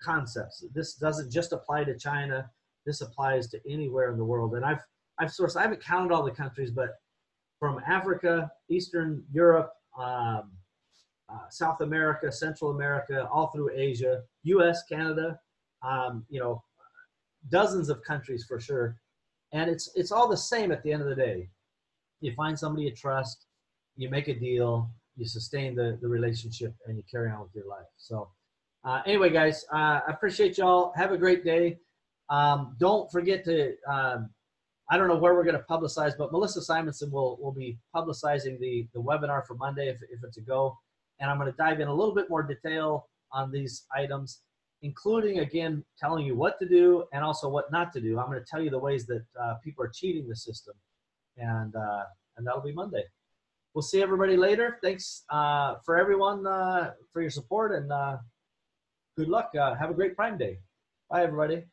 concepts. 0.00 0.64
This 0.72 0.94
doesn't 0.94 1.32
just 1.32 1.52
apply 1.52 1.84
to 1.84 1.98
China. 1.98 2.48
This 2.86 3.00
applies 3.00 3.48
to 3.48 3.58
anywhere 3.68 4.12
in 4.12 4.16
the 4.16 4.24
world. 4.24 4.54
And 4.54 4.64
I've 4.64 4.84
I've 5.18 5.30
sourced. 5.30 5.56
I 5.56 5.62
haven't 5.62 5.82
counted 5.82 6.14
all 6.14 6.22
the 6.22 6.30
countries, 6.30 6.70
but 6.70 6.90
from 7.58 7.80
Africa, 7.84 8.48
Eastern 8.70 9.24
Europe, 9.32 9.72
um, 9.98 10.52
uh, 11.30 11.48
South 11.50 11.80
America, 11.80 12.32
Central 12.32 12.70
America, 12.70 13.28
all 13.30 13.48
through 13.48 13.70
Asia, 13.74 14.22
U.S., 14.44 14.82
Canada, 14.84 15.38
um, 15.82 16.24
you 16.28 16.40
know, 16.40 16.62
dozens 17.50 17.88
of 17.88 18.02
countries 18.02 18.44
for 18.48 18.58
sure. 18.58 18.96
And 19.52 19.70
it's 19.70 19.90
it's 19.94 20.12
all 20.12 20.28
the 20.28 20.36
same 20.36 20.72
at 20.72 20.82
the 20.82 20.92
end 20.92 21.02
of 21.02 21.08
the 21.08 21.14
day. 21.14 21.48
You 22.20 22.34
find 22.34 22.58
somebody 22.58 22.84
you 22.84 22.94
trust, 22.94 23.46
you 23.96 24.10
make 24.10 24.28
a 24.28 24.34
deal, 24.34 24.90
you 25.16 25.26
sustain 25.26 25.74
the, 25.74 25.98
the 26.00 26.08
relationship, 26.08 26.74
and 26.86 26.96
you 26.96 27.02
carry 27.10 27.30
on 27.30 27.40
with 27.40 27.54
your 27.54 27.66
life. 27.66 27.86
So, 27.96 28.28
uh, 28.84 29.02
anyway, 29.06 29.30
guys, 29.30 29.64
uh, 29.72 30.00
I 30.06 30.10
appreciate 30.10 30.58
y'all. 30.58 30.92
Have 30.96 31.12
a 31.12 31.18
great 31.18 31.44
day. 31.44 31.78
Um, 32.30 32.76
don't 32.78 33.10
forget 33.10 33.44
to. 33.44 33.74
Um, 33.90 34.30
I 34.90 34.96
don't 34.96 35.08
know 35.08 35.18
where 35.18 35.34
we're 35.34 35.44
going 35.44 35.56
to 35.56 35.64
publicize, 35.70 36.12
but 36.16 36.32
Melissa 36.32 36.62
Simonson 36.62 37.10
will 37.10 37.38
will 37.40 37.52
be 37.52 37.78
publicizing 37.94 38.58
the 38.58 38.88
the 38.94 39.00
webinar 39.00 39.46
for 39.46 39.54
Monday 39.54 39.88
if, 39.88 39.96
if 40.10 40.24
it's 40.24 40.38
a 40.38 40.42
go 40.42 40.76
and 41.20 41.30
I'm 41.30 41.38
going 41.38 41.50
to 41.50 41.56
dive 41.56 41.80
in 41.80 41.88
a 41.88 41.94
little 41.94 42.14
bit 42.14 42.30
more 42.30 42.42
detail 42.42 43.08
on 43.32 43.50
these 43.50 43.86
items, 43.94 44.42
including 44.82 45.40
again 45.40 45.84
telling 45.98 46.24
you 46.24 46.36
what 46.36 46.58
to 46.60 46.68
do 46.68 47.04
and 47.12 47.24
also 47.24 47.48
what 47.48 47.70
not 47.72 47.92
to 47.92 48.00
do. 48.00 48.18
I'm 48.18 48.26
going 48.26 48.38
to 48.38 48.46
tell 48.48 48.62
you 48.62 48.70
the 48.70 48.78
ways 48.78 49.06
that 49.06 49.24
uh, 49.40 49.54
people 49.64 49.84
are 49.84 49.92
cheating 49.92 50.28
the 50.28 50.36
system, 50.36 50.74
and 51.36 51.74
uh, 51.74 52.04
and 52.36 52.46
that'll 52.46 52.62
be 52.62 52.72
Monday. 52.72 53.04
we'll 53.74 53.82
see 53.82 54.02
everybody 54.02 54.36
later. 54.36 54.78
Thanks 54.82 55.24
uh, 55.30 55.76
for 55.84 55.98
everyone 55.98 56.46
uh, 56.46 56.92
for 57.12 57.20
your 57.20 57.30
support 57.30 57.72
and 57.72 57.92
uh, 57.92 58.16
good 59.16 59.28
luck. 59.28 59.50
Uh, 59.58 59.74
have 59.74 59.90
a 59.90 59.94
great 59.94 60.16
Prime 60.16 60.38
Day. 60.38 60.58
Bye, 61.10 61.22
everybody. 61.24 61.64